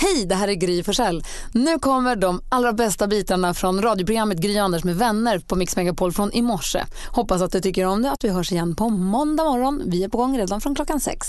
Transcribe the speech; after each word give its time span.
Hej, 0.00 0.26
det 0.26 0.34
här 0.34 0.48
är 0.48 0.54
Gry 0.54 0.82
Forssell. 0.82 1.24
Nu 1.52 1.78
kommer 1.78 2.16
de 2.16 2.40
allra 2.48 2.72
bästa 2.72 3.06
bitarna 3.06 3.54
från 3.54 3.82
radioprogrammet 3.82 4.38
Gry 4.38 4.58
Anders 4.58 4.84
med 4.84 4.96
vänner 4.96 5.38
på 5.38 5.56
Mix 5.56 5.76
Megapol 5.76 6.12
från 6.12 6.32
i 6.32 6.42
morse. 6.42 6.84
Hoppas 7.08 7.42
att 7.42 7.52
du 7.52 7.60
tycker 7.60 7.84
om 7.84 8.02
det 8.02 8.10
att 8.10 8.24
vi 8.24 8.28
hörs 8.28 8.52
igen 8.52 8.76
på 8.76 8.88
måndag 8.88 9.44
morgon. 9.44 9.82
Vi 9.86 10.04
är 10.04 10.08
på 10.08 10.18
gång 10.18 10.38
redan 10.38 10.60
från 10.60 10.74
klockan 10.74 11.00
sex. 11.00 11.26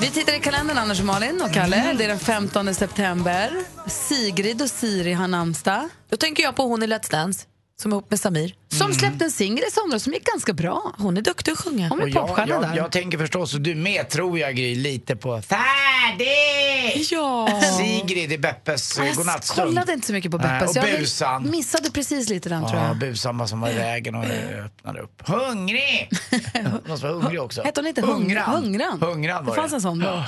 Vi 0.00 0.10
tittar 0.10 0.36
i 0.36 0.40
kalendern, 0.40 0.78
Anders 0.78 1.00
och 1.00 1.06
Malin 1.06 1.42
och 1.44 1.52
Kalle. 1.52 1.94
Det 1.98 2.04
är 2.04 2.08
den 2.08 2.18
15 2.18 2.74
september. 2.74 3.50
Sigrid 3.86 4.62
och 4.62 4.70
Siri 4.70 5.12
har 5.12 5.28
namnsdag. 5.28 5.88
Då 6.10 6.16
tänker 6.16 6.42
jag 6.42 6.56
på 6.56 6.62
hon 6.62 6.82
i 6.82 6.86
Let's 6.86 7.10
Dance 7.10 7.44
som 7.82 7.92
är 7.92 7.96
ihop 7.96 8.10
med 8.10 8.20
Samir. 8.20 8.54
Som 8.68 8.92
släppte 8.94 9.24
en 9.24 9.30
singel 9.30 9.64
i 9.68 9.70
somras 9.70 10.02
som 10.02 10.12
gick 10.12 10.24
ganska 10.24 10.52
bra. 10.52 10.94
Hon 10.98 11.16
är 11.16 11.22
duktig 11.22 11.52
att 11.52 11.58
sjunga. 11.58 11.88
Hon 11.88 11.98
är 12.00 12.02
Och 12.02 12.08
jag, 12.08 12.26
popstjärna 12.26 12.54
jag, 12.54 12.62
där. 12.62 12.76
jag 12.76 12.92
tänker 12.92 13.18
förstås, 13.18 13.54
och 13.54 13.60
du 13.60 13.74
med 13.74 14.08
tror 14.08 14.38
jag 14.38 14.56
Gry, 14.56 14.74
lite 14.74 15.16
på 15.16 15.42
Färdig! 15.42 17.06
Ja. 17.10 17.60
Sigrid 17.78 18.32
i 18.32 18.38
Beppes 18.38 18.98
jag 18.98 19.14
godnattstund. 19.16 19.68
kollade 19.68 19.92
inte 19.92 20.06
så 20.06 20.12
mycket 20.12 20.30
på 20.30 20.38
Beppes. 20.38 20.70
och 20.70 20.76
Jag 20.76 20.98
busan. 21.00 21.50
missade 21.50 21.90
precis 21.90 22.28
lite 22.28 22.48
den 22.48 22.62
tror 22.68 22.80
Ja, 22.80 22.86
jag. 22.88 22.98
busan 22.98 23.38
var 23.38 23.46
som 23.46 23.60
var 23.60 23.70
i 23.70 23.74
vägen 23.74 24.14
och 24.14 24.24
öppnade 24.64 25.00
upp. 25.00 25.22
Hungrig! 25.28 26.10
Någon 26.86 26.98
som 26.98 27.08
var 27.08 27.20
hungrig 27.22 27.42
också. 27.42 27.62
Hette 27.62 27.80
hon 27.80 27.86
inte 27.88 28.00
Hung- 28.00 28.12
Hungran? 28.12 28.44
Hungran? 28.62 29.02
Hungran 29.02 29.44
var 29.46 29.54
Det 29.56 29.60
fanns 29.60 29.72
en 29.72 29.80
sån 29.80 29.98
då. 29.98 30.24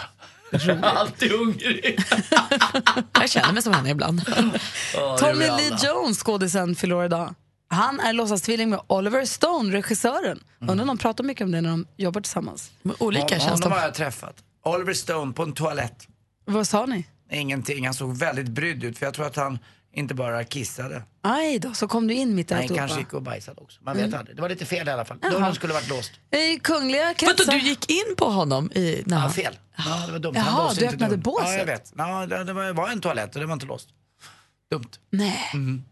Alltid 0.82 1.32
hungrig. 1.32 1.98
Jag 3.12 3.30
känner 3.30 3.52
mig 3.52 3.62
som 3.62 3.72
henne 3.72 3.90
ibland. 3.90 4.22
Tommy 5.18 5.44
Lee 5.46 5.76
Jones, 5.84 6.18
skådisen, 6.22 6.76
fyller 6.76 6.94
år 6.94 7.04
idag. 7.04 7.34
Han 7.68 8.00
är 8.00 8.12
låtsastvilling 8.12 8.70
med 8.70 8.80
Oliver 8.86 9.24
Stone, 9.24 9.76
regissören. 9.76 10.40
Undrar 10.60 10.80
om 10.82 10.86
de 10.86 10.98
pratar 10.98 11.24
mycket 11.24 11.44
om 11.44 11.50
det 11.52 11.60
när 11.60 11.70
de 11.70 11.86
jobbar 11.96 12.20
tillsammans. 12.20 12.70
Men 12.82 12.96
Olika 12.98 13.28
känns 13.28 13.42
Honom 13.44 13.60
de. 13.60 13.72
har 13.72 13.82
jag 13.82 13.94
träffat. 13.94 14.36
Oliver 14.64 14.94
Stone 14.94 15.32
på 15.32 15.42
en 15.42 15.52
toalett. 15.52 16.06
Vad 16.44 16.66
sa 16.66 16.86
ni? 16.86 17.06
Ingenting. 17.32 17.84
Han 17.84 17.94
såg 17.94 18.16
väldigt 18.16 18.48
brydd 18.48 18.84
ut 18.84 18.98
för 18.98 19.06
jag 19.06 19.14
tror 19.14 19.26
att 19.26 19.36
han 19.36 19.58
inte 19.92 20.14
bara 20.14 20.44
kissade. 20.44 21.02
Aj 21.22 21.58
då, 21.58 21.74
så 21.74 21.88
kom 21.88 22.06
du 22.06 22.14
in 22.14 22.34
mitt 22.34 22.50
i 22.50 22.54
alltihopa. 22.54 22.78
kanske 22.78 22.98
gick 22.98 23.12
och 23.12 23.22
bajsade 23.22 23.60
också. 23.60 23.80
Man 23.82 23.96
vet 23.96 24.14
aldrig. 24.14 24.36
Det 24.36 24.42
var 24.42 24.48
lite 24.48 24.66
fel 24.66 24.88
i 24.88 24.90
alla 24.90 25.04
fall. 25.04 25.18
Jaha. 25.22 25.32
Dörren 25.32 25.54
skulle 25.54 25.72
varit 25.74 25.88
låst. 25.88 26.12
I 26.30 26.58
kungliga 26.58 27.14
kretsar... 27.14 27.52
du 27.52 27.58
gick 27.58 27.90
in 27.90 28.16
på 28.16 28.24
honom 28.24 28.70
i... 28.74 29.04
Ja, 29.06 29.30
fel. 29.30 29.58
Ja, 29.76 30.06
det 30.06 30.12
var 30.12 30.18
dumt. 30.18 30.32
Jaha, 30.36 30.68
du 30.74 30.84
inte 30.84 30.94
öppnade 30.94 31.10
dörren. 31.10 31.20
båset. 31.20 31.48
Ja, 31.48 31.54
jag 31.58 31.66
vet. 31.66 31.92
Ja, 31.96 32.26
det, 32.26 32.44
det 32.44 32.52
var- 32.52 32.72
var 32.72 32.88
en 32.88 33.00
toalett 33.00 33.34
och 33.34 33.40
det 33.40 33.46
var 33.46 33.54
inte 33.54 33.66
låst. 33.66 33.88
Dumt. 34.70 34.90
Nej. 35.10 35.50
Mm. 35.54 35.84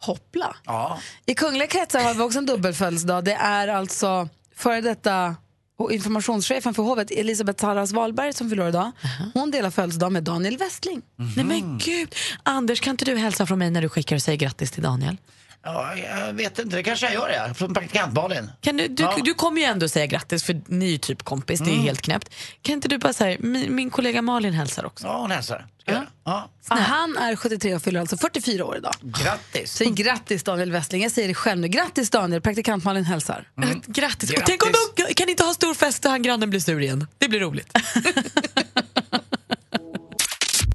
Hoppla. 0.00 0.56
Ja. 0.64 0.98
I 1.26 1.34
kungliga 1.34 1.66
kretsar 1.66 2.00
har 2.02 2.14
vi 2.14 2.20
också 2.20 2.38
en 2.38 2.46
dubbelfödelsedag. 2.46 3.24
Det 3.24 3.32
är 3.32 3.68
alltså 3.68 4.28
före 4.54 4.80
detta 4.80 5.36
och 5.78 5.92
informationschefen 5.92 6.74
för 6.74 6.82
hovet, 6.82 7.10
Elisabeth 7.10 7.60
Tarras 7.60 7.92
Wahlberg, 7.92 8.32
som 8.32 8.50
fyller 8.50 8.68
idag. 8.68 8.92
Hon 9.34 9.50
delar 9.50 9.70
födelsedag 9.70 10.12
med 10.12 10.22
Daniel 10.22 10.58
Westling. 10.58 11.02
Nej 11.36 11.44
men 11.44 11.78
gud. 11.78 12.14
Anders, 12.42 12.80
kan 12.80 12.90
inte 12.90 13.04
du 13.04 13.16
hälsa 13.16 13.46
från 13.46 13.58
mig 13.58 13.70
när 13.70 13.82
du 13.82 13.88
skickar 13.88 14.16
och 14.16 14.22
säger 14.22 14.38
grattis 14.38 14.70
till 14.70 14.82
Daniel? 14.82 15.16
Ja, 15.66 15.96
jag 15.96 16.32
vet 16.32 16.58
inte. 16.58 16.76
Det 16.76 16.82
kanske 16.82 17.06
jag 17.06 17.14
gör 17.14 17.28
det. 17.48 17.54
Från 17.54 17.74
praktikant-Malin. 17.74 18.50
Kan 18.60 18.76
du, 18.76 18.88
du, 18.88 19.02
Ja. 19.02 19.16
du 19.24 19.34
kommer 19.34 19.60
ju 19.60 19.64
ändå 19.66 19.88
säga 19.88 20.06
grattis 20.06 20.44
för 20.44 20.60
ju 20.82 20.98
typ 20.98 21.22
kompis, 21.22 21.60
det 21.60 21.70
är 21.70 21.74
helt 21.76 22.02
knäppt. 22.02 22.34
Kan 22.62 22.72
inte 22.72 22.88
du 22.88 22.98
bara 22.98 23.12
säga, 23.12 23.36
min, 23.40 23.74
min 23.74 23.90
kollega 23.90 24.22
Malin 24.22 24.54
hälsar 24.54 24.84
också. 24.86 25.06
Ja, 25.06 25.18
hon 25.20 25.30
hälsar. 25.30 25.66
Ja. 25.84 26.02
Ja, 26.24 26.48
han 26.68 27.16
är 27.16 27.36
73 27.36 27.74
och 27.74 27.82
fyller 27.82 28.00
alltså 28.00 28.16
44 28.16 28.64
år 28.64 28.76
idag. 28.76 28.94
Grattis. 29.00 29.72
Säg 29.72 29.90
grattis 29.90 30.42
Daniel 30.44 30.72
Westling. 30.72 31.02
Jag 31.02 31.12
säger 31.12 31.28
det 31.28 31.34
själv 31.34 31.60
nu. 31.60 31.68
Grattis 31.68 32.10
Daniel, 32.10 32.40
praktikant 32.42 32.84
Malin 32.84 33.04
hälsar. 33.04 33.48
Äh, 33.62 33.68
Grattis. 33.86 34.30
Grattis. 34.30 34.44
Tänk 34.46 34.66
om 34.66 34.72
de 35.06 35.14
kan 35.14 35.28
inte 35.28 35.44
ha 35.44 35.54
stor 35.54 35.74
fest 35.74 36.04
och 36.04 36.10
han 36.10 36.22
grannen 36.22 36.50
blir 36.50 36.60
sur 36.60 36.80
igen. 36.80 37.06
Det 37.18 37.28
blir 37.28 37.40
roligt. 37.40 37.78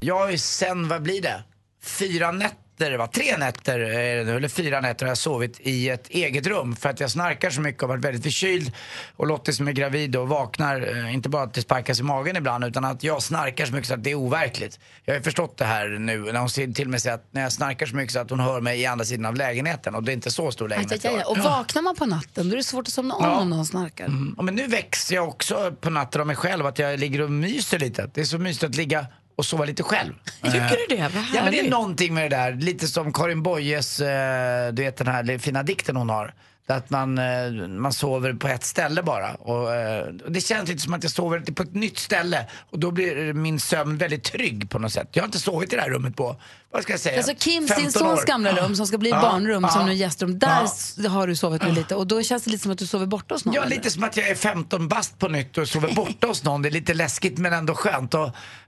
Jag 0.02 0.18
har 0.18 0.30
ju 0.30 0.38
sen, 0.38 0.88
vad 0.88 1.02
blir 1.02 1.22
det? 1.22 1.42
Fyra 1.84 2.32
nätter, 2.32 2.56
va? 2.90 3.06
Tre 3.06 3.36
nätter, 3.36 3.78
nu, 4.24 4.36
eller 4.36 4.48
fyra 4.48 4.80
nätter 4.80 5.06
har 5.06 5.10
jag 5.10 5.18
sovit 5.18 5.60
i 5.60 5.88
ett 5.88 6.08
eget 6.08 6.46
rum 6.46 6.76
för 6.76 6.88
att 6.88 7.00
jag 7.00 7.10
snarkar 7.10 7.50
så 7.50 7.60
mycket 7.60 7.82
och 7.82 7.88
varit 7.88 8.04
väldigt 8.04 8.22
förkyld. 8.22 8.72
Och 9.16 9.26
Lottie 9.26 9.54
som 9.54 9.68
är 9.68 9.72
gravid 9.72 10.16
och 10.16 10.28
vaknar, 10.28 10.96
eh, 11.06 11.14
inte 11.14 11.28
bara 11.28 11.42
att 11.42 11.54
det 11.54 11.62
sparkas 11.62 12.00
i 12.00 12.02
magen 12.02 12.36
ibland 12.36 12.64
utan 12.64 12.84
att 12.84 13.02
jag 13.02 13.22
snarkar 13.22 13.66
så 13.66 13.72
mycket 13.72 13.88
så 13.88 13.94
att 13.94 14.04
det 14.04 14.10
är 14.10 14.14
overkligt. 14.14 14.78
Jag 15.04 15.14
har 15.14 15.18
ju 15.18 15.22
förstått 15.22 15.56
det 15.58 15.64
här 15.64 15.88
nu 15.88 16.18
när 16.32 16.40
hon 16.40 16.50
säger 16.50 16.72
till 16.72 16.88
mig 16.88 17.00
så 17.00 17.10
att 17.10 17.26
när 17.30 17.42
jag 17.42 17.52
snarkar 17.52 17.86
så 17.86 17.96
mycket 17.96 18.12
så 18.12 18.18
att 18.20 18.30
hon 18.30 18.40
hör 18.40 18.60
mig 18.60 18.80
i 18.80 18.86
andra 18.86 19.04
sidan 19.04 19.26
av 19.26 19.34
lägenheten 19.34 19.94
och 19.94 20.02
det 20.02 20.12
är 20.12 20.14
inte 20.14 20.30
så 20.30 20.50
stor 20.52 20.64
Aj, 20.64 20.68
lägenhet. 20.78 21.04
aj, 21.04 21.10
aj. 21.10 21.22
har. 21.24 21.30
Och 21.30 21.38
vaknar 21.38 21.82
man 21.82 21.96
på 21.96 22.06
natten 22.06 22.48
då 22.48 22.52
är 22.52 22.56
det 22.56 22.64
svårt 22.64 22.86
att 22.88 22.92
somna 22.94 23.14
om 23.14 23.24
Ja. 23.24 23.40
om 23.40 23.50
någon 23.50 23.66
snarkar. 23.66 24.08
Ja, 24.36 24.42
men 24.42 24.54
nu 24.54 24.66
växer 24.66 25.14
jag 25.14 25.28
också 25.28 25.72
på 25.80 25.90
natten 25.90 26.20
av 26.20 26.26
mig 26.26 26.36
själv, 26.36 26.66
att 26.66 26.78
jag 26.78 27.00
ligger 27.00 27.20
och 27.20 27.30
myser 27.30 27.78
lite. 27.78 28.10
Det 28.14 28.20
är 28.20 28.24
så 28.24 28.38
mysigt 28.38 28.64
att 28.64 28.74
ligga 28.74 29.06
och 29.36 29.46
sova 29.46 29.64
lite 29.64 29.82
själv. 29.82 30.12
Tycker 30.42 30.88
du 30.88 30.96
det? 30.96 31.02
Vad 31.02 31.24
Ja 31.34 31.42
men 31.42 31.52
det 31.52 31.60
är 31.60 31.70
någonting 31.70 32.14
med 32.14 32.30
det 32.30 32.36
där, 32.36 32.52
lite 32.52 32.86
som 32.86 33.12
Karin 33.12 33.42
Boyes, 33.42 34.00
eh, 34.00 34.72
du 34.72 34.82
vet 34.82 34.96
den 34.96 35.06
här 35.06 35.38
fina 35.38 35.62
dikten 35.62 35.96
hon 35.96 36.10
har. 36.10 36.34
Att 36.66 36.90
man, 36.90 37.18
eh, 37.18 37.68
man 37.68 37.92
sover 37.92 38.32
på 38.32 38.48
ett 38.48 38.64
ställe 38.64 39.02
bara. 39.02 39.34
Och, 39.34 39.74
eh, 39.74 40.04
och 40.24 40.32
det 40.32 40.40
känns 40.40 40.68
lite 40.68 40.80
som 40.80 40.94
att 40.94 41.02
jag 41.02 41.12
sover 41.12 41.40
på 41.40 41.62
ett 41.62 41.74
nytt 41.74 41.98
ställe. 41.98 42.46
Och 42.70 42.78
då 42.78 42.90
blir 42.90 43.32
min 43.32 43.60
sömn 43.60 43.96
väldigt 43.98 44.24
trygg 44.24 44.70
på 44.70 44.78
något 44.78 44.92
sätt. 44.92 45.08
Jag 45.12 45.22
har 45.22 45.26
inte 45.26 45.38
sovit 45.38 45.72
i 45.72 45.76
det 45.76 45.82
här 45.82 45.90
rummet 45.90 46.16
på, 46.16 46.36
vad 46.72 46.82
ska 46.82 46.92
jag 46.92 47.00
säga, 47.00 47.16
Alltså 47.18 47.34
Kim, 47.38 47.68
15 47.68 47.82
sin 47.82 47.92
sons 47.92 48.24
gamla 48.24 48.52
rum 48.52 48.76
som 48.76 48.86
ska 48.86 48.98
bli 48.98 49.10
Ja, 49.10 49.20
barnrum, 49.20 49.68
som 49.68 49.80
ja, 49.80 49.86
nu 49.86 49.94
gästrum, 49.94 50.38
där 50.38 50.64
s- 50.64 50.96
har 51.08 51.26
du 51.26 51.36
sovit 51.36 51.62
nu 51.62 51.72
lite 51.72 51.94
och 51.94 52.06
då 52.06 52.22
känns 52.22 52.42
det 52.42 52.50
lite 52.50 52.62
som 52.62 52.72
att 52.72 52.78
du 52.78 52.86
sover 52.86 53.06
borta 53.06 53.34
hos 53.34 53.44
någon. 53.44 53.54
Ja, 53.54 53.62
eller? 53.62 53.76
lite 53.76 53.90
som 53.90 54.04
att 54.04 54.16
jag 54.16 54.28
är 54.28 54.34
15 54.34 54.88
bast 54.88 55.18
på 55.18 55.28
nytt 55.28 55.58
och 55.58 55.68
sover 55.68 55.92
borta 55.94 56.26
hos 56.26 56.44
någon. 56.44 56.62
Det 56.62 56.68
är 56.68 56.70
lite 56.70 56.94
läskigt 56.94 57.38
men 57.38 57.52
ändå 57.52 57.74
skönt. 57.74 58.14
Och, 58.14 58.26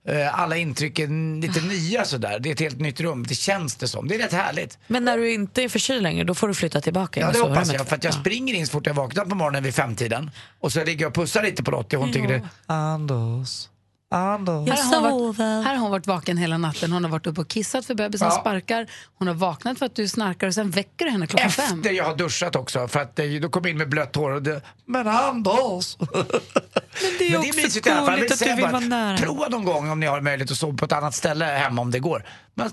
eh, 0.09 0.41
alla 0.41 0.57
intryck 0.57 0.99
är 0.99 1.41
lite 1.41 1.61
nya 1.61 2.05
sådär. 2.05 2.39
Det 2.39 2.49
är 2.49 2.53
ett 2.53 2.61
helt 2.61 2.81
nytt 2.81 3.01
rum, 3.01 3.25
det 3.29 3.35
känns 3.35 3.75
det 3.77 3.89
som. 3.89 4.09
Det 4.09 4.15
är 4.15 4.19
rätt 4.19 4.33
härligt. 4.33 4.79
Men 4.87 5.05
när 5.05 5.19
du 5.19 5.33
inte 5.33 5.63
är 5.63 5.69
förkyld 5.69 6.03
längre, 6.03 6.25
då 6.25 6.35
får 6.35 6.49
du 6.49 6.55
flytta 6.55 6.81
tillbaka 6.81 7.21
Ja, 7.21 7.31
det 7.33 7.39
hoppas 7.39 7.73
jag. 7.73 7.89
För 7.89 7.97
att 7.97 8.05
jag 8.05 8.13
Ja. 8.15 8.21
springer 8.21 8.55
in 8.55 8.67
så 8.67 8.71
fort 8.73 8.87
jag 8.87 8.95
vaknar 8.95 9.25
på 9.25 9.35
morgonen 9.35 9.63
vid 9.63 9.75
femtiden. 9.75 10.31
Och 10.61 10.73
så 10.73 10.85
ligger 10.85 11.03
jag 11.05 11.09
och 11.11 11.15
pussar 11.15 11.43
lite 11.43 11.63
på 11.63 11.71
Lottie 11.71 11.97
och 11.99 12.05
hon 12.05 12.13
tycker 12.13 12.29
det... 12.29 12.49
Anders, 12.67 13.69
Här 14.11 14.21
har, 14.21 15.11
hon 15.11 15.27
varit, 15.27 15.39
här 15.39 15.75
har 15.75 15.77
hon 15.83 15.91
varit 15.91 16.07
vaken 16.07 16.37
hela 16.37 16.59
natten. 16.59 16.93
Hon 16.93 17.05
har 17.05 17.11
varit 17.11 17.27
uppe 17.27 17.41
och 17.41 17.49
kissat 17.49 17.87
för 17.87 17.95
bebisen 17.95 18.29
Ja. 18.29 18.41
sparkar. 18.41 18.87
Hon 19.19 19.29
har 19.29 19.35
vaknat 19.35 19.79
för 19.79 19.87
att 19.87 19.95
du 19.97 20.09
snarkar 20.09 20.47
och 20.47 20.55
sen 20.55 20.71
väcker 20.71 21.05
du 21.05 21.11
henne 21.11 21.27
klockan 21.27 21.51
fem. 21.51 21.79
Efter 21.79 21.93
jag 21.93 22.05
har 22.05 22.17
duschat 22.17 22.57
också, 22.57 22.89
för 22.89 23.01
att 23.01 23.19
eh, 23.19 23.27
då 23.43 23.49
kom 23.49 23.63
jag 23.65 23.71
in 23.71 23.79
med 23.79 23.89
blött 23.89 24.17
hår 24.17 24.31
och 24.31 24.43
det, 24.43 24.61
Men 24.87 25.09
Anders! 25.09 25.97
Men 25.99 26.09
det 27.19 27.25
är 27.33 27.39
också 27.39 27.57
mysigt 27.57 27.87
i 27.87 27.91
alla 27.91 28.07
fall. 28.07 28.15
gulligt 28.17 28.33
att 28.33 28.39
du 28.39 28.55
vill 28.55 28.63
bara, 28.65 28.73
vara 28.73 28.81
nära. 28.81 29.17
Prova 29.19 29.49
någon 29.49 29.65
gång 29.65 29.91
om 29.91 30.01
ni 30.01 30.07
har 30.07 30.21
möjlighet 30.21 30.51
att 30.51 30.57
sova 30.57 30.77
på 30.77 30.85
ett 30.85 30.93
annat 30.93 31.15
ställe 31.15 31.45
hemma 31.45 31.83
om 31.83 31.91
det 31.91 31.99
går. 31.99 32.25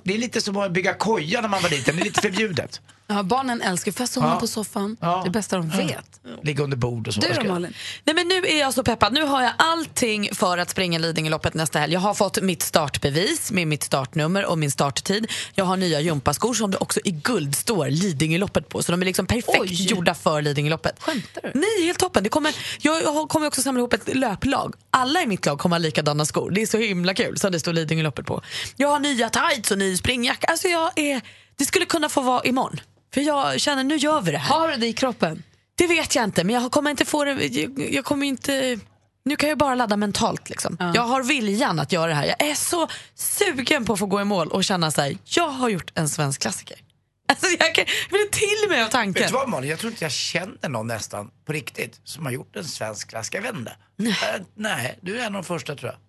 Det 0.04 0.14
är 0.14 0.18
lite 0.18 0.42
som 0.42 0.58
att 0.58 0.72
bygga 0.72 0.94
koja 0.94 1.42
när 1.42 1.50
man 1.50 1.62
var 1.62 1.70
liten, 1.70 1.96
det 1.96 2.02
är 2.02 2.06
lite 2.06 2.22
förbjudet. 2.22 2.82
Ja, 3.14 3.24
barnen 3.24 3.62
älskar 3.62 3.94
jag 3.98 4.10
somna 4.10 4.30
Ja. 4.30 4.40
på 4.40 4.48
soffan? 4.48 4.98
Ja. 5.00 5.08
Det 5.08 5.22
är 5.22 5.24
det 5.24 5.30
bästa 5.30 5.58
de 5.58 5.70
vet. 5.70 6.20
Ligga 6.44 6.64
under 6.64 6.78
bord 6.78 7.08
och 7.08 7.14
så. 7.14 7.22
Du 7.22 7.28
då 7.34 7.44
Malin? 7.44 7.74
Nej, 8.04 8.16
men 8.16 8.28
nu 8.28 8.36
är 8.48 8.60
jag 8.60 8.74
så 8.74 8.84
peppad. 8.84 9.14
Nu 9.14 9.24
har 9.24 9.42
jag 9.44 9.52
allting 9.58 10.30
för 10.36 10.58
att 10.58 10.70
springa 10.70 11.00
Lidingöloppet 11.00 11.54
nästa 11.54 11.80
helg. 11.80 11.94
Jag 11.94 12.00
har 12.00 12.14
fått 12.14 12.42
mitt 12.42 12.62
startbevis 12.62 13.52
med 13.52 13.68
mitt 13.68 13.84
startnummer 13.84 14.46
och 14.46 14.58
min 14.58 14.72
starttid. 14.72 15.32
Jag 15.56 15.66
har 15.66 15.78
nya 15.78 16.00
gympaskor 16.00 16.54
som 16.54 16.72
det 16.72 16.78
också 16.78 17.00
i 17.04 17.12
guld 17.12 17.56
står 17.56 17.88
Lidingöloppet 17.90 18.70
på. 18.70 18.84
Så 18.84 18.92
de 18.92 19.02
är 19.02 19.06
liksom 19.06 19.26
perfekt 19.26 19.60
Oj. 19.62 19.86
gjorda 19.90 20.14
för 20.14 20.42
Lidingöloppet. 20.42 20.96
Skämtar 21.04 21.42
du? 21.42 21.52
Nej, 21.60 21.86
helt 21.86 22.00
toppen. 22.00 22.24
Det 22.24 22.30
kommer, 22.30 22.56
jag 22.82 23.04
jag 23.04 23.30
kommer 23.30 23.48
också 23.48 23.62
samla 23.62 23.80
ihop 23.80 23.94
ett 23.94 24.16
löplag. 24.16 24.76
Alla 24.92 25.22
i 25.22 25.28
mitt 25.28 25.46
lag 25.46 25.60
kommer 25.60 25.76
ha 25.76 25.82
likadana 25.82 26.26
skor. 26.26 26.52
Det 26.52 26.62
är 26.62 26.66
så 26.66 26.78
himla 26.78 27.14
kul. 27.14 27.38
Så 27.38 27.50
det 27.50 27.60
står 27.60 27.74
Lidingöloppet 27.74 28.26
på. 28.26 28.42
Jag 28.76 28.88
har 28.88 29.00
nya 29.00 29.30
tights 29.30 29.71
och 29.72 29.78
ny 29.78 29.98
springjacka. 29.98 30.48
Alltså 30.48 30.68
jag 30.68 30.92
är, 30.96 31.22
det 31.56 31.66
skulle 31.66 31.86
kunna 31.86 32.10
få 32.10 32.22
vara 32.22 32.44
imorgon. 32.44 32.80
För 33.14 33.22
jag 33.22 33.60
känner, 33.62 33.84
nu 33.84 33.96
gör 33.96 34.22
vi 34.22 34.32
det 34.32 34.38
här. 34.38 34.60
Har 34.60 34.68
du 34.68 34.78
det 34.78 34.88
i 34.88 34.94
kroppen? 34.94 35.44
Det 35.76 35.88
vet 35.88 36.16
jag 36.16 36.24
inte, 36.24 36.44
men 36.44 36.56
jag 36.56 36.72
kommer 36.72 36.92
inte 36.92 37.06
få 37.06 37.24
det... 37.24 37.32
Jag, 37.46 37.94
jag 37.94 38.06
kommer 38.06 38.26
inte... 38.26 38.80
Nu 39.26 39.36
kan 39.36 39.50
jag 39.50 39.58
bara 39.58 39.76
ladda 39.76 39.98
mentalt. 39.98 40.50
Liksom. 40.50 40.78
Jag 40.94 41.02
har 41.02 41.24
viljan 41.24 41.80
att 41.80 41.92
göra 41.92 42.08
det 42.08 42.14
här. 42.14 42.26
Jag 42.26 42.50
är 42.50 42.56
så 42.56 42.88
sugen 43.16 43.86
på 43.86 43.94
att 43.94 44.00
få 44.00 44.06
gå 44.06 44.22
i 44.22 44.24
mål 44.24 44.48
och 44.48 44.64
känna 44.64 44.92
så 44.92 45.02
här, 45.02 45.18
jag 45.24 45.48
har 45.48 45.70
gjort 45.70 45.92
en 45.96 46.10
svensk 46.10 46.42
klassiker. 46.42 46.78
Alltså 47.32 47.48
jag, 47.60 47.76
kan, 47.76 47.86
jag 47.88 48.10
blir 48.10 48.30
till 48.30 48.70
mig 48.70 48.84
av 48.84 48.88
tanken. 48.88 49.22
Vet 49.22 49.28
du 49.28 49.34
vad 49.34 49.50
Malin, 49.50 49.70
jag 49.70 49.80
tror 49.80 49.92
inte 49.92 50.06
jag 50.06 50.12
känner 50.12 50.70
någon 50.70 50.88
nästan 50.88 51.32
på 51.46 51.54
riktigt 51.54 52.02
som 52.04 52.26
har 52.26 52.32
gjort 52.32 52.56
en 52.56 52.66
svensk 52.66 53.10
klassiker. 53.10 53.38
Jag 53.38 53.44
vet 53.44 53.56
inte. 53.56 53.76
Nej. 53.96 54.16
nej, 54.56 55.00
du 55.02 55.20
är 55.20 55.26
en 55.26 55.36
av 55.36 55.44
de 55.44 55.44
första 55.44 55.76
tror 55.76 55.92
jag. 55.92 56.00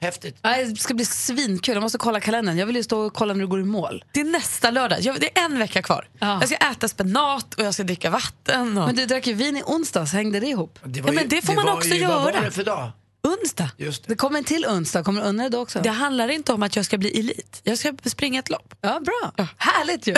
Häftigt. 0.00 0.36
Nej, 0.42 0.64
Det 0.64 0.76
ska 0.76 0.94
bli 0.94 1.04
svinkul. 1.04 1.74
Jag 1.74 1.82
måste 1.82 1.98
kolla 1.98 2.20
kalendern. 2.20 2.58
Jag 2.58 2.66
vill 2.66 2.76
ju 2.76 2.82
stå 2.82 3.00
och 3.00 3.14
kolla 3.14 3.34
när 3.34 3.40
du 3.40 3.46
går 3.46 3.60
i 3.60 3.64
mål. 3.64 4.04
Det 4.12 4.20
är 4.20 4.24
nästa 4.24 4.70
lördag. 4.70 5.00
Jag, 5.00 5.20
det 5.20 5.38
är 5.38 5.44
en 5.44 5.58
vecka 5.58 5.82
kvar. 5.82 6.08
Ja. 6.18 6.38
Jag 6.40 6.48
ska 6.48 6.56
äta 6.56 6.88
spenat 6.88 7.54
och 7.54 7.64
jag 7.64 7.74
ska 7.74 7.82
dricka 7.82 8.10
vatten. 8.10 8.78
Och... 8.78 8.86
Men 8.86 8.96
du 8.96 9.06
drack 9.06 9.26
ju 9.26 9.32
vin 9.32 9.56
i 9.56 9.62
onsdags. 9.66 10.12
Hängde 10.12 10.40
det 10.40 10.46
ihop? 10.46 10.78
Det 10.84 11.00
Ja, 11.06 11.12
men 11.12 11.28
det 11.28 11.42
får 11.42 11.54
man 11.54 11.66
var 11.66 11.72
också 11.72 11.88
ju, 11.88 12.06
Vad 12.06 12.10
göra. 12.10 12.32
var 12.32 12.40
det 12.44 12.50
för 12.50 12.64
dag? 12.64 12.90
Onsdag. 13.22 13.70
Just 13.76 14.02
det. 14.04 14.08
Det 14.08 14.16
kommer 14.16 14.38
en 14.38 14.44
till 14.44 14.66
onsdag. 14.66 15.02
Kommer 15.02 15.32
du 15.32 15.38
dig 15.38 15.50
då 15.50 15.60
också? 15.60 15.80
Det 15.80 15.90
handlar 15.90 16.28
inte 16.28 16.52
om 16.52 16.62
att 16.62 16.76
jag 16.76 16.84
ska 16.84 16.98
bli 16.98 17.20
elit. 17.20 17.60
Jag 17.62 17.78
ska 17.78 17.94
springa 18.04 18.38
ett 18.38 18.50
lopp. 18.50 18.74
Ja, 18.80 19.00
bra. 19.00 19.46
Härligt 19.56 20.06
ju. 20.06 20.12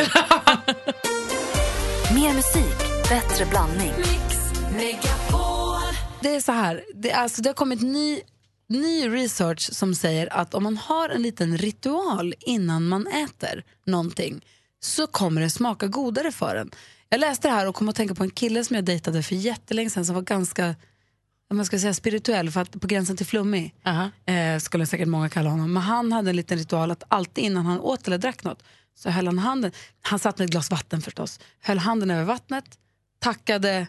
Mer 2.15 2.35
musik, 2.35 2.77
bättre 3.09 3.47
blandning. 3.47 3.93
Det 6.21 6.35
är 6.35 6.41
så 6.41 6.53
här, 6.53 6.85
det, 6.95 7.11
är 7.11 7.23
alltså, 7.23 7.43
det 7.43 7.49
har 7.49 7.55
kommit 7.55 7.81
ny, 7.81 8.21
ny 8.69 9.09
research 9.09 9.73
som 9.73 9.95
säger 9.95 10.33
att 10.33 10.55
om 10.55 10.63
man 10.63 10.77
har 10.77 11.09
en 11.09 11.23
liten 11.23 11.59
ritual 11.59 12.35
innan 12.41 12.89
man 12.89 13.07
äter 13.07 13.65
någonting 13.87 14.45
så 14.81 15.07
kommer 15.07 15.41
det 15.41 15.51
smaka 15.51 15.87
godare 15.87 16.33
för 16.33 16.57
en. 16.57 16.71
Jag 17.09 17.21
läste 17.21 17.49
det 17.49 17.55
här 17.55 17.69
och 17.69 17.75
kom 17.75 17.89
att 17.89 17.97
tänka 17.97 18.15
på 18.15 18.23
en 18.23 18.31
kille 18.31 18.65
som 18.65 18.77
jag 18.77 18.85
dejtade 18.85 19.23
för 19.23 19.35
jättelänge 19.35 19.91
sedan 19.91 20.07
som 20.07 20.15
var 20.15 20.23
ganska 20.23 20.75
man 21.55 21.67
ska 21.67 21.79
säga 21.79 21.95
spirituell, 21.95 22.51
för 22.51 22.61
att 22.61 22.81
på 22.81 22.87
gränsen 22.87 23.17
till 23.17 23.27
flummig 23.27 23.75
eh, 24.27 24.59
skulle 24.59 24.87
säkert 24.87 25.09
många 25.09 25.29
kalla 25.29 25.51
honom. 25.51 25.73
Men 25.73 25.83
han 25.83 26.13
hade 26.13 26.31
en 26.31 26.37
liten 26.37 26.59
ritual 26.59 26.91
att 26.91 27.03
alltid 27.09 27.45
innan 27.45 27.67
han 27.67 27.81
åt 27.81 28.07
eller 28.07 28.19
drack 28.19 28.45
något 28.45 28.63
så 28.95 29.11
höll 29.11 29.27
han 29.27 29.39
handen, 29.39 29.73
han 30.01 30.19
satt 30.19 30.39
med 30.39 30.45
ett 30.45 30.51
glas 30.51 30.71
vatten 30.71 31.03
förstås, 31.03 31.41
höll 31.61 31.79
handen 31.79 32.11
över 32.11 32.25
vattnet, 32.25 32.65
tackade 33.19 33.87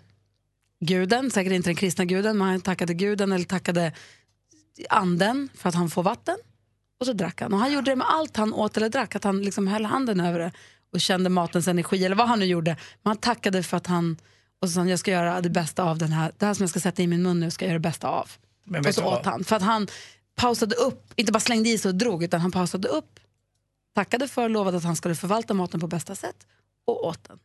guden, 0.79 1.31
säkert 1.31 1.53
inte 1.53 1.69
den 1.69 1.75
kristna 1.75 2.05
guden, 2.05 2.37
men 2.37 2.47
han 2.47 2.61
tackade 2.61 2.93
guden 2.93 3.31
eller 3.31 3.45
tackade 3.45 3.91
anden 4.89 5.49
för 5.53 5.69
att 5.69 5.75
han 5.75 5.89
får 5.89 6.03
vatten. 6.03 6.37
Och 6.99 7.05
så 7.05 7.13
drack 7.13 7.41
han. 7.41 7.53
Och 7.53 7.59
han 7.59 7.73
gjorde 7.73 7.91
det 7.91 7.95
med 7.95 8.07
allt 8.09 8.37
han 8.37 8.53
åt 8.53 8.77
eller 8.77 8.89
drack, 8.89 9.15
att 9.15 9.23
han 9.23 9.41
liksom 9.41 9.67
höll 9.67 9.85
handen 9.85 10.19
över 10.19 10.39
det 10.39 10.51
och 10.93 11.01
kände 11.01 11.29
matens 11.29 11.67
energi 11.67 12.05
eller 12.05 12.15
vad 12.15 12.27
han 12.27 12.39
nu 12.39 12.45
gjorde. 12.45 12.71
Men 13.03 13.09
han 13.09 13.17
tackade 13.17 13.63
för 13.63 13.77
att 13.77 13.87
han, 13.87 14.17
och 14.61 14.67
så 14.67 14.73
sa 14.73 14.79
han, 14.79 14.89
jag 14.89 14.99
ska 14.99 15.11
göra 15.11 15.41
det 15.41 15.49
bästa 15.49 15.83
av 15.83 15.97
den 15.97 16.11
här, 16.11 16.31
det 16.37 16.45
här 16.45 16.53
som 16.53 16.63
jag 16.63 16.69
ska 16.69 16.79
sätta 16.79 17.03
i 17.03 17.07
min 17.07 17.23
mun 17.23 17.39
nu 17.39 17.51
ska 17.51 17.65
jag 17.65 17.69
göra 17.69 17.79
det 17.79 17.89
bästa 17.89 18.07
av. 18.07 18.31
Men 18.63 18.85
och 18.85 18.93
så 18.93 19.05
åt 19.05 19.25
han. 19.25 19.43
För 19.43 19.55
att 19.55 19.61
han 19.61 19.87
pausade 20.35 20.75
upp, 20.75 21.13
inte 21.15 21.31
bara 21.31 21.39
slängde 21.39 21.69
i 21.69 21.77
sig 21.77 21.89
och 21.89 21.95
drog, 21.95 22.23
utan 22.23 22.41
han 22.41 22.51
pausade 22.51 22.87
upp, 22.87 23.19
tackade 23.95 24.27
för, 24.27 24.49
lovade 24.49 24.77
att 24.77 24.83
han 24.83 24.95
skulle 24.95 25.15
förvalta 25.15 25.53
maten 25.53 25.79
på 25.79 25.87
bästa 25.87 26.15
sätt 26.15 26.47
och 26.85 27.05
åt 27.05 27.23
den. 27.23 27.39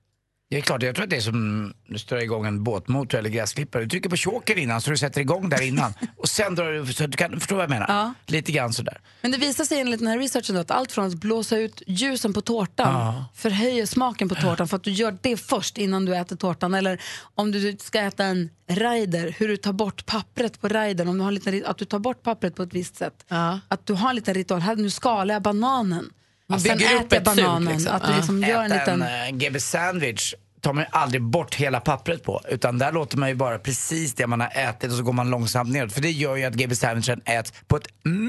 Det 0.52 0.58
är 0.58 0.62
klart, 0.62 0.82
jag 0.82 0.94
tror 0.94 1.04
att 1.04 1.10
det 1.10 1.16
är 1.16 1.20
som 1.20 1.72
du 1.86 1.98
störa 1.98 2.22
igång 2.22 2.46
en 2.46 2.64
båtmotor 2.64 3.18
eller 3.18 3.30
gräsklippare. 3.30 3.82
Du 3.82 3.88
trycker 3.88 4.10
på 4.10 4.16
choken 4.16 4.58
innan 4.58 4.80
så 4.80 4.90
du 4.90 4.96
sätter 4.96 5.20
igång 5.20 5.48
där 5.48 5.62
innan. 5.62 5.94
och 6.16 6.28
sen 6.28 6.54
drar 6.54 6.72
du, 6.72 6.92
så 6.92 7.06
du 7.06 7.16
kan 7.16 7.40
förstå 7.40 7.54
vad 7.54 7.62
jag 7.62 7.70
menar? 7.70 7.86
Ja. 7.88 8.14
Lite 8.26 8.52
grann 8.52 8.72
sådär. 8.72 9.00
Men 9.22 9.30
det 9.30 9.38
visar 9.38 9.64
sig 9.64 9.80
enligt 9.80 10.00
den 10.00 10.08
här 10.08 10.18
researchen 10.18 10.54
då 10.54 10.60
att 10.60 10.70
allt 10.70 10.92
från 10.92 11.06
att 11.06 11.14
blåsa 11.14 11.58
ut 11.58 11.82
ljusen 11.86 12.32
på 12.32 12.40
tårtan 12.40 13.24
förhöjer 13.34 13.86
smaken 13.86 14.28
på 14.28 14.34
tårtan 14.34 14.68
för 14.68 14.76
att 14.76 14.84
du 14.84 14.90
gör 14.90 15.18
det 15.22 15.36
först 15.36 15.78
innan 15.78 16.04
du 16.04 16.16
äter 16.16 16.36
tårtan. 16.36 16.74
Eller 16.74 17.02
om 17.34 17.52
du 17.52 17.76
ska 17.80 18.00
äta 18.00 18.24
en 18.24 18.50
rider, 18.68 19.34
hur 19.38 19.48
du 19.48 19.56
tar 19.56 19.72
bort 19.72 20.06
pappret 20.06 20.60
på 20.60 20.68
ridern. 20.68 21.08
Om 21.08 21.18
du 21.18 21.22
har 21.22 21.28
en 21.28 21.34
liten, 21.34 21.62
att 21.66 21.78
du 21.78 21.84
tar 21.84 21.98
bort 21.98 22.22
pappret 22.22 22.56
på 22.56 22.62
ett 22.62 22.74
visst 22.74 22.96
sätt. 22.96 23.24
Ja. 23.28 23.60
Att 23.68 23.86
du 23.86 23.92
har 23.92 24.08
en 24.08 24.16
liten 24.16 24.34
ritual. 24.34 24.60
Här, 24.60 24.76
nu 24.76 24.90
skalar 24.90 25.34
jag 25.34 25.42
bananen. 25.42 26.10
Man 26.52 26.60
Sen 26.60 26.78
bygger 26.78 26.94
upp 26.94 27.12
äter 27.12 27.18
jag 27.18 27.18
ett 27.18 27.36
bananen. 27.36 27.72
liksom. 27.72 27.92
Att 27.96 28.02
du 28.04 28.10
Ja. 28.10 28.16
liksom 28.16 28.42
gör 28.42 28.62
en 28.64 28.70
liten... 28.70 29.02
en 29.02 29.26
äh, 29.26 29.36
GB 29.38 29.60
sandwich 29.60 30.34
tar 30.60 30.72
man 30.72 30.84
ju 30.84 30.88
aldrig 30.92 31.22
bort 31.22 31.54
hela 31.54 31.80
pappret 31.80 32.22
på. 32.24 32.40
Utan 32.48 32.78
där 32.78 32.92
låter 32.92 33.18
man 33.18 33.28
ju 33.28 33.34
bara 33.34 33.58
precis 33.58 34.14
det 34.14 34.26
man 34.26 34.40
har 34.40 34.50
ätit 34.56 34.90
och 34.90 34.96
så 34.96 35.02
går 35.02 35.12
man 35.12 35.30
långsamt 35.30 35.70
neråt. 35.70 35.92
För 35.92 36.00
det 36.00 36.10
gör 36.10 36.36
ju 36.36 36.44
att 36.44 36.54
GB 36.54 36.74
sandwichen 36.76 37.20
äts 37.24 37.52
på 37.66 37.76
ett 37.76 37.86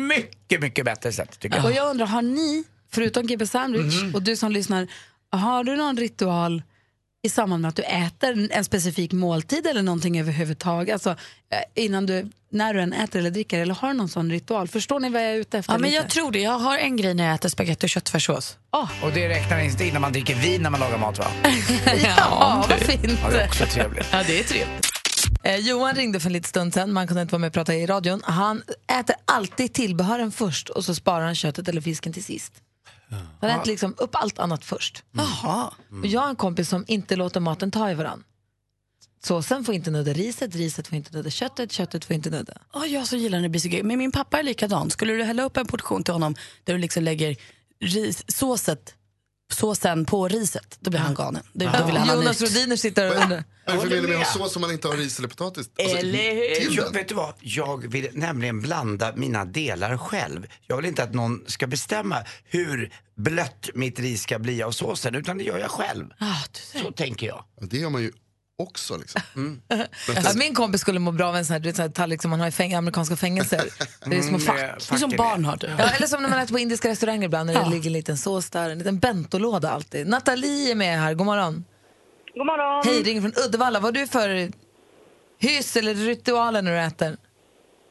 mycket, 0.07 0.61
mycket 0.61 0.85
bättre 0.85 1.11
sätt 1.11 1.39
tycker 1.39 1.57
jag. 1.57 1.65
Och 1.65 1.71
jag 1.71 1.89
undrar, 1.89 2.05
har 2.07 2.21
ni, 2.21 2.63
förutom 2.91 3.27
GB 3.27 3.47
Sandwich 3.47 4.03
Mhm. 4.03 4.15
och 4.15 4.21
du 4.23 4.35
som 4.35 4.51
lyssnar, 4.51 4.87
har 5.31 5.63
du 5.63 5.75
någon 5.75 5.97
ritual 5.97 6.63
i 7.23 7.29
samband 7.29 7.61
med 7.61 7.69
att 7.69 7.75
du 7.75 7.83
äter 7.83 8.47
en 8.51 8.63
specifik 8.63 9.11
måltid 9.11 9.67
eller 9.67 9.81
någonting 9.81 10.19
överhuvudtaget? 10.19 10.93
Alltså, 10.93 11.09
eh, 11.09 11.83
innan 11.83 12.05
du, 12.05 12.29
när 12.49 12.73
du 12.73 12.81
än 12.81 12.93
äter 12.93 13.19
eller 13.19 13.31
dricker, 13.31 13.59
eller 13.59 13.73
har 13.73 13.93
någon 13.93 14.09
sån 14.09 14.31
ritual? 14.31 14.67
Förstår 14.67 14.99
ni 14.99 15.09
vad 15.09 15.21
jag 15.21 15.29
är 15.31 15.35
ute 15.35 15.57
efter? 15.57 15.73
Ja, 15.73 15.77
men 15.77 15.89
lite? 15.89 16.01
jag 16.01 16.09
tror 16.09 16.31
det. 16.31 16.39
Jag 16.39 16.59
har 16.59 16.77
en 16.77 16.97
grej 16.97 17.13
när 17.13 17.25
jag 17.25 17.33
äter 17.35 17.49
spagetti 17.49 17.85
och 17.85 17.89
köttfärssås. 17.89 18.57
Och 19.03 19.11
det 19.13 19.29
räknar 19.29 19.59
inte 19.59 19.85
in 19.85 19.93
när 19.93 19.99
man 19.99 20.11
dricker 20.11 20.35
vin 20.35 20.61
när 20.61 20.69
man 20.69 20.79
lagar 20.79 20.97
mat 20.97 21.19
va? 21.19 21.25
ja, 22.03 22.65
vad 22.69 22.79
fint. 22.79 23.19
Ja, 23.23 23.29
det 23.29 23.41
är 23.41 23.47
också 23.47 23.65
trevligt. 23.65 24.07
Ja, 24.11 24.23
det 24.27 24.39
är 24.39 24.43
trevligt. 24.43 24.87
Eh, 25.43 25.55
Johan 25.55 25.95
ringde 25.95 26.19
för 26.19 26.29
en 26.29 26.33
liten 26.33 26.49
stund 26.49 26.73
sedan, 26.73 26.93
man 26.93 27.07
kunde 27.07 27.21
inte 27.21 27.31
vara 27.31 27.39
med 27.39 27.47
och 27.47 27.53
prata 27.53 27.75
i 27.75 27.85
radion. 27.85 28.21
Han 28.23 28.63
äter 28.99 29.15
alltid 29.25 29.73
tillbehören 29.73 30.31
först 30.31 30.69
och 30.69 30.85
så 30.85 30.95
sparar 30.95 31.25
han 31.25 31.35
köttet 31.35 31.67
eller 31.67 31.81
fisken 31.81 32.13
till 32.13 32.23
sist. 32.23 32.53
Han 33.41 33.49
äter 33.49 33.71
liksom 33.71 33.95
upp 33.97 34.15
allt 34.15 34.39
annat 34.39 34.65
först. 34.65 35.03
Jaha. 35.11 35.73
Och 36.01 36.07
jag 36.07 36.21
har 36.21 36.29
en 36.29 36.35
kompis 36.35 36.69
som 36.69 36.85
inte 36.87 37.15
låter 37.15 37.39
maten 37.39 37.71
ta 37.71 37.91
i 37.91 37.93
varann. 37.93 38.23
Såsen 39.23 39.63
får 39.63 39.75
inte 39.75 39.91
nudda 39.91 40.13
riset, 40.13 40.55
riset 40.55 40.87
får 40.87 40.95
inte 40.95 41.17
nudda 41.17 41.29
köttet, 41.29 41.71
köttet 41.71 42.05
får 42.05 42.13
inte 42.13 42.29
nudda. 42.29 42.53
Ja, 42.73 42.85
jag 42.85 43.07
så 43.07 43.15
gillar 43.15 43.37
när 43.37 43.43
det 43.43 43.49
blir 43.49 43.61
så 43.61 43.67
gött. 43.67 43.85
Men 43.85 43.97
min 43.97 44.11
pappa 44.11 44.39
är 44.39 44.43
likadan. 44.43 44.89
Skulle 44.89 45.13
du 45.13 45.23
hälla 45.23 45.43
upp 45.43 45.57
en 45.57 45.67
portion 45.67 46.03
till 46.03 46.13
honom 46.13 46.35
där 46.63 46.73
du 46.73 46.79
liksom 46.79 47.03
lägger 47.03 47.35
ris, 47.79 48.23
såset, 48.27 48.95
såsen 49.53 50.05
på 50.05 50.27
riset, 50.27 50.77
då 50.79 50.89
blir 50.89 50.99
han 50.99 51.13
galen. 51.13 51.43
Då, 51.53 51.65
då 51.79 51.85
vill 51.85 51.97
han 51.97 52.09
ha 52.09 52.15
Jonas 52.15 52.41
nytt. 52.41 52.49
Rodiner 52.55 52.75
sitter 52.75 53.09
och 53.09 53.23
undrar. 53.23 53.43
Vad 53.65 53.75
är 53.75 53.79
det 53.79 53.89
för 53.89 53.95
mening 53.95 54.09
med 54.09 54.21
att 54.21 54.27
ha 54.27 54.39
sås 54.39 54.55
om 54.55 54.61
man 54.61 54.71
inte 54.71 54.87
har 54.87 54.97
ris 54.97 55.17
eller 55.19 55.27
potatis? 55.27 55.69
Alltså, 55.79 55.97
Eller 55.97 56.59
hur? 56.59 56.77
Jag, 56.77 56.93
vet 56.93 57.07
du 57.07 57.15
vad? 57.15 57.33
Jag 57.39 57.87
vill 57.91 58.09
nämligen 58.13 58.61
blanda 58.61 59.13
mina 59.15 59.45
delar 59.45 59.97
själv. 59.97 60.47
Jag 60.67 60.75
vill 60.77 60.85
inte 60.85 61.03
att 61.03 61.13
någon 61.13 61.43
ska 61.47 61.67
bestämma 61.67 62.17
hur 62.45 62.91
blött 63.17 63.69
mitt 63.73 63.99
ris 63.99 64.23
ska 64.23 64.39
bli 64.39 64.63
av 64.63 64.71
såsen, 64.71 65.15
utan 65.15 65.37
det 65.37 65.43
gör 65.43 65.57
jag 65.57 65.71
själv. 65.71 66.05
Ah, 66.19 66.25
du 66.51 66.59
ser. 66.59 66.79
Så 66.79 66.91
tänker 66.91 67.27
jag. 67.27 67.43
Ja, 67.59 67.67
Det 67.69 67.77
gör 67.77 67.89
man 67.89 68.01
ju 68.01 68.11
också. 68.57 68.97
Liksom. 68.97 69.21
Mm. 69.35 69.61
Ja, 69.69 70.31
min 70.35 70.55
kompis 70.55 70.81
skulle 70.81 70.99
må 70.99 71.11
bra 71.11 71.27
av 71.27 71.35
en 71.35 71.45
sån 71.45 71.53
här, 71.53 71.59
du 71.59 71.69
vet, 71.69 71.75
sån 71.75 71.83
här 71.83 71.89
tallrik 71.91 72.21
som 72.21 72.31
man 72.31 72.39
har 72.39 72.47
i 72.47 72.51
fäng, 72.51 72.73
amerikanska 72.73 73.15
fängelser. 73.15 73.61
Det 74.09 74.17
är 74.17 74.21
små 74.21 74.39
fack. 74.39 74.59
Mm, 74.59 74.75
Det 74.89 74.95
är 74.95 74.97
som 74.97 75.09
barn 75.17 75.45
har 75.45 75.57
du. 75.57 75.67
Ja, 75.67 75.89
eller 75.97 76.07
som 76.07 76.21
när 76.21 76.29
man 76.29 76.39
äter 76.39 76.53
på 76.53 76.59
indiska 76.59 76.89
restauranger 76.89 77.23
ibland 77.25 77.47
när 77.51 77.63
det 77.63 77.69
ligger 77.69 77.87
en 77.87 77.93
liten 77.93 78.17
sås 78.17 78.49
där, 78.49 78.69
en 78.69 78.77
liten 78.77 78.99
bentolåda 78.99 79.69
alltid. 79.71 80.07
Nathalie 80.07 80.71
är 80.71 80.75
med 80.75 80.99
här, 80.99 81.13
god 81.13 81.25
morgon. 81.25 81.65
God 82.35 82.45
morgon. 82.45 82.83
Hej, 82.85 83.03
ringer 83.03 83.21
från 83.21 83.33
Uddevalla. 83.45 83.79
Vad 83.79 83.95
har 83.97 84.01
du 84.01 84.07
för 84.07 84.51
hyss 85.39 85.75
eller 85.75 85.93
ritualer 85.93 86.61
när 86.61 86.71
du 86.71 86.79
äter? 86.79 87.17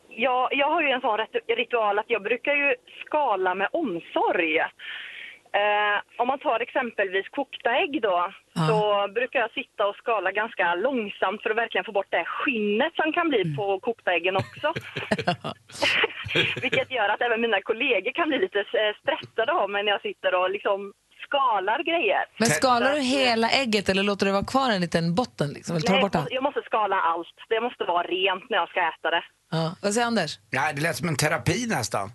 Ja, 0.09 0.49
jag 0.53 0.69
har 0.70 0.82
ju 0.82 0.88
en 0.88 1.00
sån 1.00 1.19
rit- 1.19 1.56
ritual 1.59 1.99
att 1.99 2.05
jag 2.09 2.23
brukar 2.23 2.53
ju 2.53 2.75
skala 3.06 3.55
med 3.55 3.69
omsorg. 3.73 4.59
Eh, 5.60 5.96
om 6.20 6.26
man 6.28 6.38
tar 6.38 6.60
exempelvis 6.60 7.28
kokta 7.28 7.70
ägg 7.82 8.02
då, 8.02 8.32
så 8.69 8.78
brukar 9.14 9.38
jag 9.40 9.52
sitta 9.52 9.87
och 9.87 9.96
skala 9.96 10.31
ganska 10.32 10.75
långsamt 10.75 11.43
för 11.43 11.50
att 11.50 11.56
verkligen 11.56 11.84
få 11.84 11.93
bort 11.93 12.10
det 12.10 12.25
skinnet 12.25 12.93
som 13.00 13.12
kan 13.12 13.28
bli 13.28 13.56
på 13.56 13.81
kokta 13.81 14.10
äggen 14.12 14.37
också. 14.37 14.72
Vilket 16.62 16.90
gör 16.90 17.09
att 17.09 17.21
även 17.21 17.40
mina 17.40 17.61
kollegor 17.62 18.12
kan 18.12 18.28
bli 18.28 18.38
lite 18.38 18.59
eh, 18.59 18.92
stressade 19.02 19.52
av 19.52 19.71
mig 19.71 19.82
när 19.82 19.92
jag 19.92 20.02
sitter 20.02 20.35
och 20.35 20.50
liksom 20.50 20.92
skalar 21.26 21.82
grejer. 21.82 22.25
Men 22.38 22.49
skalar 22.49 22.92
du 22.94 23.00
hela 23.00 23.49
ägget 23.50 23.88
eller 23.88 24.02
låter 24.02 24.26
du 24.26 24.32
vara 24.32 24.44
kvar 24.44 24.71
en 24.71 24.80
liten 24.80 25.14
botten? 25.14 25.49
Liksom, 25.56 25.76
eller 25.76 25.87
tar 25.87 25.94
du 25.94 26.00
Nej, 26.00 26.02
bort 26.02 26.14
allt? 26.14 26.28
jag 26.30 26.42
måste 26.42 26.62
skala 26.62 26.97
allt. 27.00 27.37
Det 27.49 27.61
måste 27.61 27.85
vara 27.85 28.02
rent 28.02 28.50
när 28.50 28.59
jag 28.59 28.68
ska 28.68 28.80
äta 28.80 29.11
det. 29.11 29.25
Ja. 29.50 29.76
Vad 29.82 29.92
säger 29.94 30.06
Anders? 30.06 30.38
Ja, 30.50 30.73
det 30.75 30.82
lät 30.82 30.97
som 30.97 31.09
en 31.09 31.16
terapi 31.16 31.66
nästan. 31.68 32.11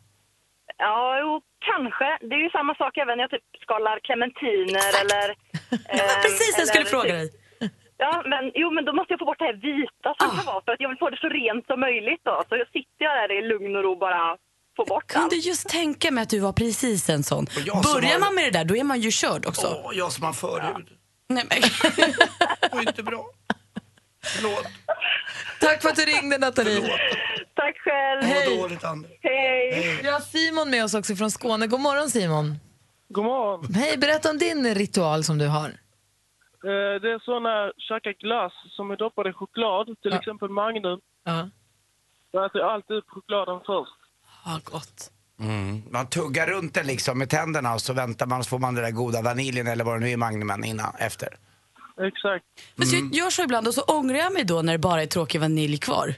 Ja, 0.78 1.20
jo, 1.22 1.42
kanske. 1.70 2.08
Det 2.28 2.36
är 2.36 2.44
ju 2.48 2.50
samma 2.50 2.76
sak 2.76 2.98
även 2.98 3.18
när 3.18 3.24
jag 3.24 3.32
typ 3.32 3.44
skalar 3.66 4.00
clementiner 4.08 4.90
eller... 5.02 5.28
ehm, 5.94 6.22
Precis, 6.26 6.56
jag 6.58 6.68
skulle 6.68 6.86
fråga 6.86 7.04
typ- 7.04 7.14
dig. 7.14 7.32
Ja, 8.00 8.24
men, 8.26 8.52
jo, 8.56 8.72
men 8.72 8.86
då 8.86 8.94
måste 8.94 9.14
jag 9.14 9.20
få 9.20 9.26
bort 9.26 9.40
det 9.40 9.46
här 9.46 9.54
vita 9.54 10.10
som 10.20 10.38
kan 10.38 10.46
vara 10.46 10.62
för 10.66 10.72
att 10.72 10.80
jag 10.82 10.90
vill 10.90 10.98
få 10.98 11.10
det 11.10 11.18
så 11.18 11.30
rent 11.30 11.66
som 11.68 11.80
möjligt 11.80 12.22
då. 12.24 12.44
Så 12.50 12.56
jag 12.58 12.68
sitter 12.68 13.02
jag 13.08 13.14
där 13.30 13.32
i 13.40 13.42
lugn 13.48 13.76
och 13.76 13.84
ro 13.84 13.96
bara 13.96 14.38
få 14.78 14.86
bort 14.86 15.08
Kunde 15.08 15.36
allt. 15.36 15.46
just 15.46 15.70
tänka 15.70 16.12
mig 16.12 16.22
att 16.22 16.30
du 16.30 16.40
var 16.40 16.54
precis 16.54 17.10
en 17.10 17.24
sån. 17.24 17.44
Och 17.44 17.62
jag 17.66 17.84
Börjar 17.84 18.14
har- 18.14 18.20
man 18.20 18.36
med 18.36 18.44
det 18.44 18.58
där, 18.60 18.66
då 18.66 18.76
är 18.76 18.84
man 18.84 19.00
ju 19.00 19.12
körd 19.12 19.46
också. 19.46 19.82
Åh, 19.86 19.92
jag 19.96 20.12
som 20.12 20.24
har 20.26 20.34
förhud. 20.34 20.88
Nej, 21.30 21.44
men. 21.50 21.62
Det 22.62 22.70
var 22.76 22.82
inte 22.82 23.04
bra. 23.04 23.26
Förlåt. 24.26 24.68
Tack 25.62 25.82
för 25.82 25.90
att 25.90 25.96
du 25.96 26.02
ringde 26.02 26.38
Nathalie. 26.38 26.82
Tack 27.68 27.78
själv. 27.78 28.22
Var 28.22 28.58
dåligt 28.62 28.84
Anders. 28.84 29.12
Hej. 29.22 30.00
Vi 30.04 30.10
har 30.10 30.20
Simon 30.20 30.70
med 30.70 30.84
oss 30.84 30.94
också 30.94 31.16
från 31.16 31.32
Skåne. 31.32 31.68
God 31.68 31.80
morgon 31.80 32.10
Simon. 32.10 32.56
God 33.10 33.24
morgon. 33.26 33.74
Hej, 33.74 33.98
berätta 33.98 34.30
om 34.30 34.38
din 34.38 34.76
ritual 34.76 35.24
som 35.24 35.38
du 35.38 35.48
har. 35.48 35.68
Eh, 35.70 37.02
Det 37.02 37.12
är 37.16 37.20
så 37.26 37.40
när 37.40 37.50
jag 37.50 37.72
käkar 37.78 38.14
glass 38.14 38.54
som 38.76 38.92
är 38.92 38.98
doppad 38.98 39.28
i 39.28 39.34
choklad, 39.34 39.86
till 39.86 40.12
Ja. 40.12 40.18
exempel 40.18 40.50
Magnum. 40.50 41.00
Ja. 41.26 41.50
Då 42.34 42.46
äter 42.46 42.62
jag 42.62 42.70
alltid 42.72 42.96
upp 42.98 43.06
chokladen 43.08 43.60
först. 43.66 44.00
Ja, 44.46 44.60
gott. 44.64 45.12
Mm. 45.40 45.82
Man 45.92 46.08
tuggar 46.10 46.48
runt 46.48 46.74
den 46.74 46.88
liksom 46.88 47.18
med 47.18 47.30
tänderna 47.30 47.74
och 47.74 47.82
så 47.82 47.94
väntar 47.94 48.26
man 48.26 48.44
så 48.44 48.50
får 48.50 48.60
man 48.60 48.76
den 48.76 48.84
där 48.84 48.92
goda 48.92 49.22
vaniljen 49.22 49.68
eller 49.68 49.84
vad 49.84 49.96
det 49.96 50.00
nu 50.00 50.08
är 50.08 50.12
i 50.14 50.18
Magnumen 50.18 50.64
innan, 50.64 50.96
efter. 51.00 51.28
Exakt. 52.02 52.46
Men 52.76 52.88
så 52.88 52.96
jag 52.96 53.14
gör 53.16 53.30
så 53.30 53.44
ibland 53.44 53.68
och 53.68 53.74
så 53.74 53.82
ångrar 53.82 54.18
jag 54.18 54.34
mig 54.34 54.44
då 54.44 54.62
när 54.62 54.74
det 54.74 54.80
bara 54.80 55.02
är 55.02 55.06
tråkig 55.08 55.42
vanilj 55.42 55.78
kvar. 55.78 56.16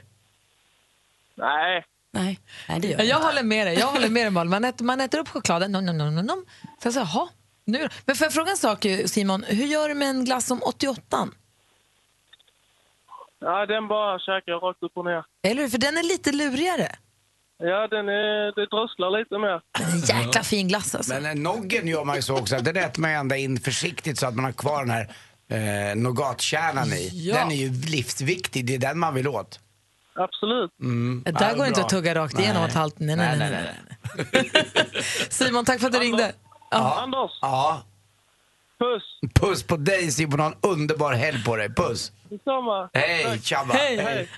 Nej, 1.34 1.84
Nej, 2.12 2.38
Nej 2.68 2.80
det 2.80 2.88
gör 2.88 2.98
Ja, 2.98 3.04
jag 3.04 3.16
inte. 3.18 3.26
håller 3.26 3.42
med 3.42 3.66
dig. 3.66 3.78
Jag 3.78 3.86
håller 3.86 4.08
med 4.08 4.22
dig 4.26 4.30
Malin. 4.30 4.50
Man 4.50 4.64
äter, 4.64 4.84
man 4.84 5.00
äter 5.00 5.18
upp 5.18 5.28
chokladen, 5.28 5.72
nom, 5.72 5.86
nom, 5.86 5.98
nom, 5.98 6.26
nom. 6.26 6.44
Sen 6.82 6.92
så, 6.92 6.98
jaha, 6.98 7.28
nu 7.64 7.78
då? 7.78 7.88
Men 8.04 8.16
får 8.16 8.24
jag 8.24 8.32
fråga 8.32 8.50
en 8.50 8.56
sak 8.56 8.86
Simon, 9.06 9.44
hur 9.48 9.66
gör 9.66 9.88
du 9.88 9.94
med 9.94 10.08
en 10.10 10.24
glass 10.24 10.46
som 10.46 10.62
88? 10.62 11.28
Ja, 13.40 13.66
den 13.66 13.88
bara 13.88 14.18
käkar 14.18 14.52
jag 14.52 14.62
rakt 14.62 14.82
upp 14.82 14.92
och 14.94 15.04
ner. 15.04 15.24
Eller 15.42 15.62
hur? 15.62 15.68
För 15.68 15.78
den 15.78 15.96
är 15.96 16.02
lite 16.02 16.32
lurigare. 16.32 16.96
Ja, 17.58 17.88
den 17.88 18.08
är, 18.08 18.54
det 18.54 18.66
dröslar 18.66 19.18
lite 19.18 19.38
mer. 19.38 19.60
En 19.92 20.00
jäkla 20.00 20.42
fin 20.42 20.68
glass 20.68 20.94
alltså. 20.94 21.14
Men 21.14 21.26
eh, 21.26 21.34
noggen 21.34 21.88
gör 21.88 22.04
man 22.04 22.16
ju 22.16 22.22
så 22.22 22.38
också, 22.38 22.58
den 22.58 22.76
äter 22.76 23.00
man 23.00 23.10
ända 23.10 23.36
in 23.36 23.60
försiktigt 23.60 24.18
så 24.18 24.26
att 24.26 24.34
man 24.34 24.44
har 24.44 24.52
kvar 24.52 24.84
den 24.84 24.90
här 24.90 25.08
eh, 25.90 25.96
nougatkärnan 25.96 26.92
i. 26.92 27.10
Ja. 27.12 27.34
Den 27.34 27.50
är 27.50 27.56
ju 27.56 27.68
livsviktig, 27.72 28.66
det 28.66 28.74
är 28.74 28.78
den 28.78 28.98
man 28.98 29.14
vill 29.14 29.28
åt. 29.28 29.60
Absolut. 30.20 30.70
Mm. 30.80 31.22
Det 31.24 31.30
där 31.32 31.56
går 31.56 31.66
inte 31.66 31.80
att 31.80 31.88
tugga 31.88 32.14
rakt 32.14 32.38
igenom 32.38 32.64
ett 32.64 32.74
halvt... 32.74 32.98
Nej, 32.98 33.16
nej, 33.16 33.38
nej. 33.38 33.50
nej, 33.50 33.74
nej. 34.32 34.50
Simon, 35.30 35.64
tack 35.64 35.80
för 35.80 35.86
att 35.86 35.92
du 35.92 35.98
ringde. 35.98 36.32
Ja. 36.70 37.00
Anders, 37.02 37.30
Ja. 37.40 37.82
puss. 38.78 39.32
Puss 39.34 39.62
på 39.62 39.76
dig 39.76 40.10
Simon, 40.10 40.40
ha 40.40 40.46
en 40.46 40.54
underbar 40.60 41.12
helg 41.12 41.44
på 41.44 41.56
dig. 41.56 41.74
Puss! 41.74 42.12
Detsamma. 42.30 42.90
Hej, 42.92 43.40
tjabba! 43.42 43.74
Hej, 43.74 43.96
hej. 43.96 44.28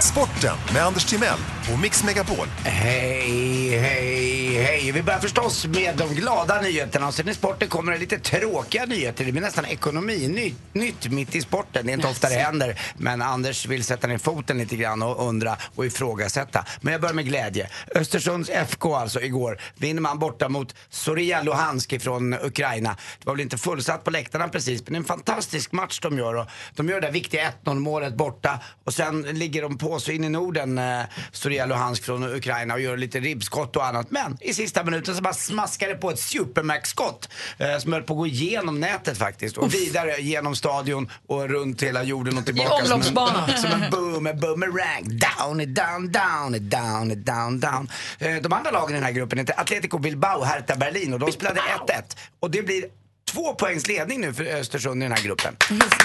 Sporten 0.00 0.56
med 0.74 0.82
Anders 0.82 1.04
Timell 1.04 1.38
och 1.72 1.78
Mix 1.78 2.04
Megapol. 2.04 2.46
Hej, 2.64 3.78
hej, 3.78 4.62
hej. 4.62 4.92
Vi 4.92 5.02
börjar 5.02 5.18
förstås 5.20 5.66
med 5.66 5.96
de 5.96 6.14
glada 6.14 6.60
nyheterna. 6.60 7.06
Och 7.06 7.14
sen 7.14 7.28
i 7.28 7.34
sporten 7.34 7.68
kommer 7.68 7.92
det 7.92 7.98
lite 7.98 8.18
tråkiga 8.18 8.86
nyheter. 8.86 9.24
Det 9.24 9.32
blir 9.32 9.42
nästan 9.42 9.64
ekonomi 9.64 10.28
nytt, 10.28 10.74
nytt 10.74 11.10
mitt 11.12 11.34
i 11.34 11.40
sporten. 11.40 11.86
Det 11.86 11.92
är 11.92 11.94
inte 11.94 12.08
ofta 12.08 12.28
det 12.28 12.34
händer. 12.34 12.80
Men 12.96 13.22
Anders 13.22 13.66
vill 13.66 13.84
sätta 13.84 14.06
ner 14.06 14.18
foten 14.18 14.58
lite 14.58 14.76
grann 14.76 15.02
och 15.02 15.28
undra 15.28 15.56
och 15.74 15.86
ifrågasätta. 15.86 16.64
Men 16.80 16.92
jag 16.92 17.00
börjar 17.00 17.14
med 17.14 17.24
glädje. 17.24 17.68
Östersunds 17.94 18.50
FK 18.50 18.94
alltså 18.94 19.20
igår 19.20 19.60
vinner 19.74 20.00
man 20.02 20.18
borta 20.18 20.48
mot 20.48 20.74
Zoria 20.90 21.42
Luhansk 21.42 22.02
från 22.02 22.34
Ukraina. 22.34 22.96
Det 23.18 23.26
var 23.26 23.34
väl 23.34 23.40
inte 23.40 23.58
fullsatt 23.58 24.04
på 24.04 24.10
läktarna 24.10 24.48
precis, 24.48 24.82
men 24.82 24.92
det 24.92 24.96
är 24.96 25.00
en 25.00 25.04
fantastisk 25.04 25.72
match 25.72 26.00
de 26.00 26.18
gör. 26.18 26.34
Och 26.34 26.46
de 26.74 26.88
gör 26.88 27.00
det 27.00 27.06
där 27.06 27.12
viktiga 27.12 27.52
1-0 27.64 27.74
målet 27.74 28.16
borta 28.16 28.60
och 28.84 28.94
sen 28.94 29.22
ligger 29.22 29.62
de 29.62 29.78
på 29.78 29.85
så 29.98 30.10
in 30.12 30.24
i 30.24 30.28
Norden, 30.28 30.78
eh, 30.78 31.00
Zoria 31.32 31.66
Luhansk 31.66 32.04
från 32.04 32.34
Ukraina 32.34 32.74
och 32.74 32.80
gör 32.80 32.96
lite 32.96 33.20
ribbskott 33.20 33.76
och 33.76 33.86
annat. 33.86 34.10
Men 34.10 34.36
i 34.40 34.54
sista 34.54 34.84
minuten 34.84 35.14
så 35.16 35.22
bara 35.22 35.34
smaskar 35.34 35.88
det 35.88 35.94
på 35.94 36.10
ett 36.10 36.18
supermax-skott 36.20 37.28
eh, 37.58 37.78
som 37.78 37.92
höll 37.92 38.02
på 38.02 38.12
att 38.14 38.18
gå 38.18 38.26
igenom 38.26 38.80
nätet 38.80 39.18
faktiskt 39.18 39.56
och 39.56 39.74
vidare 39.74 40.16
genom 40.22 40.56
stadion 40.56 41.10
och 41.26 41.48
runt 41.48 41.82
hela 41.82 42.02
jorden 42.02 42.38
och 42.38 42.44
tillbaka. 42.44 42.68
som 42.70 42.78
en- 42.86 42.92
omloppsbana. 42.92 43.48
Som 43.56 43.82
en 43.82 43.90
boom, 43.90 44.26
en 44.26 44.40
boomerang. 44.40 45.02
Down 45.38 45.60
it 45.60 45.74
down, 45.74 46.12
down 46.12 46.54
it 46.54 46.62
down 46.70 47.10
it 47.12 47.26
down, 47.26 47.60
down. 47.60 47.88
Eh, 48.18 48.34
De 48.36 48.52
andra 48.52 48.70
lagen 48.70 48.90
i 48.90 48.94
den 48.94 49.02
här 49.04 49.12
gruppen 49.12 49.38
heter 49.38 49.60
Atletico 49.60 49.98
Bilbao, 49.98 50.42
Hertha 50.44 50.76
Berlin 50.76 51.12
och 51.12 51.18
de 51.20 51.32
spelade 51.32 51.60
1-1. 51.60 52.16
Och 52.40 52.50
det 52.50 52.62
blir 52.62 52.84
två 53.32 53.54
poängs 53.54 53.86
ledning 53.88 54.20
nu 54.20 54.34
för 54.34 54.44
Östersund 54.44 55.02
i 55.02 55.06
den 55.06 55.12
här 55.16 55.22
gruppen. 55.24 55.56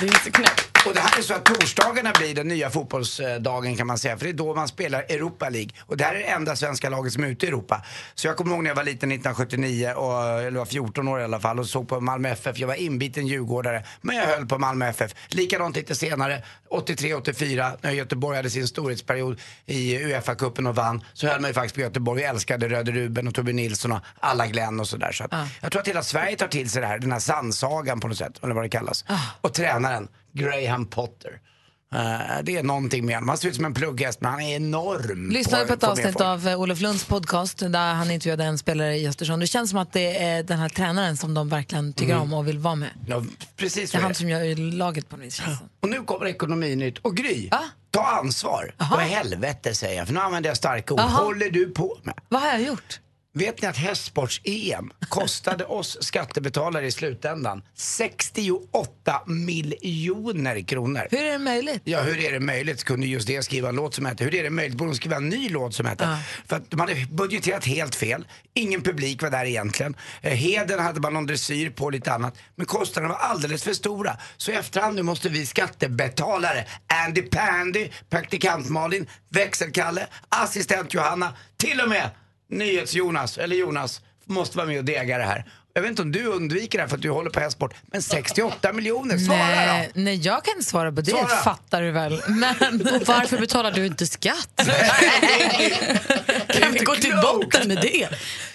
Det 0.01 0.07
är 0.07 0.23
så 0.25 0.31
knäppt. 0.31 0.70
Och 0.85 0.93
det 0.93 0.99
här 0.99 1.19
är 1.19 1.21
så 1.21 1.33
att 1.33 1.45
torsdagarna 1.45 2.11
blir 2.17 2.35
den 2.35 2.47
nya 2.47 2.69
fotbollsdagen 2.69 3.77
kan 3.77 3.87
man 3.87 3.97
säga. 3.97 4.17
För 4.17 4.25
det 4.25 4.31
är 4.31 4.33
då 4.33 4.55
man 4.55 4.67
spelar 4.67 4.99
Europa 4.99 5.49
League. 5.49 5.69
Och 5.79 5.97
det 5.97 6.03
här 6.03 6.15
är 6.15 6.19
det 6.19 6.25
enda 6.25 6.55
svenska 6.55 6.89
laget 6.89 7.13
som 7.13 7.23
är 7.23 7.27
ute 7.27 7.45
i 7.45 7.49
Europa. 7.49 7.81
Så 8.15 8.27
jag 8.27 8.37
kommer 8.37 8.55
ihåg 8.55 8.63
när 8.63 8.69
jag 8.69 8.75
var 8.75 8.83
liten 8.83 9.11
1979, 9.11 9.93
och, 9.93 10.23
eller 10.23 10.59
var 10.59 10.65
14 10.65 11.07
år 11.07 11.21
i 11.21 11.23
alla 11.23 11.39
fall, 11.39 11.59
och 11.59 11.67
såg 11.67 11.87
på 11.87 11.99
Malmö 11.99 12.29
FF. 12.29 12.57
Jag 12.57 12.67
var 12.67 12.75
inbiten 12.75 13.27
djurgårdare, 13.27 13.83
men 14.01 14.15
jag 14.15 14.25
höll 14.25 14.45
på 14.45 14.57
Malmö 14.57 14.87
FF. 14.87 15.11
Likadant 15.27 15.75
lite 15.75 15.95
senare, 15.95 16.43
83-84, 16.69 17.77
när 17.81 17.91
Göteborg 17.91 18.37
hade 18.37 18.49
sin 18.49 18.67
storhetsperiod 18.67 19.39
i 19.65 19.97
Uefa-cupen 19.97 20.69
och 20.69 20.75
vann, 20.75 21.03
så 21.13 21.27
höll 21.27 21.41
man 21.41 21.49
ju 21.49 21.53
faktiskt 21.53 21.75
på 21.75 21.81
Göteborg. 21.81 22.21
Jag 22.21 22.29
älskade 22.29 22.69
Röde 22.69 22.91
Ruben 22.91 23.27
och 23.27 23.35
Tobbe 23.35 23.53
Nilsson 23.53 23.91
och 23.91 23.99
alla 24.19 24.47
Glenn 24.47 24.79
och 24.79 24.87
sådär. 24.87 25.11
Så 25.11 25.23
att 25.23 25.31
jag 25.61 25.71
tror 25.71 25.81
att 25.81 25.87
hela 25.87 26.03
Sverige 26.03 26.35
tar 26.35 26.47
till 26.47 26.69
sig 26.69 26.81
det 26.81 26.87
här, 26.87 26.99
den 26.99 27.11
här 27.11 27.19
sannsagan 27.19 27.99
på 27.99 28.07
något 28.07 28.17
sätt, 28.17 28.43
eller 28.43 28.53
vad 28.53 28.63
det 28.63 28.69
kallas. 28.69 29.05
Och 29.41 29.53
tränaren, 29.53 30.07
Graham 30.33 30.85
Potter. 30.85 31.39
Eh, 31.95 32.43
det 32.43 32.57
är 32.57 32.63
någonting 32.63 33.05
med 33.05 33.15
honom. 33.15 33.29
Han 33.29 33.37
ser 33.37 33.47
ut 33.49 33.55
som 33.55 33.65
en 33.65 33.73
plugghäst 33.73 34.21
men 34.21 34.31
han 34.31 34.41
är 34.41 34.55
enorm. 34.55 35.29
Lyssnade 35.31 35.65
på 35.65 35.73
ett 35.73 35.79
få 35.79 35.85
med 35.85 35.91
avsnitt 35.91 36.13
folk. 36.13 36.21
av 36.25 36.47
eh, 36.47 36.59
Olof 36.61 36.79
Lunds 36.81 37.05
podcast 37.05 37.57
där 37.57 37.93
han 37.93 38.11
intervjuade 38.11 38.43
en 38.43 38.57
spelare 38.57 38.97
i 38.97 39.07
Östersund. 39.07 39.41
Det 39.41 39.47
känns 39.47 39.69
som 39.69 39.79
att 39.79 39.93
det 39.93 40.17
är 40.23 40.43
den 40.43 40.59
här 40.59 40.69
tränaren 40.69 41.17
som 41.17 41.33
de 41.33 41.49
verkligen 41.49 41.93
tycker 41.93 42.13
Mm. 42.13 42.23
om 42.23 42.33
och 42.33 42.47
vill 42.47 42.57
vara 42.57 42.75
med. 42.75 42.89
Ja, 43.07 43.23
precis 43.57 43.91
Det 43.91 43.97
är 43.97 44.01
han 44.01 44.09
det. 44.11 44.15
som 44.15 44.29
gör 44.29 44.55
laget 44.71 45.09
på 45.09 45.17
något 45.17 45.25
vis. 45.25 45.41
Och 45.81 45.89
nu 45.89 46.03
kommer 46.03 46.25
Ekonominytt. 46.25 46.97
Och 46.97 47.17
Gry, 47.17 47.49
ta 47.91 48.05
ansvar. 48.05 48.75
Vad 48.77 48.99
helvete 48.99 49.73
säger 49.75 49.97
jag, 49.97 50.07
för 50.07 50.13
nu 50.13 50.19
använder 50.19 50.49
jag 50.49 50.57
starka 50.57 50.93
ord. 50.93 50.99
Aha. 50.99 51.23
håller 51.23 51.49
du 51.49 51.69
på 51.69 51.97
med? 52.03 52.13
Vad 52.29 52.41
har 52.41 52.49
jag 52.49 52.61
gjort? 52.61 52.99
Vet 53.33 53.61
ni 53.61 53.67
att 53.67 53.77
hästsports-EM 53.77 54.91
kostade 54.99 55.65
oss 55.65 55.97
skattebetalare 56.01 56.85
i 56.85 56.91
slutändan 56.91 57.61
68 57.75 59.21
miljoner 59.25 60.61
kronor? 60.61 61.07
Hur 61.11 61.23
är 61.23 61.31
det 61.31 61.39
möjligt? 61.39 61.81
Ja, 61.83 62.01
hur 62.01 62.19
är 62.19 62.31
det 62.31 62.39
möjligt? 62.39 62.83
Kunde 62.83 63.07
just 63.07 63.27
det 63.27 63.43
skriva 63.43 63.69
en 63.69 63.75
låt 63.75 63.95
som 63.95 64.05
hette 64.05 64.23
Hur 64.23 64.35
är 64.35 64.43
det 64.43 64.49
möjligt? 64.49 64.77
Borde 64.77 64.91
de 64.91 64.95
skriva 64.95 65.15
en 65.15 65.29
ny 65.29 65.49
låt 65.49 65.75
som 65.75 65.85
hette? 65.85 66.17
För 66.47 66.55
att 66.55 66.71
de 66.71 66.79
hade 66.79 66.95
budgeterat 67.11 67.65
helt 67.65 67.95
fel. 67.95 68.27
Ingen 68.53 68.81
publik 68.81 69.21
var 69.21 69.29
där 69.29 69.45
egentligen. 69.45 69.95
Eh, 70.21 70.33
Heden 70.33 70.79
hade 70.79 70.99
bara 70.99 71.13
någon 71.13 71.25
dressyr 71.25 71.69
på 71.69 71.85
och 71.85 71.91
lite 71.91 72.13
annat. 72.13 72.37
Men 72.55 72.65
kostnaderna 72.65 73.13
var 73.13 73.19
alldeles 73.19 73.63
för 73.63 73.73
stora. 73.73 74.17
Så 74.37 74.51
i 74.51 74.55
efterhand 74.55 74.95
nu 74.95 75.03
måste 75.03 75.29
vi 75.29 75.45
skattebetalare, 75.45 76.65
Andy 77.05 77.21
Pandy, 77.21 77.89
praktikant 78.09 78.69
Malin, 78.69 79.07
växelkalle, 79.29 80.07
assistent 80.29 80.93
Johanna, 80.93 81.33
till 81.57 81.81
och 81.81 81.89
med 81.89 82.09
NyhetsJonas, 82.51 83.37
eller 83.37 83.55
Jonas, 83.55 84.01
måste 84.25 84.57
vara 84.57 84.67
med 84.67 84.77
och 84.77 84.85
dega 84.85 85.17
det 85.17 85.23
här. 85.23 85.45
Jag 85.73 85.81
vet 85.81 85.89
inte 85.89 86.01
om 86.01 86.11
du 86.11 86.25
undviker 86.25 86.77
det 86.77 86.81
här 86.81 86.89
för 86.89 86.95
att 86.95 87.01
du 87.01 87.09
håller 87.09 87.29
på 87.29 87.39
hästsport, 87.39 87.73
men 87.85 88.01
68 88.01 88.73
miljoner, 88.73 89.17
svara 89.17 89.37
nej, 89.37 89.91
då! 89.93 90.01
nej, 90.01 90.15
jag 90.15 90.43
kan 90.43 90.53
inte 90.53 90.69
svara 90.69 90.91
på 90.91 91.01
det, 91.01 91.11
Svara. 91.11 91.27
fattar 91.27 91.81
du 91.81 91.91
väl. 91.91 92.21
Men 92.27 92.81
Och 92.95 93.07
varför 93.07 93.37
betalar 93.37 93.71
du 93.71 93.85
inte 93.85 94.07
skatt? 94.07 94.49
kan 96.47 96.71
vi 96.71 96.79
gå 96.79 96.95
till 96.95 97.13
botten 97.21 97.67
med 97.67 97.77
det? 97.81 98.09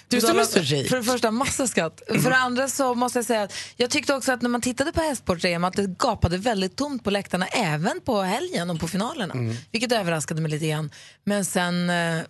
Du 0.07 0.21
som 0.21 0.39
är 0.39 0.43
så 0.43 0.59
rik. 0.59 0.89
För 0.89 0.97
det 0.97 1.03
första, 1.03 1.31
massa 1.31 1.67
skatt. 1.67 2.01
För 2.07 2.29
det 2.29 2.35
andra 2.35 2.67
så 2.67 2.95
måste 2.95 3.19
jag 3.19 3.25
säga 3.25 3.43
att 3.43 3.53
jag 3.75 3.89
tyckte 3.89 4.13
också 4.13 4.31
att 4.31 4.41
när 4.41 4.49
man 4.49 4.61
tittade 4.61 4.91
på 4.91 5.01
hästsports-EM 5.01 5.63
att 5.63 5.73
det 5.73 5.87
gapade 5.87 6.37
väldigt 6.37 6.75
tomt 6.75 7.03
på 7.03 7.11
läktarna 7.11 7.45
även 7.47 8.01
på 8.01 8.21
helgen 8.21 8.69
och 8.69 8.79
på 8.79 8.87
finalerna. 8.87 9.33
Vilket 9.71 9.91
överraskade 9.91 10.41
mig 10.41 10.51
lite 10.51 10.67
grann. 10.67 10.91
Men 11.23 11.45
sen, 11.45 11.89
eh, 11.89 12.21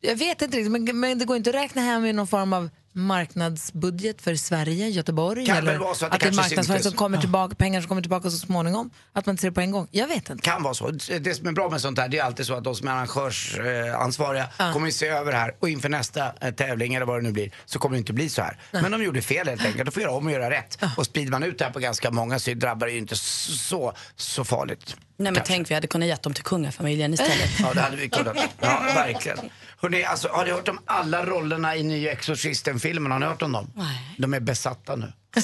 jag 0.00 0.16
vet 0.16 0.42
inte 0.42 0.56
riktigt, 0.56 0.72
men, 0.72 1.00
men 1.00 1.18
det 1.18 1.24
går 1.24 1.36
inte 1.36 1.50
att 1.50 1.56
räkna 1.56 1.82
hem 1.82 2.04
i 2.04 2.12
någon 2.12 2.26
form 2.26 2.52
av 2.52 2.70
marknadsbudget 2.92 4.22
för 4.22 4.34
Sverige, 4.34 4.88
Göteborg 4.88 5.46
Kan 5.46 5.56
eller 5.56 5.72
väl 5.72 5.80
vara 5.80 5.94
så 5.94 6.06
att 6.06 6.10
det 6.12 6.14
att 6.14 6.20
det 6.20 6.26
är 6.26 6.30
kanske 6.30 6.42
marknadsföring 6.42 6.82
som 6.82 6.92
kommer 6.92 7.18
tillbaka, 7.18 7.54
pengar 7.54 7.80
som 7.80 7.88
kommer 7.88 8.02
tillbaka 8.02 8.30
så 8.30 8.36
småningom. 8.36 8.90
Att 9.12 9.26
man 9.26 9.32
inte 9.32 9.40
ser 9.40 9.48
det 9.48 9.54
på 9.54 9.60
en 9.60 9.70
gång. 9.70 9.88
Jag 9.90 10.08
vet 10.08 10.30
inte. 10.30 10.42
Kan 10.42 10.62
vara 10.62 10.74
så. 10.74 10.90
Det 10.90 11.34
som 11.34 11.46
är 11.46 11.52
bra 11.52 11.70
med 11.70 11.80
sånt 11.80 11.98
här, 11.98 12.08
det 12.08 12.18
är 12.18 12.22
alltid 12.22 12.46
så 12.46 12.54
att 12.54 12.64
de 12.64 12.74
som 12.74 12.88
är 12.88 12.92
arrangörsansvariga 12.92 14.48
kommer 14.72 14.86
ju 14.86 14.92
se 14.92 15.08
över 15.08 15.32
det 15.32 15.38
här 15.38 15.54
och 15.58 15.68
inför 15.68 15.88
nästa 15.88 16.32
eh, 16.40 16.50
tävling 16.54 16.94
eller 16.94 17.06
vad 17.06 17.18
det 17.18 17.22
nu 17.22 17.32
blir 17.32 17.50
så 17.66 17.78
kommer 17.78 17.96
det 17.96 17.98
inte 17.98 18.12
bli 18.12 18.28
så 18.28 18.42
här. 18.42 18.58
Men 18.70 18.90
de 18.90 19.02
gjorde 19.02 19.22
fel 19.22 19.48
helt 19.48 19.64
enkelt. 19.64 19.84
De 19.84 19.90
får 19.90 20.02
göra 20.02 20.12
om 20.12 20.26
och 20.26 20.32
göra 20.32 20.50
rätt. 20.50 20.78
Och 20.96 21.06
sprider 21.06 21.30
man 21.30 21.42
ut 21.42 21.58
det 21.58 21.64
här 21.64 21.72
på 21.72 21.78
ganska 21.78 22.10
många 22.10 22.38
så 22.38 22.54
drabbar 22.54 22.86
det 22.86 22.92
ju 22.92 22.98
inte 22.98 23.16
så, 23.16 23.92
så 24.16 24.44
farligt. 24.44 24.96
Nej 25.16 25.32
men 25.32 25.42
tänk 25.46 25.70
vi 25.70 25.74
hade 25.74 25.86
kunnat 25.86 26.08
ge 26.08 26.16
dem 26.22 26.34
till 26.34 26.44
kungafamiljen 26.44 27.14
istället. 27.14 27.60
Ja, 27.60 27.74
det 27.74 27.80
hade 27.80 27.96
vi 27.96 28.08
kunnat. 28.08 28.36
Ja, 28.60 28.80
verkligen. 28.94 29.38
Hörrni, 29.80 30.04
alltså, 30.04 30.28
har 30.28 30.44
ni 30.44 30.50
hört 30.50 30.68
om 30.68 30.78
alla 30.84 31.26
rollerna 31.26 31.76
i 31.76 31.82
nya 31.82 32.12
Exorcisten-filmen? 32.12 33.12
Har 33.12 33.18
ni 33.18 33.26
hört 33.26 33.42
om 33.42 33.52
dem? 33.52 33.70
Nej. 33.74 34.14
De 34.18 34.34
är 34.34 34.40
besatta 34.40 34.96
nu. 34.96 35.12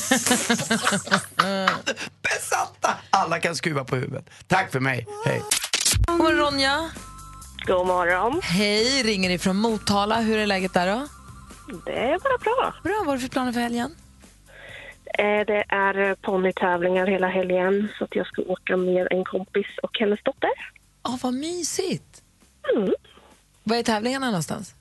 besatta! 2.23 2.97
Alla 3.11 3.39
kan 3.41 3.57
skruva 3.57 3.85
på 3.85 3.97
huvudet. 3.97 4.31
Tack 4.47 4.73
för 4.73 4.81
mig. 4.81 5.07
Hej. 5.27 5.43
God 6.07 6.17
morgon 6.19 6.39
Ronja. 6.39 6.91
God 7.67 7.87
morgon. 7.87 8.41
Hej, 8.43 9.03
ringer 9.03 9.31
ifrån 9.31 9.57
Motala. 9.57 10.21
Hur 10.21 10.39
är 10.39 10.47
läget 10.47 10.75
där 10.75 10.87
då? 10.87 11.09
Det 11.87 11.93
är 11.99 12.19
bara 12.19 12.39
bra. 12.39 12.75
Bra, 12.83 12.95
vad 12.99 13.07
har 13.07 13.15
du 13.15 13.21
för 13.21 13.29
planer 13.29 13.53
för 13.53 13.61
helgen? 13.61 13.95
Eh, 15.19 15.25
Det 15.47 15.65
är 15.69 16.15
ponnytävlingar 16.15 17.07
hela 17.07 17.29
helgen 17.29 17.89
så 17.99 18.05
att 18.05 18.17
jag 18.17 18.27
ska 18.27 18.43
åka 18.43 18.77
med 18.77 19.09
en 19.11 19.25
kompis 19.25 19.67
och 19.83 19.91
hennes 20.01 20.23
dotter. 20.23 20.51
Ja, 21.03 21.19
vad 21.23 21.35
mysigt. 21.35 22.23
Mm. 22.77 22.95
Var 23.65 23.77
är 23.77 23.83
tävlingarna 23.83 24.27
någonstans? 24.27 24.75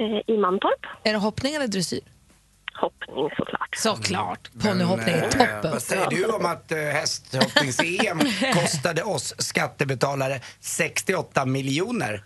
Eh, 0.00 0.34
I 0.34 0.38
Mantorp. 0.38 0.86
Är 1.04 1.12
det 1.12 1.18
hoppning 1.18 1.54
eller 1.54 1.68
dressyr? 1.68 2.00
Hoppning 2.74 3.30
såklart. 3.36 3.76
Såklart. 3.76 4.50
Ponnyhoppning 4.62 5.14
är 5.14 5.22
eh, 5.22 5.30
toppen. 5.30 5.70
Vad 5.70 5.82
säger 5.82 6.10
du 6.10 6.24
om 6.24 6.46
att 6.46 6.72
uh, 6.72 6.78
hästhoppnings-EM 6.78 8.18
kostade 8.54 9.02
oss 9.02 9.34
skattebetalare 9.38 10.40
68 10.60 11.46
miljoner? 11.46 12.24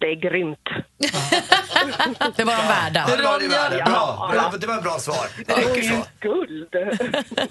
Det 0.00 0.06
är 0.06 0.14
grymt. 0.30 0.58
det 2.36 2.44
var 2.44 2.56
de 2.56 2.68
värda. 2.68 3.06
Ja, 3.08 3.16
det 3.16 3.22
var 3.22 3.40
det 3.40 3.48
värda. 3.48 3.84
Bra. 3.84 3.84
Ja. 3.84 4.30
bra. 4.32 4.58
Det 4.60 4.66
var 4.66 4.76
ett 4.76 4.82
bra 4.82 4.98
svar. 4.98 5.26
Det 5.46 5.52
räcker 5.52 5.82
så. 5.82 6.04
Guld. 6.20 6.68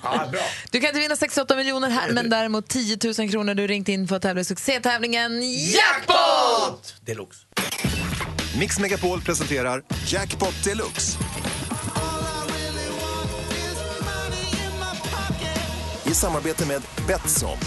Ja, 0.04 0.28
bra. 0.32 0.42
Du 0.72 0.80
kan 0.80 0.88
inte 0.88 1.00
vinna 1.00 1.16
68 1.16 1.56
miljoner 1.56 1.90
här, 1.90 2.12
men 2.12 2.30
däremot 2.30 2.68
10 2.68 2.98
000 3.20 3.30
kronor 3.30 3.54
du 3.54 3.68
ringt 3.68 3.90
in 3.90 4.08
för 4.08 4.16
att 4.16 4.22
tävla 4.22 4.42
i 4.42 4.46
succétävlingen 4.46 5.42
Jackpot! 5.72 6.96
Deluxe. 7.02 7.46
Mix 8.60 8.80
Megapol 8.80 9.22
presenterar 9.22 9.84
Jackpot 10.08 10.64
Deluxe. 10.64 11.18
I 16.06 16.14
samarbete 16.14 16.66
med 16.66 16.82
Betsson. 17.08 17.58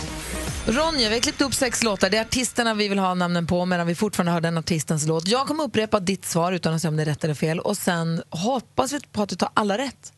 Ronja, 0.71 1.09
vi 1.09 1.15
har 1.15 1.21
klippt 1.21 1.41
upp 1.43 1.55
sex 1.55 1.83
låtar. 1.83 2.11
Det 2.11 2.17
är 2.17 2.21
artisterna 2.21 2.75
vi 2.75 2.89
vill 2.89 2.99
ha 2.99 3.15
namnen 3.15 3.47
på 3.47 3.67
medan 3.67 3.87
vi 3.87 3.95
fortfarande 3.95 4.33
hör 4.33 4.41
den 4.41 4.59
artistens 4.59 5.09
låt. 5.09 5.29
Jag 5.29 5.47
kommer 5.47 5.65
upprepa 5.65 6.01
ditt 6.01 6.25
svar 6.25 6.53
utan 6.53 6.75
att 6.75 6.81
säga 6.81 6.89
om 6.89 6.97
det 6.97 7.03
är 7.03 7.07
rätt 7.07 7.25
eller 7.25 7.35
fel 7.35 7.61
och 7.61 7.77
sen 7.77 8.23
hoppas 8.31 8.93
vi 8.93 9.01
på 9.13 9.23
att 9.23 9.29
du 9.29 9.37
tar 9.37 9.49
alla 9.55 9.79
rätt. 9.79 10.13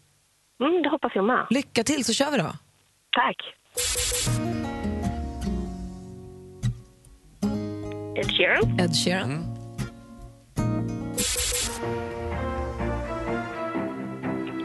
Mm, 0.61 0.82
det 0.82 0.88
hoppas 0.88 1.12
jag 1.14 1.25
med. 1.25 1.47
Lycka 1.50 1.85
till 1.85 2.04
så 2.04 2.12
kör 2.12 2.30
vi 2.30 2.38
då. 2.38 2.52
Tack. 3.16 3.37
Ed 8.16 8.30
Sheeran. 8.30 8.80
Ed 8.80 8.97
Sheeran. 8.97 9.44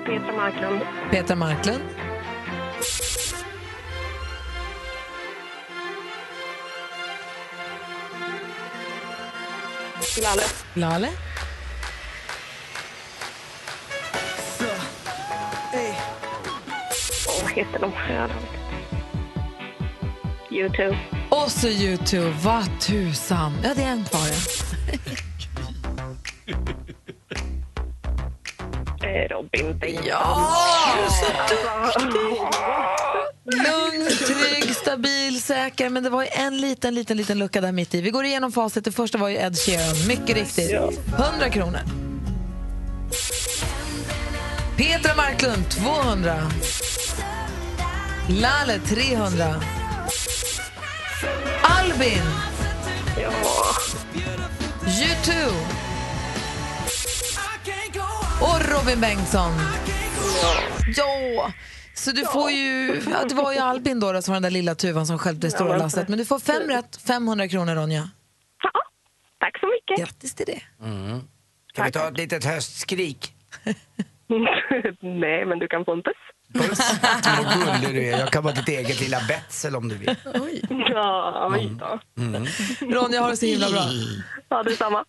Petra 0.06 0.36
Marklund. 0.36 0.82
Petra 1.12 1.36
Marklund. 1.36 1.82
Lalle. 10.24 10.44
Lale. 10.74 11.10
Åh, 17.28 17.44
vad 17.44 17.52
heter 17.52 17.80
de? 17.80 17.92
Ja, 18.14 18.28
YouTube. 20.52 20.98
Och 21.30 21.52
så 21.52 21.68
Youtube. 21.68 22.34
Vad 22.44 22.82
tusan. 22.82 23.58
Ja, 23.64 23.70
det 23.76 23.84
är 23.84 23.92
en 23.92 24.06
kvar. 24.06 24.28
Eh, 29.04 29.30
Robin 29.30 29.80
Bengtsson. 29.80 30.06
Ja, 30.08 30.94
du 30.98 31.04
är 31.04 31.10
så 31.10 31.26
duktig. 32.06 32.42
Stabil, 34.88 35.42
säker. 35.42 35.90
Men 35.90 36.04
det 36.04 36.10
var 36.10 36.24
ju 36.24 36.30
en 36.32 36.58
liten, 36.58 36.96
liten, 36.96 37.18
liten 37.18 37.40
lucka 37.40 37.62
där 37.62 37.72
mitt 37.72 37.96
i. 37.96 38.02
Vi 38.02 38.10
går 38.10 38.26
igenom 38.26 38.52
facit. 38.52 38.86
Det 38.86 38.92
första 38.92 39.18
var 39.18 39.30
ju 39.30 39.36
Ed 39.36 39.58
Sheeran. 39.58 40.08
Mycket 40.08 40.36
riktigt. 40.36 40.72
100 40.72 41.50
kronor. 41.50 41.80
Petra 44.78 45.16
Marklund, 45.16 45.70
200. 45.70 46.52
Lale, 48.30 48.80
300. 48.80 49.56
Albin. 51.62 52.24
Ja. 53.22 53.32
U2. 54.86 55.32
Och 58.42 58.72
Robin 58.72 59.02
Bengtsson. 59.02 59.52
Ja. 60.96 61.52
Så 61.98 62.12
du 62.12 62.26
får 62.26 62.52
ju, 62.52 63.02
ja, 63.12 63.24
det 63.30 63.36
var 63.36 63.54
ju 63.54 63.60
Albin 63.60 64.00
då, 64.00 64.12
då 64.12 64.22
som 64.22 64.32
var 64.32 64.36
den 64.36 64.44
där 64.44 64.50
lilla 64.50 64.76
tuvan 64.76 65.08
som 65.08 65.20
stjälpte 65.20 65.48
det 65.48 65.52
stora 65.52 65.70
Ja, 65.72 65.78
lasset. 65.78 66.08
Men 66.08 66.18
du 66.18 66.26
får 66.26 66.40
fem 66.40 66.68
rätt, 66.68 67.00
500 67.08 67.48
kronor 67.48 67.76
Ronja. 67.76 68.10
Tack 69.40 69.60
så 69.60 69.68
mycket. 69.68 70.06
Grattis 70.06 70.36
till 70.36 70.46
det. 70.46 70.62
Mm. 70.86 71.20
Ska 71.74 71.84
vi 71.84 71.92
ta 71.92 72.08
ett 72.08 72.18
litet 72.18 72.46
höstskrik? 72.46 73.34
Nej, 75.02 75.46
men 75.46 75.60
du 75.60 75.68
kan 75.68 75.86
få 75.86 75.94
en 75.94 76.04
puss. 76.04 76.16
Vad 76.54 77.82
gullig 77.82 77.96
du 78.04 78.08
är. 78.08 78.20
Jag 78.20 78.30
kan 78.30 78.44
vara 78.44 78.54
ditt 78.54 78.68
eget 78.68 79.02
lilla 79.02 79.20
Betzel 79.28 79.76
om 79.76 79.90
du 79.90 79.96
vill. 79.98 80.16
Ja, 80.90 81.50
oj 81.54 81.70
då. 81.80 82.00
Ronja, 82.82 83.22
har 83.22 83.30
det 83.30 83.38
så 83.38 83.46
himla 83.46 83.70
bra. 83.70 83.84
Ja, 84.50 84.64
detsamma. 84.64 85.06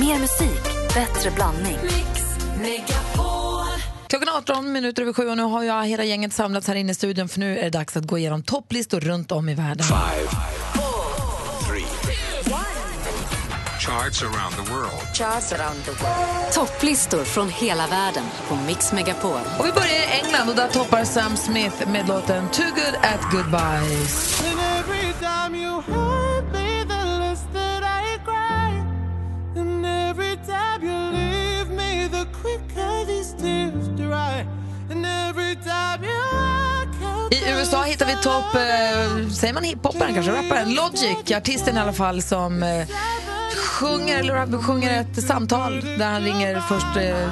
Mer 0.00 0.18
musik, 0.18 0.62
bättre 0.94 1.30
blandning. 1.30 1.78
Klockan 4.14 4.36
18 4.36 4.72
minuter 4.72 5.02
över 5.02 5.12
sju 5.12 5.28
och 5.28 5.36
nu 5.36 5.42
har 5.42 5.62
jag 5.62 5.86
hela 5.86 6.04
gänget 6.04 6.32
samlats 6.32 6.68
här 6.68 6.74
inne 6.74 6.92
i 6.92 6.94
studion 6.94 7.28
för 7.28 7.40
nu 7.40 7.58
är 7.58 7.62
det 7.62 7.70
dags 7.70 7.96
att 7.96 8.04
gå 8.04 8.18
igenom 8.18 8.42
topplistor 8.42 9.00
runt 9.00 9.32
om 9.32 9.48
i 9.48 9.54
världen. 9.54 9.86
Charts 13.80 14.22
around 14.22 14.54
the 14.54 14.72
world. 14.72 15.14
Charts 15.14 15.52
around 15.52 15.84
the 15.84 15.90
world. 15.90 16.52
Topplistor 16.52 17.24
från 17.24 17.48
hela 17.48 17.86
världen 17.86 18.24
på 18.48 18.56
Mix 18.56 18.92
Megapol. 18.92 19.40
Och 19.58 19.66
vi 19.66 19.72
börjar 19.72 19.94
i 19.94 20.20
England 20.22 20.48
och 20.48 20.56
där 20.56 20.68
toppar 20.68 21.04
Sam 21.04 21.36
Smith 21.36 21.90
med 21.90 22.08
låten 22.08 22.48
Too 22.50 22.66
Good 22.66 22.94
At 23.02 23.32
Goodbyes. 23.32 24.42
I 37.34 37.42
USA 37.50 37.82
hittar 37.82 38.06
vi 38.06 38.16
topp, 38.16 38.54
eh, 38.54 39.28
säger 39.28 39.54
man 39.54 39.64
hiphoparen 39.64 40.14
kanske, 40.14 40.32
rapparen 40.32 40.74
Logic, 40.74 41.32
artisten 41.36 41.76
i 41.76 41.80
alla 41.80 41.92
fall 41.92 42.22
som 42.22 42.62
eh, 42.62 42.86
sjunger, 43.56 44.18
eller 44.18 44.62
sjunger 44.62 45.00
ett 45.00 45.24
samtal 45.24 45.80
där 45.98 46.06
han 46.06 46.22
ringer 46.22 46.60
först, 46.60 46.96
eh, 46.96 47.28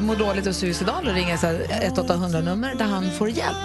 mår 0.00 0.16
dåligt 0.16 0.46
och 0.46 0.54
suicidal 0.54 1.08
och 1.08 1.14
ringer 1.14 1.36
så 1.36 1.46
här 1.46 1.66
1-800-nummer 1.94 2.74
där 2.74 2.84
han 2.84 3.10
får 3.10 3.30
hjälp. 3.30 3.56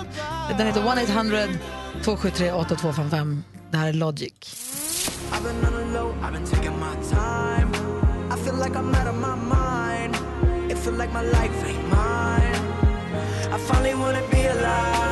Den 0.57 0.67
heter 0.67 0.81
1-800-273-8255. 0.81 3.41
Det 3.71 3.77
här 3.77 3.87
är 3.87 3.93
Logic. 3.93 4.33
I've 5.31 5.43
been 5.43 5.61
on 14.03 14.15
be 14.31 14.47
alive 14.47 15.06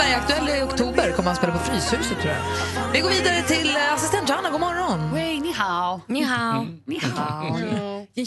Sverigeaktuell 0.00 0.48
i 0.48 0.62
oktober. 0.62 1.12
Kommer 1.12 1.30
han 1.30 1.36
spela 1.36 1.52
på 1.52 1.58
Fryshuset, 1.58 2.20
tror 2.20 2.34
jag. 2.34 2.92
Vi 2.92 3.00
går 3.00 3.10
vidare 3.10 3.42
till 3.42 3.76
eh, 3.76 3.94
assistent 3.94 4.28
Johanna. 4.28 4.50
God 4.50 4.60
morgon. 4.60 5.14
Wei, 5.14 5.40
ni 5.40 5.52
hao. 5.52 6.00
Ni 6.06 6.22
hao. 6.22 6.62
Mm. 6.62 6.80
Ni 6.84 6.98
hao. 6.98 8.06
Det 8.14 8.20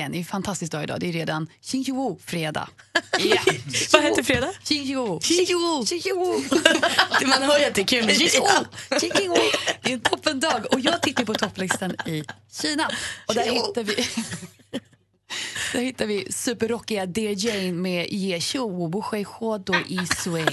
är 0.00 0.14
en 0.14 0.24
fantastisk 0.24 0.72
dag 0.72 0.82
idag. 0.82 1.00
Det 1.00 1.08
är 1.08 1.12
redan 1.12 1.48
Xinjiu 1.62 2.16
fredag. 2.26 2.68
Ja. 3.18 3.40
Vad 3.92 4.02
heter 4.02 4.22
fredag? 4.22 4.52
Xinjiu. 4.64 5.20
Xinjiu. 5.20 5.84
Xinjiu. 5.86 6.42
Man 7.26 7.42
hör 7.42 7.58
ju 7.58 7.64
att 7.64 7.74
det 7.74 7.80
är 7.80 7.86
kul 7.86 8.06
med 8.06 8.14
Xinjiu. 8.14 8.42
Det 9.82 9.90
är 9.90 9.94
en 9.94 10.00
toppendag. 10.00 10.66
Och 10.70 10.80
jag 10.80 11.02
tittar 11.02 11.24
på 11.24 11.34
topplistan 11.34 11.90
i 12.06 12.24
Kina. 12.62 12.90
Och 13.26 13.34
där 13.34 13.44
hittar 13.44 13.82
vi... 13.82 14.08
Där 15.72 15.80
hittar 15.80 16.06
vi 16.06 16.32
superrockiga 16.32 17.04
DJ 17.04 17.72
med 17.72 18.06
Ye 18.10 18.40
Xiu, 18.40 18.60
Wu 18.60 19.02
Shui 19.02 19.24
Huo 19.24 19.58
Do 19.58 19.74
Yi 19.88 20.06
Sui. 20.06 20.46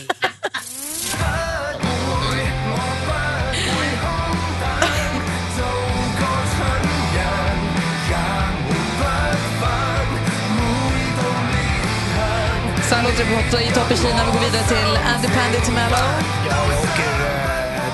Så 12.89 12.95
här 12.95 13.03
låter 13.03 13.17
det 13.17 13.51
på, 13.51 13.59
i 13.59 13.71
topp 13.71 13.91
i 13.91 13.97
Kina. 13.97 14.25
Vi 14.25 14.31
går 14.31 14.39
vidare 14.45 14.67
till 14.67 14.97
Andy 15.15 15.27
Pandy 15.27 15.57
eh, 15.57 17.14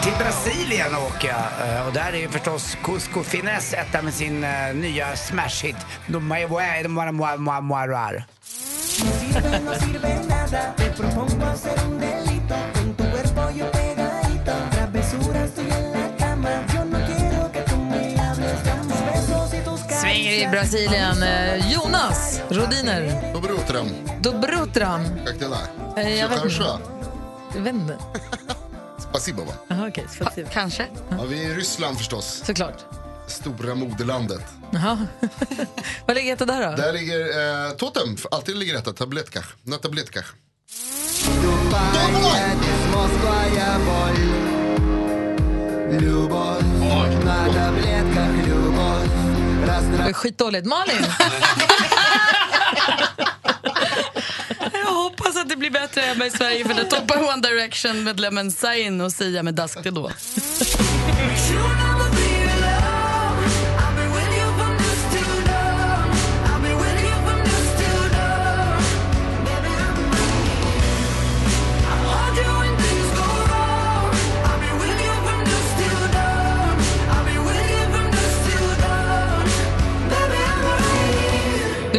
till 0.03 0.13
Brasilien 0.19 0.95
och 0.95 1.03
åka. 1.03 1.35
Och 1.87 1.93
där 1.93 2.13
är 2.13 2.17
ju 2.17 2.29
förstås 2.29 2.77
Cusco 2.83 3.23
Finess 3.23 3.73
etta 3.73 4.01
med 4.01 4.13
sin 4.13 4.45
nya 4.73 5.15
smash-hit 5.15 5.75
Moaroar. 7.61 8.25
Svänger 20.01 20.31
i 20.31 20.47
Brasilien. 20.51 21.17
Jonas 21.71 22.41
Rodiner. 22.49 23.33
Dobrotram. 23.33 23.87
Dobrotram. 24.21 25.01
Jag 27.53 27.61
vet 27.61 27.73
inte. 27.73 27.97
Spasibova. 29.11 29.53
Aha, 29.69 29.87
okay, 29.87 30.03
spasibo. 30.07 30.49
Kanske. 30.53 30.87
Ja, 31.09 31.23
vi 31.29 31.45
är 31.45 31.49
i 31.49 31.55
Ryssland 31.55 31.97
förstås. 31.97 32.41
Såklart. 32.45 32.77
Stora 33.27 33.75
moderlandet. 33.75 34.41
Jaha. 34.71 35.07
Var 36.05 36.15
ligger 36.15 36.35
det 36.35 36.45
där 36.45 36.71
då? 36.71 36.77
Där 36.77 36.93
ligger 36.93 37.19
eh, 37.19 37.71
Totem. 37.71 38.17
Alltid 38.31 38.57
ligger 38.57 38.73
detta. 38.73 38.93
Tabletkach. 38.93 39.45
Det 39.63 39.77
tabletkach. 39.77 40.25
Skitdåligt. 50.13 50.65
Malin! 50.65 51.05
Hoppas 55.41 55.53
att 55.53 55.59
det 55.59 55.59
blir 55.59 55.69
bättre 55.69 56.01
hemma 56.01 56.25
i 56.25 56.29
Sverige 56.29 56.65
för 56.65 56.73
det 56.73 56.85
toppar 56.85 57.17
One 57.17 57.47
Direction-medlemmen 57.47 58.51
Zayn 58.51 59.01
och 59.01 59.11
Sia 59.11 59.43
med 59.43 59.53
Dusk 59.53 59.83
till 59.83 59.93
då. 59.93 60.11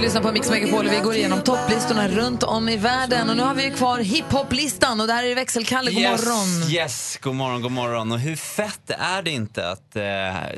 Lyssnar 0.03 0.23
på 0.23 0.33
Mix 0.33 0.51
Megapol 0.51 0.87
och 0.87 0.93
vi 0.93 0.99
går 0.99 1.15
igenom 1.15 1.43
topplistorna 1.43 2.09
runt 2.09 2.43
om 2.43 2.69
i 2.69 2.77
världen. 2.77 3.31
Och 3.31 3.37
nu 3.37 3.43
har 3.43 3.55
vi 3.55 3.71
kvar 3.71 3.99
hiphop-listan 3.99 5.01
och 5.01 5.07
där 5.07 5.23
är 5.23 5.29
det 5.29 5.35
växelkalle. 5.35 5.91
God 5.91 6.03
morgon! 6.03 6.71
Yes, 6.71 7.19
god 7.23 7.35
morgon, 7.35 7.63
god 7.63 7.73
morgon. 7.73 8.13
Och 8.13 8.19
hur 8.19 8.37
fett 8.37 8.91
är 8.91 9.23
det 9.23 9.31
inte 9.31 9.69
att 9.71 9.97
eh, 9.97 10.03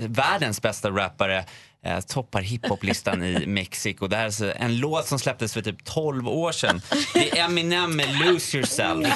världens 0.09 0.63
bästa 0.63 0.91
rappare 0.91 1.45
eh, 1.87 2.01
toppar 2.01 2.41
hiphoplistan 2.41 3.23
i 3.23 3.47
Mexiko. 3.47 4.07
Det 4.07 4.17
här 4.17 4.45
är 4.45 4.63
en 4.63 4.77
låt 4.77 5.07
som 5.07 5.19
släpptes 5.19 5.55
för 5.55 5.63
typ 5.63 5.85
12 5.85 6.29
år 6.29 6.53
sedan. 6.53 6.83
Det 7.15 7.39
är 7.39 7.45
Eminem 7.45 7.97
med 7.97 8.19
Lose 8.19 8.57
Yourself. 8.57 9.07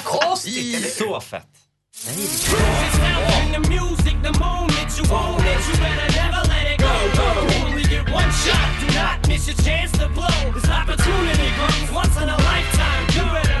Det 11.37 11.45
är 11.47 11.53
konstigt, 11.61 12.17
eller 12.21 12.33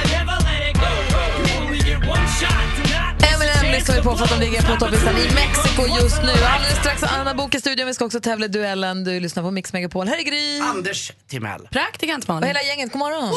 Eminem 3.33 3.71
lyssnar 3.77 3.95
vi 3.95 4.01
på 4.01 4.15
för 4.17 4.23
att 4.23 4.29
de 4.29 4.39
ligger 4.39 4.61
på 4.61 4.75
topplistan 4.79 5.17
i 5.17 5.25
Mexiko 5.35 5.83
just 6.01 6.21
nu. 6.21 6.31
Alldeles 6.45 6.77
strax 6.79 7.03
Anna 7.03 7.33
Bok 7.33 7.55
i 7.55 7.59
studion. 7.59 7.87
Vi 7.87 7.93
ska 7.93 8.05
också 8.05 8.19
tävla 8.19 8.45
i 8.45 8.49
duellen. 8.49 9.03
Du 9.03 9.19
lyssnar 9.19 9.43
på 9.43 9.51
Mix 9.51 9.73
Megapol. 9.73 10.07
Här 10.07 10.17
är 10.17 10.23
Gry. 10.23 10.59
Anders 10.59 11.11
Timell. 11.29 11.67
Praktikant 11.71 12.29
Och 12.29 12.45
hela 12.45 12.61
gänget, 12.61 12.91
god 12.91 12.99
morgon. 12.99 13.33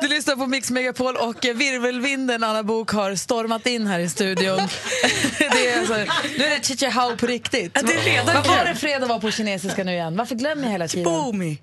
Du 0.00 0.08
lyssnar 0.08 0.36
på 0.36 0.46
Mix 0.46 0.70
Megapol 0.70 1.16
och 1.16 1.44
virvelvinden 1.44 2.44
Anna 2.44 2.62
Bok 2.62 2.90
har 2.90 3.14
stormat 3.14 3.66
in 3.66 3.86
här 3.86 3.98
i 3.98 4.08
studion. 4.08 4.56
det 5.38 5.68
är 5.68 5.78
alltså, 5.78 5.94
nu 6.38 6.44
är 6.44 6.58
det 6.58 6.64
chichahao 6.64 7.16
på 7.16 7.26
riktigt. 7.26 7.72
Ja, 7.74 7.82
det 7.82 7.92
är 7.92 8.04
redan 8.04 8.34
Vad 8.34 8.46
var 8.46 8.64
det 8.64 8.74
fredag 8.74 9.06
var 9.06 9.18
på 9.18 9.30
kinesiska 9.30 9.84
nu 9.84 9.92
igen? 9.92 10.16
Varför 10.16 10.34
glömmer 10.34 10.62
jag 10.62 10.70
hela 10.70 10.88
tiden? 10.88 11.04
Bomi. 11.04 11.58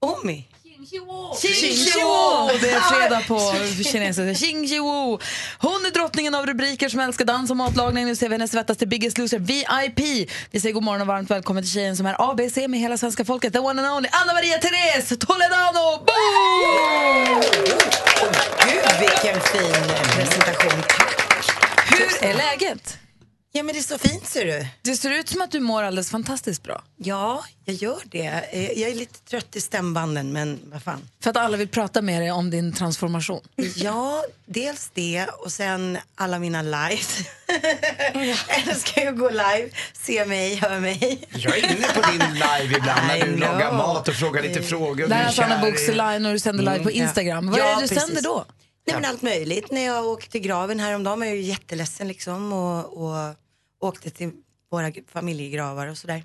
Omi. 0.00 0.48
Xingqiwo! 0.86 2.50
Det 2.60 2.70
är 2.70 2.80
fredag 2.80 3.22
på 3.28 3.52
kinesiska. 3.92 4.34
Xingqiwo. 4.46 5.18
Hon 5.58 5.86
är 5.86 5.90
drottningen 5.90 6.34
av 6.34 6.46
rubriker 6.46 6.88
som 6.88 7.00
älskar 7.00 7.24
dans 7.24 7.50
och 7.50 7.56
matlagning. 7.56 8.06
Nu 8.06 8.16
ser 8.16 8.28
vi 8.28 8.34
henne 8.34 8.48
svettas 8.48 8.78
till 8.78 8.88
Biggest 8.88 9.18
Loser 9.18 9.38
VIP. 9.38 10.28
Vi 10.50 10.60
säger 10.60 10.72
god 10.74 10.82
morgon 10.82 11.00
och 11.00 11.06
varmt 11.06 11.30
välkommen 11.30 11.62
till 11.62 11.72
tjejen 11.72 11.96
som 11.96 12.06
är 12.06 12.30
ABC 12.30 12.56
med 12.56 12.80
hela 12.80 12.96
svenska 12.98 13.24
folket. 13.24 13.52
The 13.52 13.58
one 13.58 13.82
and 13.82 13.96
only 13.96 14.08
Anna 14.12 14.32
Maria 14.32 14.58
Therese 14.58 15.08
Toledano. 15.18 16.04
Boom! 16.06 17.42
Gud, 18.68 19.00
vilken 19.00 19.40
fin 19.40 19.82
presentation. 20.16 20.82
Hur 21.86 22.28
är 22.28 22.34
läget? 22.34 22.98
Ja, 23.52 23.62
men 23.62 23.72
det 23.74 23.80
är 23.80 23.82
så 23.82 23.98
fint 23.98 24.26
ser 24.26 24.44
du. 24.44 24.66
Det 24.82 24.96
ser 24.96 25.10
ut 25.10 25.28
som 25.28 25.40
att 25.42 25.50
du 25.50 25.60
mår 25.60 25.82
alldeles 25.82 26.10
fantastiskt 26.10 26.62
bra. 26.62 26.82
Ja, 26.96 27.44
jag 27.64 27.76
gör 27.76 27.98
det. 28.04 28.44
Eh, 28.52 28.80
Jag 28.80 28.90
är 28.90 28.94
lite 28.94 29.18
trött 29.20 29.56
i 29.56 29.60
stämbanden, 29.60 30.32
men 30.32 30.60
vad 30.72 30.82
fan. 30.82 31.08
För 31.22 31.30
att 31.30 31.36
alla 31.36 31.56
vill 31.56 31.68
prata 31.68 32.02
med 32.02 32.22
dig 32.22 32.30
om 32.32 32.50
din 32.50 32.72
transformation. 32.72 33.40
Ja, 33.76 34.24
dels 34.46 34.90
det 34.94 35.26
och 35.44 35.52
sen 35.52 35.98
alla 36.14 36.38
mina 36.38 36.62
lives. 36.62 37.18
Älskar 38.68 39.02
ju 39.02 39.08
att 39.08 39.18
gå 39.18 39.30
live, 39.30 39.68
se 39.92 40.24
mig, 40.24 40.54
höra 40.56 40.80
mig. 40.80 41.26
Jag 41.30 41.58
är 41.58 41.64
inne 41.76 41.86
på 41.94 42.10
din 42.10 42.34
live 42.34 42.76
ibland 42.78 43.06
när 43.06 43.16
I 43.16 43.20
du 43.30 43.36
lagar 43.36 43.72
mat 43.72 44.08
och 44.08 44.14
frågar 44.14 44.42
lite 44.42 44.62
frågor. 44.62 45.02
och 45.04 45.08
Det 45.08 45.14
här 45.14 45.32
du 45.36 45.42
är 45.42 45.44
Anna 45.46 45.60
kär 45.62 45.70
Boks 45.70 45.82
i- 45.88 45.92
live 45.92 46.18
när 46.18 46.32
du 46.32 46.38
sänder 46.38 46.64
live 46.64 46.84
på 46.84 46.90
Mm. 46.90 47.02
Instagram. 47.02 47.50
Vad 47.50 47.60
Ja, 47.60 47.64
är 47.64 47.68
det 47.76 47.82
du 47.82 47.88
precis. 47.88 48.04
sänder 48.04 48.22
då? 48.22 48.44
Nej, 48.86 48.96
men 48.96 49.04
allt 49.04 49.22
möjligt. 49.22 49.70
När 49.70 49.80
jag 49.86 50.06
åkte 50.06 50.30
till 50.30 50.40
graven 50.40 50.80
häromdagen 50.80 51.18
var 51.18 51.26
jag 51.26 51.36
ju 51.36 51.42
jätteledsen 51.42 52.08
liksom 52.08 52.52
och, 52.52 53.06
och 53.06 53.34
åkte 53.80 54.10
till 54.10 54.30
våra 54.70 54.92
familjegravar 55.12 55.86
och 55.86 55.98
sådär. 55.98 56.24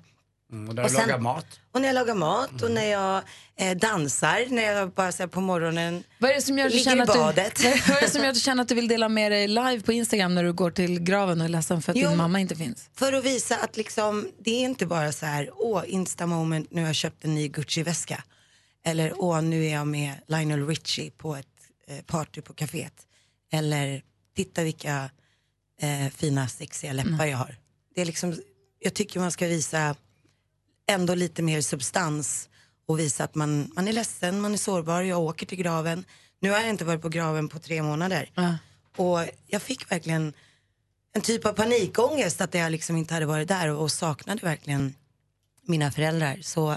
Mm, 0.52 0.68
och 0.68 0.74
där 0.74 0.82
Och 0.82 0.88
du 0.90 0.94
sen- 0.96 1.08
lagar 1.08 1.18
mat. 1.20 1.46
Och 1.72 1.80
när 1.80 1.88
jag 1.88 1.94
lagar 1.94 2.14
mat 2.14 2.62
och 2.62 2.70
när 2.70 2.84
jag 2.86 3.22
eh, 3.56 3.76
dansar, 3.76 4.46
när 4.48 4.62
jag 4.62 4.90
bara 4.90 5.12
så 5.12 5.22
här, 5.22 5.28
på 5.28 5.40
morgonen 5.40 6.04
Vad 6.18 6.30
är 6.30 6.34
det 6.34 6.42
som 6.42 6.58
gör 6.58 6.66
att 6.66 6.72
du 6.72 6.78
ligger 6.78 6.90
känner 6.90 7.06
i 7.06 7.10
att 7.10 7.16
badet. 7.16 7.56
du, 7.56 7.68
vad 7.88 7.96
är 7.96 8.00
det 8.00 8.10
som 8.10 8.20
gör 8.22 8.28
att 8.28 8.34
du 8.34 8.40
känner 8.50 8.62
att 8.62 8.68
du 8.68 8.74
vill 8.74 8.88
dela 8.88 9.08
med 9.08 9.32
dig 9.32 9.48
live 9.48 9.80
på 9.80 9.92
Instagram 9.92 10.34
när 10.34 10.44
du 10.44 10.52
går 10.52 10.70
till 10.70 11.00
graven 11.00 11.40
och 11.40 11.44
är 11.44 11.48
ledsen 11.48 11.82
för 11.82 11.92
att 11.92 11.98
Jo. 11.98 12.08
din 12.08 12.16
mamma 12.18 12.40
inte 12.40 12.56
finns? 12.56 12.90
För 12.94 13.12
att 13.12 13.24
visa 13.24 13.56
att 13.56 13.76
liksom, 13.76 14.28
det 14.38 14.50
är 14.50 14.60
inte 14.64 14.86
bara 14.86 15.12
så 15.12 15.26
här, 15.26 15.50
åh, 15.56 15.82
insta 15.86 16.26
moment, 16.26 16.70
nu 16.70 16.80
har 16.80 16.88
jag 16.88 16.96
köpt 16.96 17.24
en 17.24 17.34
ny 17.34 17.48
Gucci-väska. 17.48 18.22
Eller 18.84 19.12
åh, 19.16 19.42
nu 19.42 19.64
är 19.66 19.72
jag 19.72 19.86
med 19.86 20.12
Lionel 20.26 20.66
Richie 20.66 21.10
på 21.10 21.36
ett 21.36 21.46
party 22.06 22.40
på 22.40 22.54
kaféet. 22.54 23.06
Eller 23.52 24.02
titta 24.34 24.64
vilka 24.64 25.10
eh, 25.80 26.08
fina 26.08 26.48
sexiga 26.48 26.92
läppar 26.92 27.26
jag 27.26 27.38
har. 27.38 27.56
Det 27.94 28.00
är 28.00 28.04
liksom, 28.04 28.42
jag 28.78 28.94
tycker 28.94 29.20
man 29.20 29.32
ska 29.32 29.46
visa 29.46 29.96
ändå 30.86 31.14
lite 31.14 31.42
mer 31.42 31.60
substans 31.60 32.48
och 32.86 32.98
visa 32.98 33.24
att 33.24 33.34
man, 33.34 33.72
man 33.76 33.88
är 33.88 33.92
ledsen, 33.92 34.40
man 34.40 34.52
är 34.52 34.56
sårbar, 34.56 35.02
jag 35.02 35.20
åker 35.20 35.46
till 35.46 35.58
graven. 35.58 36.04
Nu 36.40 36.50
har 36.50 36.60
jag 36.60 36.70
inte 36.70 36.84
varit 36.84 37.02
på 37.02 37.08
graven 37.08 37.48
på 37.48 37.58
tre 37.58 37.82
månader. 37.82 38.30
Och 38.96 39.20
jag 39.46 39.62
fick 39.62 39.90
verkligen 39.90 40.32
en 41.14 41.22
typ 41.22 41.46
av 41.46 41.52
panikångest 41.52 42.40
att 42.40 42.54
jag 42.54 42.72
liksom 42.72 42.96
inte 42.96 43.14
hade 43.14 43.26
varit 43.26 43.48
där 43.48 43.68
och, 43.68 43.82
och 43.82 43.92
saknade 43.92 44.40
verkligen 44.42 44.94
mina 45.66 45.90
föräldrar. 45.90 46.38
Så 46.42 46.76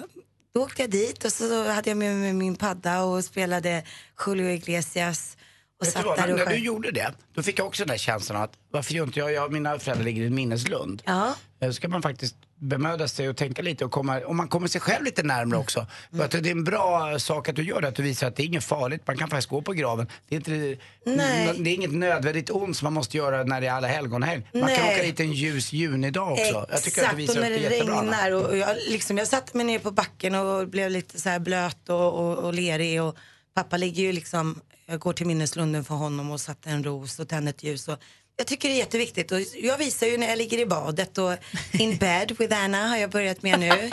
då 0.55 0.61
åkte 0.63 0.81
jag 0.81 0.91
dit 0.91 1.25
och 1.25 1.31
så 1.31 1.69
hade 1.69 1.89
jag 1.89 1.97
med 1.97 2.15
mig 2.15 2.33
min 2.33 2.55
padda 2.55 3.03
och 3.03 3.23
spelade 3.23 3.83
Julio 4.27 4.49
Iglesias. 4.49 5.37
Och 5.79 5.87
satt 5.87 6.05
vad, 6.05 6.17
där 6.17 6.31
och 6.31 6.37
när 6.37 6.45
du 6.45 6.55
gjorde 6.55 6.91
det, 6.91 7.13
då 7.33 7.43
fick 7.43 7.59
jag 7.59 7.67
också 7.67 7.83
den 7.83 7.87
där 7.87 7.97
känslan 7.97 8.41
att 8.41 8.53
varför 8.71 8.93
gör 8.93 9.03
inte 9.03 9.19
jag, 9.19 9.33
jag 9.33 9.51
mina 9.51 9.79
föräldrar 9.79 10.05
ligger 10.05 10.21
i 10.21 10.25
en 10.25 10.35
minneslund. 10.35 11.01
Ja. 11.05 11.35
Eh, 11.59 11.67
Så 11.69 11.73
ska 11.73 11.87
man 11.87 12.01
faktiskt 12.01 12.35
bemöda 12.59 13.07
sig 13.07 13.29
och 13.29 13.37
tänka 13.37 13.61
lite 13.61 13.85
och 13.85 13.91
komma, 13.91 14.19
och 14.19 14.35
man 14.35 14.47
kommer 14.47 14.67
sig 14.67 14.81
själv 14.81 15.03
lite 15.03 15.23
närmare 15.23 15.59
också. 15.59 15.87
Mm. 16.13 16.27
Det 16.29 16.49
är 16.49 16.51
en 16.51 16.63
bra 16.63 17.19
sak 17.19 17.49
att 17.49 17.55
du 17.55 17.63
gör 17.63 17.81
det, 17.81 17.87
att 17.87 17.95
du 17.95 18.03
visar 18.03 18.27
att 18.27 18.35
det 18.35 18.43
är 18.43 18.45
inget 18.45 18.63
farligt, 18.63 19.01
man 19.07 19.17
kan 19.17 19.29
faktiskt 19.29 19.49
gå 19.49 19.61
på 19.61 19.73
graven. 19.73 20.07
Det 20.29 20.35
är, 20.35 20.37
inte, 20.37 20.77
Nej. 21.05 21.55
det 21.59 21.69
är 21.69 21.73
inget 21.73 21.93
nödvändigt 21.93 22.49
ont 22.49 22.77
som 22.77 22.85
man 22.85 22.93
måste 22.93 23.17
göra 23.17 23.43
när 23.43 23.61
det 23.61 23.67
är 23.67 23.71
alla 23.71 23.87
helgonhelg. 23.87 24.47
Man 24.53 24.61
kan 24.61 24.69
Nej. 24.69 24.95
åka 24.95 25.03
dit 25.03 25.19
en 25.19 25.31
ljus 25.31 25.73
junidag 25.73 26.31
också. 26.31 26.65
Jag 26.69 26.83
tycker 26.83 27.03
att 27.03 27.09
du 27.09 27.15
visar 27.15 27.35
och 27.35 27.41
när 27.41 27.49
det 27.49 27.57
det 27.57 27.69
regnar 27.69 28.31
och, 28.31 28.45
och 28.45 28.57
jag, 28.57 28.77
liksom, 28.89 29.17
jag 29.17 29.27
satte 29.27 29.57
mig 29.57 29.65
ner 29.65 29.79
på 29.79 29.91
backen 29.91 30.35
och 30.35 30.67
blev 30.67 30.91
lite 30.91 31.21
så 31.21 31.39
blöt 31.39 31.89
och, 31.89 32.13
och, 32.13 32.37
och 32.37 32.53
lerig 32.53 33.01
och 33.01 33.15
pappa 33.53 33.77
ligger 33.77 34.03
ju 34.03 34.11
liksom, 34.11 34.61
jag 34.85 34.99
går 34.99 35.13
till 35.13 35.27
minneslunden 35.27 35.83
för 35.83 35.95
honom 35.95 36.31
och 36.31 36.41
satte 36.41 36.69
en 36.69 36.83
ros 36.83 37.19
och 37.19 37.27
tände 37.27 37.49
ett 37.49 37.63
ljus 37.63 37.87
och 37.87 37.99
jag 38.37 38.47
tycker 38.47 38.69
det 38.69 38.75
är 38.75 38.77
jätteviktigt 38.79 39.31
och 39.31 39.39
jag 39.61 39.77
visar 39.77 40.07
ju 40.07 40.17
när 40.17 40.27
jag 40.27 40.37
ligger 40.37 40.57
i 40.59 40.65
badet 40.65 41.17
och 41.17 41.33
in 41.71 41.97
bed 41.99 42.35
with 42.39 42.63
Anna 42.63 42.87
har 42.87 42.97
jag 42.97 43.09
börjat 43.09 43.43
med 43.43 43.59
nu. 43.59 43.69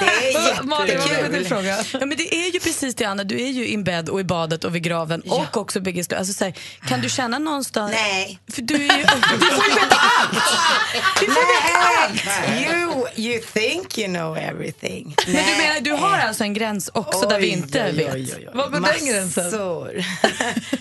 Det 0.00 0.34
är 0.34 0.48
jättekul. 0.48 1.66
Ja, 1.92 2.06
men 2.06 2.16
det 2.16 2.34
är 2.34 2.50
ju 2.52 2.60
precis 2.60 2.94
det 2.94 3.04
Anna, 3.04 3.24
du 3.24 3.42
är 3.42 3.48
ju 3.50 3.66
in 3.66 3.84
bed 3.84 4.08
och 4.08 4.20
i 4.20 4.24
badet 4.24 4.64
och 4.64 4.74
vid 4.74 4.82
graven 4.82 5.20
och 5.20 5.56
också 5.56 5.80
Biggest 5.80 6.12
alltså, 6.12 6.32
så 6.32 6.44
här, 6.44 6.54
Kan 6.88 7.00
du 7.00 7.08
känna 7.08 7.38
någonstans... 7.38 7.92
Nej. 7.94 8.38
För 8.52 8.62
du, 8.62 8.74
är 8.74 8.78
ju, 8.98 9.04
du 9.40 9.46
får 9.46 9.64
ju 9.64 9.74
veta 9.74 9.96
allt! 9.96 10.38
Du 11.20 11.26
får 11.26 11.64
veta 11.64 11.78
allt! 12.02 12.60
You, 12.60 13.06
you 13.16 13.42
think 13.52 13.98
you 13.98 14.08
know 14.08 14.36
everything. 14.38 15.14
Men 15.26 15.34
du 15.44 15.56
menar, 15.62 15.80
du 15.80 15.90
har 15.92 16.18
alltså 16.18 16.44
en 16.44 16.54
gräns 16.54 16.90
också 16.94 17.28
där 17.28 17.40
vi 17.40 17.46
inte 17.46 17.92
vet? 17.92 18.54
Vad 18.54 18.72
var 18.72 18.80
den 18.80 19.06
gränsen? 19.06 19.52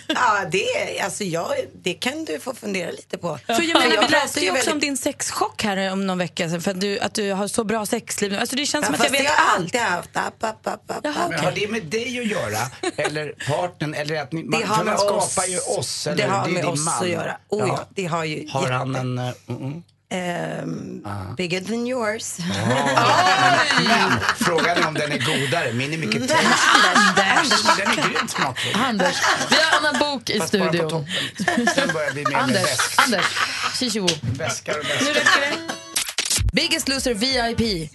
ja, 0.07 0.45
det, 0.51 0.63
är- 0.69 1.03
alltså 1.03 1.23
jag, 1.23 1.47
det 1.83 1.93
kan 1.93 2.25
du 2.25 2.39
få 2.39 2.53
fundera 2.53 2.91
lite 2.95 3.17
på. 3.17 3.37
För 3.45 3.53
jag 3.53 3.79
menar, 3.89 4.01
vi 4.01 4.11
läste 4.11 4.39
ju 4.39 4.45
också 4.51 4.53
väldigt- 4.57 4.73
om 4.73 4.79
din 4.79 4.97
sexchock 4.97 5.63
här 5.63 5.91
om 5.91 6.07
någon 6.07 6.17
vecka 6.17 6.49
sedan 6.49 6.61
för 6.61 6.71
att 6.71 6.81
du, 6.81 6.99
att 6.99 7.13
du 7.13 7.31
har 7.31 7.47
så 7.47 7.63
bra 7.63 7.85
sexliv. 7.85 8.39
Alltså 8.39 8.55
det 8.55 8.65
känns 8.65 8.85
som 8.85 8.95
Ja, 8.99 9.05
att 9.05 9.11
jag 9.11 9.19
fast 9.21 9.21
vet 9.21 9.27
det 9.27 9.41
har 9.41 9.45
jag 9.45 9.55
allt. 9.55 9.61
alltid 9.61 9.81
haft. 9.81 10.17
App, 10.43 10.43
app, 10.43 10.67
app, 10.67 10.91
app, 10.91 11.05
app. 11.07 11.29
Men 11.29 11.39
har 11.39 11.51
det 11.51 11.67
med 11.71 11.83
dig 11.85 12.19
att 12.19 12.25
göra? 12.25 12.57
Eller 12.95 13.33
partnern? 13.47 13.93
Eller 13.93 14.21
att 14.21 14.31
ni, 14.31 14.43
man, 14.43 14.59
Det 14.59 14.65
har 14.65 14.83
man 14.83 14.97
skapar 14.97 15.17
oss- 15.17 15.47
ju 15.49 15.59
oss, 15.79 16.07
eller 16.07 16.17
det 16.17 16.23
har 16.33 16.45
är 16.47 16.51
med 16.51 16.63
din 16.63 16.71
oss 16.71 16.85
man. 16.85 17.03
att 17.03 17.09
göra. 17.09 17.37
Oh, 17.49 17.67
ja, 17.67 17.79
det 17.95 18.05
har 18.05 18.23
ju 18.23 18.47
Har 18.49 18.61
jätte- 18.61 18.73
han 18.73 18.95
en... 18.95 19.19
Uh, 19.19 19.33
mm. 20.13 21.03
Ehm, 21.05 21.35
Bigger 21.37 21.61
than 21.61 21.87
yours. 21.87 22.37
Men 23.87 24.19
frågan 24.37 24.77
är 24.77 24.87
om 24.87 24.93
den 24.93 25.11
är 25.11 25.17
godare. 25.19 25.73
Min 25.73 25.93
är 25.93 25.97
mycket 25.97 26.15
Mm. 26.15 26.27
tänkst. 26.27 26.63
Anders. 27.37 27.77
Den 27.77 27.87
är 27.87 27.95
grymt 28.09 28.31
smakfull. 28.31 28.75
Anders, 28.83 29.15
vi 29.49 29.55
har 29.55 29.77
Anna 29.89 29.99
Bok 29.99 30.29
i 30.29 30.37
Fast 30.39 30.47
studion. 30.47 31.05
Sen 31.75 31.93
börjar 31.93 32.11
vi 32.13 32.23
med, 32.23 32.31
med 32.31 32.41
Anders, 32.41 32.63
väsk, 32.63 32.99
Anders, 33.05 33.25
Shishiwo. 33.79 34.07
väskar 34.21 34.79
och 34.79 34.85
Nu 34.85 34.91
väskar. 34.91 35.13
räcker 35.13 35.41
det. 35.41 35.73
Biggest 36.53 36.87
Loser 36.87 37.13
VIP. 37.13 37.91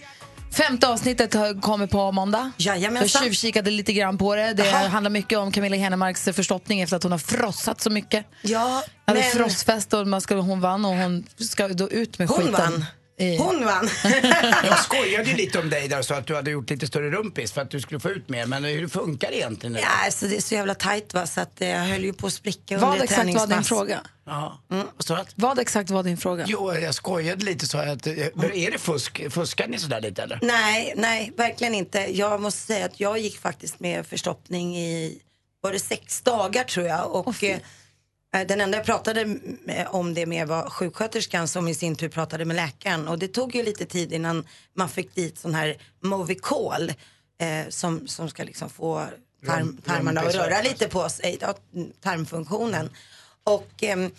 Femte 0.51 0.87
avsnittet 0.87 1.35
kommer 1.61 1.87
på 1.87 2.11
måndag. 2.11 2.51
Jajamensan. 2.57 3.21
Jag 3.23 3.23
tjuvkikade 3.33 3.71
lite 3.71 3.93
grann 3.93 4.17
på 4.17 4.35
det. 4.35 4.53
Det 4.53 4.69
Aha. 4.73 4.87
handlar 4.87 5.09
mycket 5.11 5.37
om 5.39 5.51
Camilla 5.51 5.75
Henemarks 5.75 6.23
förstoppning 6.33 6.81
efter 6.81 6.97
att 6.97 7.03
hon 7.03 7.11
har 7.11 7.19
frossat 7.19 7.81
så 7.81 7.89
mycket. 7.89 8.25
Ja, 8.41 8.83
hade 9.05 9.19
men- 9.19 9.29
frossfest 9.31 9.93
och 9.93 10.07
man 10.07 10.21
skulle, 10.21 10.41
hon 10.41 10.61
vann 10.61 10.85
och 10.85 10.95
hon 10.95 11.25
ska 11.37 11.67
då 11.67 11.89
ut 11.89 12.19
med 12.19 12.27
Hon 12.27 12.37
skiten. 12.37 12.53
vann. 12.53 12.85
I- 13.19 13.37
Hon 13.37 13.65
vann. 13.65 13.89
Jag 14.63 14.79
skojade 14.79 15.33
lite 15.33 15.59
om 15.59 15.69
dig 15.69 15.87
där 15.87 16.01
så 16.01 16.13
att 16.13 16.27
du 16.27 16.35
hade 16.35 16.51
gjort 16.51 16.69
lite 16.69 16.87
större 16.87 17.09
rumpis 17.11 17.51
för 17.51 17.61
att 17.61 17.71
du 17.71 17.81
skulle 17.81 17.99
få 17.99 18.09
ut 18.09 18.29
mer. 18.29 18.45
Men 18.45 18.63
hur 18.63 18.87
funkar 18.87 19.29
det 19.31 19.35
egentligen? 19.37 19.75
Ja, 19.75 19.87
alltså 20.05 20.27
det 20.27 20.37
är 20.37 20.41
så 20.41 20.53
jävla 20.55 20.75
tajt 20.75 21.13
va, 21.13 21.27
så 21.27 21.41
att 21.41 21.61
eh, 21.61 21.69
jag 21.69 21.79
höll 21.79 22.03
ju 22.03 22.13
på 22.13 22.27
att 22.27 22.33
spricka 22.33 22.77
Vad 22.77 22.89
under 22.91 23.03
exakt 23.03 23.33
var 23.35 23.47
din 23.47 23.63
fråga? 23.63 24.01
Ja. 24.25 24.59
Mm. 24.71 24.87
Att, 25.09 25.31
Vad 25.35 25.59
exakt 25.59 25.89
var 25.89 26.03
din 26.03 26.17
fråga? 26.17 26.45
jo, 26.47 26.73
jag 26.73 26.95
skojade 26.95 27.45
lite 27.45 27.67
så 27.67 27.77
att, 27.77 28.07
eh, 28.07 28.13
men 28.33 28.51
är 28.53 28.71
det 28.71 28.77
fusk? 28.77 29.31
Fuskar 29.31 29.67
ni 29.67 29.77
sådär 29.77 30.01
lite 30.01 30.23
eller? 30.23 30.39
Nej, 30.41 30.93
nej, 30.97 31.33
verkligen 31.37 31.73
inte. 31.75 32.17
Jag 32.17 32.41
måste 32.41 32.61
säga 32.61 32.85
att 32.85 32.99
jag 32.99 33.19
gick 33.19 33.39
faktiskt 33.39 33.79
med 33.79 34.05
förstoppning 34.05 34.77
i, 34.77 35.19
var 35.61 35.71
det 35.73 35.79
sex 35.79 36.21
dagar 36.21 36.63
tror 36.63 36.85
jag. 36.87 37.15
Och 37.15 37.43
eh, 37.43 37.57
den 38.31 38.61
enda 38.61 38.77
jag 38.77 38.85
pratade 38.85 39.39
om 39.87 40.13
det 40.13 40.25
med 40.25 40.47
var 40.47 40.69
sjuksköterskan 40.69 41.47
som 41.47 41.67
i 41.67 41.75
sin 41.75 41.95
tur 41.95 42.09
pratade 42.09 42.45
med 42.45 42.55
läkaren. 42.55 43.07
Och 43.07 43.19
det 43.19 43.27
tog 43.27 43.55
ju 43.55 43.63
lite 43.63 43.85
tid 43.85 44.13
innan 44.13 44.45
man 44.73 44.89
fick 44.89 45.15
dit 45.15 45.37
sån 45.39 45.53
här 45.55 45.77
Movicol 46.03 46.89
eh, 47.41 47.69
som, 47.69 48.07
som 48.07 48.29
ska 48.29 48.43
liksom 48.43 48.69
få 48.69 49.05
tarm, 49.45 49.77
tarmarna 49.85 50.21
att 50.21 50.35
röra 50.35 50.61
lite 50.61 50.87
på 50.87 51.09
sig, 51.09 51.37
ja, 51.41 51.55
tarmfunktionen. 52.01 52.89
Och 53.43 53.69
ehm, 53.81 54.11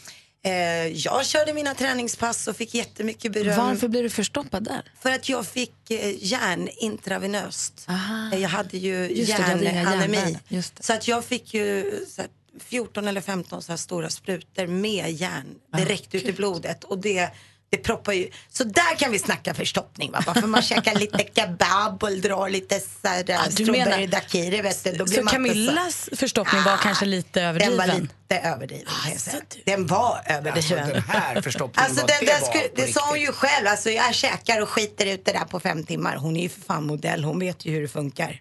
eh, 0.45 0.53
jag 0.87 1.27
körde 1.27 1.55
mina 1.55 1.75
träningspass 1.75 2.49
och 2.49 2.57
fick 2.57 2.75
jättemycket 2.75 3.33
beröm. 3.33 3.57
Varför 3.57 3.89
blev 3.89 4.03
du 4.03 4.11
förstoppad 4.11 4.65
där? 4.65 4.93
För 5.01 5.11
att 5.11 5.29
jag 5.29 5.47
fick 5.47 5.91
eh, 5.91 6.25
järn 6.25 6.69
intravenöst. 6.77 7.85
Aha. 7.89 8.31
Eh, 8.33 8.39
Jag 8.43 8.49
hade 8.49 8.79
ju 8.79 9.13
järnanemi. 9.15 10.39
Så 10.81 10.93
att 10.93 11.09
jag 11.09 11.25
fick 11.25 11.55
ju 11.55 12.05
så 12.09 12.23
här, 12.23 12.31
14 12.63 13.09
eller 13.09 13.21
15 13.21 13.63
så 13.63 13.73
här 13.73 13.77
stora 13.77 14.11
sprutor 14.11 14.67
med 14.67 15.11
järn 15.11 15.55
direkt 15.77 16.15
ut 16.15 16.25
i 16.25 16.33
blodet. 16.33 16.85
Och 16.85 16.99
det, 16.99 17.31
det 17.71 17.77
proppar 17.77 18.13
ju. 18.13 18.31
Så 18.49 18.65
där 18.65 18.97
kan 18.97 19.13
vi 19.13 19.19
snacka 19.19 19.55
förstoppning. 19.55 20.13
Va? 20.13 20.35
För 20.35 20.47
man 20.47 20.63
käkar 20.63 20.95
lite 20.95 21.25
kebab 21.35 22.03
och 22.03 22.13
drar 22.13 22.49
lite 22.49 22.81
så 22.81 23.09
du 23.27 23.65
strawberry 23.65 24.07
daiquiri. 24.07 24.61
Vet 24.61 24.85
du, 24.85 24.93
då 24.93 25.05
blir 25.05 25.15
Så 25.15 25.23
man 25.23 25.33
Camillas 25.33 26.09
förstoppning 26.13 26.63
var 26.63 26.77
kanske 26.77 27.05
lite 27.05 27.43
överdriven? 27.43 27.77
Den 27.77 27.89
var 27.89 28.01
lite 28.01 28.49
överdriven 28.49 28.93
säga. 29.19 29.41
Den 29.65 29.87
var 29.87 30.23
överdriven. 30.27 30.79
Alltså, 30.79 30.95
den 30.95 31.03
här 31.03 31.43
förstoppningen 31.43 31.91
Alltså 31.91 32.01
var- 32.01 32.09
den, 32.09 32.17
det 32.21 32.41
var 32.41 32.69
på 32.69 32.75
det 32.77 32.93
sa 32.93 33.09
hon 33.09 33.21
ju 33.21 33.33
själv. 33.33 33.67
Alltså 33.67 33.91
jag 33.91 34.15
käkar 34.15 34.61
och 34.61 34.69
skiter 34.69 35.07
ut 35.07 35.25
det 35.25 35.33
där 35.33 35.45
på 35.45 35.61
fem 35.61 35.85
timmar. 35.85 36.17
Hon 36.17 36.37
är 36.37 36.43
ju 36.43 36.49
för 36.49 36.61
fan 36.61 36.87
modell. 36.87 37.25
Hon 37.25 37.39
vet 37.39 37.65
ju 37.65 37.73
hur 37.73 37.83
det 37.83 37.89
funkar. 37.89 38.41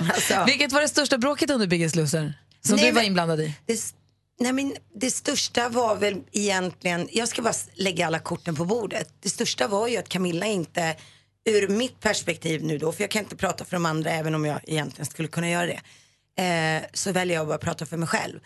alltså. 0.14 0.44
Vilket 0.46 0.72
var 0.72 0.80
det 0.80 0.88
största 0.88 1.18
bråket 1.18 1.50
under 1.50 1.66
Biggest 1.66 1.96
Loser? 1.96 2.34
Som 2.66 2.76
Nej, 2.76 2.86
du 2.86 2.92
var 2.92 3.02
inblandad 3.02 3.40
i? 3.40 3.54
Det, 3.66 3.94
nej 4.40 4.52
men 4.52 4.74
det 4.94 5.10
största 5.10 5.68
var 5.68 5.96
väl 5.96 6.22
egentligen, 6.32 7.08
jag 7.12 7.28
ska 7.28 7.42
bara 7.42 7.54
lägga 7.74 8.06
alla 8.06 8.18
korten 8.18 8.54
på 8.54 8.64
bordet. 8.64 9.08
Det 9.20 9.28
största 9.28 9.68
var 9.68 9.88
ju 9.88 9.96
att 9.96 10.08
Camilla 10.08 10.46
inte, 10.46 10.96
ur 11.44 11.68
mitt 11.68 12.00
perspektiv 12.00 12.64
nu 12.64 12.78
då, 12.78 12.92
för 12.92 13.02
jag 13.02 13.10
kan 13.10 13.22
inte 13.22 13.36
prata 13.36 13.64
för 13.64 13.76
de 13.76 13.86
andra 13.86 14.10
även 14.10 14.34
om 14.34 14.44
jag 14.44 14.60
egentligen 14.64 15.06
skulle 15.06 15.28
kunna 15.28 15.50
göra 15.50 15.66
det. 15.66 15.80
Eh, 16.42 16.82
så 16.92 17.12
väljer 17.12 17.36
jag 17.36 17.42
att 17.42 17.48
bara 17.48 17.58
prata 17.58 17.86
för 17.86 17.96
mig 17.96 18.08
själv. 18.08 18.40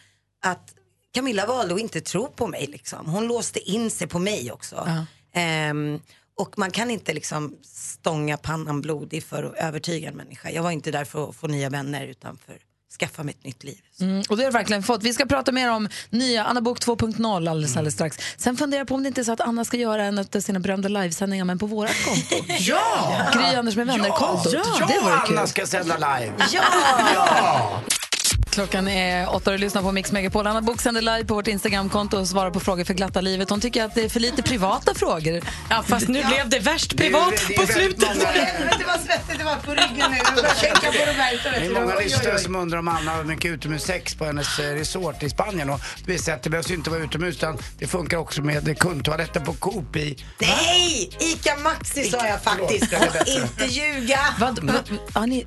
Att 0.45 0.75
Camilla 1.13 1.47
valde 1.47 1.75
att 1.75 1.81
inte 1.81 2.01
tro 2.01 2.27
på 2.27 2.47
mig 2.47 2.67
liksom. 2.67 3.07
Hon 3.07 3.27
låste 3.27 3.71
in 3.71 3.91
sig 3.91 4.07
på 4.07 4.19
mig 4.19 4.53
också. 4.53 4.89
Ehm, 5.35 6.01
och 6.37 6.59
man 6.59 6.71
kan 6.71 6.91
inte 6.91 7.13
liksom 7.13 7.57
stånga 7.63 8.37
pannan 8.37 8.81
blodig 8.81 9.25
för 9.25 9.43
att 9.43 9.55
övertyga 9.55 10.09
en 10.09 10.17
människa. 10.17 10.51
Jag 10.51 10.63
var 10.63 10.71
inte 10.71 10.91
där 10.91 11.05
för 11.05 11.29
att 11.29 11.37
få 11.37 11.47
nya 11.47 11.71
vänner 11.71 12.07
utan 12.07 12.39
för 12.39 12.59
skaffa 12.99 13.23
mig 13.23 13.35
ett 13.39 13.45
nytt 13.45 13.65
liv. 13.65 13.79
Mm, 14.01 14.23
och 14.29 14.37
det 14.37 14.43
har 14.45 14.51
du 14.51 14.59
verkligen 14.59 14.83
fått. 14.83 15.03
Vi 15.03 15.13
ska 15.15 15.27
prata 15.27 15.53
mer 15.53 15.71
om 15.71 15.89
nya 16.11 16.45
Anna 16.45 16.61
Bok 16.61 16.79
2.0 16.81 17.49
alldeles, 17.49 17.71
Mm. 17.71 17.79
alldeles 17.79 17.95
strax. 17.95 18.17
Sen 18.37 18.57
funderar 18.57 18.81
jag 18.81 18.89
på 18.89 18.95
om 18.95 19.03
det 19.03 19.09
inte 19.09 19.21
är 19.21 19.25
så 19.25 19.33
att 19.33 19.41
Anna 19.41 19.65
ska 19.65 19.77
göra 19.77 20.05
en 20.05 20.19
av 20.19 20.41
sina 20.41 20.61
berömda 20.61 20.89
livesändningar 20.89 21.45
men 21.45 21.59
på 21.59 21.67
vårat 21.67 21.93
konto. 22.05 22.45
Ja! 22.59 23.13
Gry 23.35 23.45
Anders 23.57 23.77
med 23.77 23.87
vänner-kontot. 23.87 24.53
Ja, 24.53 24.87
det 24.89 25.01
vore 25.01 25.15
Anna 25.15 25.27
kul. 25.27 25.49
ska 25.49 25.67
sända 25.67 25.95
live. 25.97 26.33
Ja! 26.53 26.63
ja! 27.15 27.81
Klockan 28.51 28.89
är 28.89 29.35
åtta 29.35 29.51
och 29.51 29.57
du 29.57 29.59
lyssnar 29.59 29.83
på 29.83 29.93
Mix 29.93 30.13
Megapol. 30.13 30.47
Anna 30.47 30.63
Bok 30.63 30.81
sänder 30.81 31.01
live 31.03 31.25
på 31.25 31.35
vårt 31.35 31.47
Instagramkonto 31.47 32.19
och 32.19 32.29
svarar 32.29 32.51
på 32.51 32.61
frågor 32.61 32.85
för 32.85 32.95
glatta 32.95 33.21
livet. 33.21 33.51
Hon 33.51 33.61
tycker 33.61 33.85
att 33.85 33.95
det 33.95 34.03
är 34.05 34.09
för 34.09 34.21
lite 34.21 34.43
privata 34.43 34.95
frågor. 34.95 35.41
Ja, 35.71 35.83
fast 35.87 36.09
nu 36.09 36.25
blev 36.25 36.49
det 36.49 36.59
värst 36.59 36.91
Det 36.97 37.07
är- 37.07 37.11
privat 37.11 37.33
det 37.49 37.55
är 37.55 37.67
på 37.67 37.73
slutet. 37.73 38.17
många- 38.17 38.27
Helvete 38.31 38.85
vad 38.87 39.01
svettigt 39.01 39.39
det 39.39 39.45
var 39.45 39.57
på 39.57 39.71
ryggen 39.71 40.11
nu. 40.11 40.17
Jag 40.17 40.27
på 40.27 40.99
Roberto. 40.99 41.49
Det 41.61 41.67
är 41.67 41.81
många 41.81 41.95
lyssnare 41.95 42.39
som 42.39 42.57
undrar 42.57 42.79
om 42.79 42.89
Anna 42.89 43.11
har 43.11 43.25
mycket 43.25 43.51
utomhussex 43.51 44.15
på 44.15 44.25
hennes 44.25 44.59
eh, 44.59 44.75
resort 44.75 45.23
i 45.23 45.31
Spanien. 45.31 45.71
Och 45.71 45.81
det 46.05 46.13
visar 46.13 46.33
att 46.33 46.43
det 46.43 46.51
behövs 46.51 46.71
inte 46.71 46.91
vara 46.91 47.01
utomhus 47.01 47.37
utan 47.37 47.59
det 47.79 47.87
funkar 47.87 48.17
också 48.17 48.43
med 48.43 48.79
kundtoaletten 48.79 49.45
på 49.45 49.53
Coop 49.53 49.97
i... 49.97 50.25
Nej! 50.39 51.11
Ica 51.21 51.57
Maxi 51.57 52.05
sa 52.11 52.27
jag 52.27 52.43
faktiskt. 52.43 52.87
Förlåt, 52.91 53.13
det. 53.27 53.31
Inte 53.33 53.65
ljuga. 53.75 54.19
Vad, 54.39 54.59
vad, 54.65 54.99
har 55.15 55.27
ni, 55.27 55.47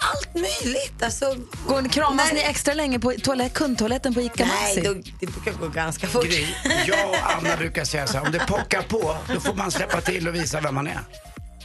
Allt 0.00 0.34
möjligt. 0.34 1.02
Alltså, 1.02 1.36
går, 1.66 1.82
ni- 1.82 1.88
kramas 1.88 2.32
ni 2.32 2.40
extra 2.40 2.74
länge 2.74 2.98
på 2.98 3.12
toalett, 3.22 3.52
kundtoaletten 3.54 4.14
på 4.14 4.20
Ica 4.20 4.44
nej, 4.44 4.48
Maxi? 4.76 4.80
då, 4.80 4.94
det 5.20 5.26
brukar 5.26 5.52
gå 5.60 5.68
ganska 5.68 6.06
fort. 6.06 6.24
Gry, 6.24 6.46
jag 6.86 7.08
och 7.10 7.16
Anna 7.36 7.56
brukar 7.56 7.84
säga 7.84 8.06
så 8.06 8.18
här, 8.18 8.26
om 8.26 8.32
det 8.32 8.38
pockar 8.38 8.82
på, 8.82 9.16
då 9.34 9.40
får 9.40 9.54
man 9.54 9.70
släppa 9.70 10.00
till 10.00 10.28
och 10.28 10.34
visa 10.34 10.60
vem 10.60 10.74
man 10.74 10.86
är. 10.86 11.00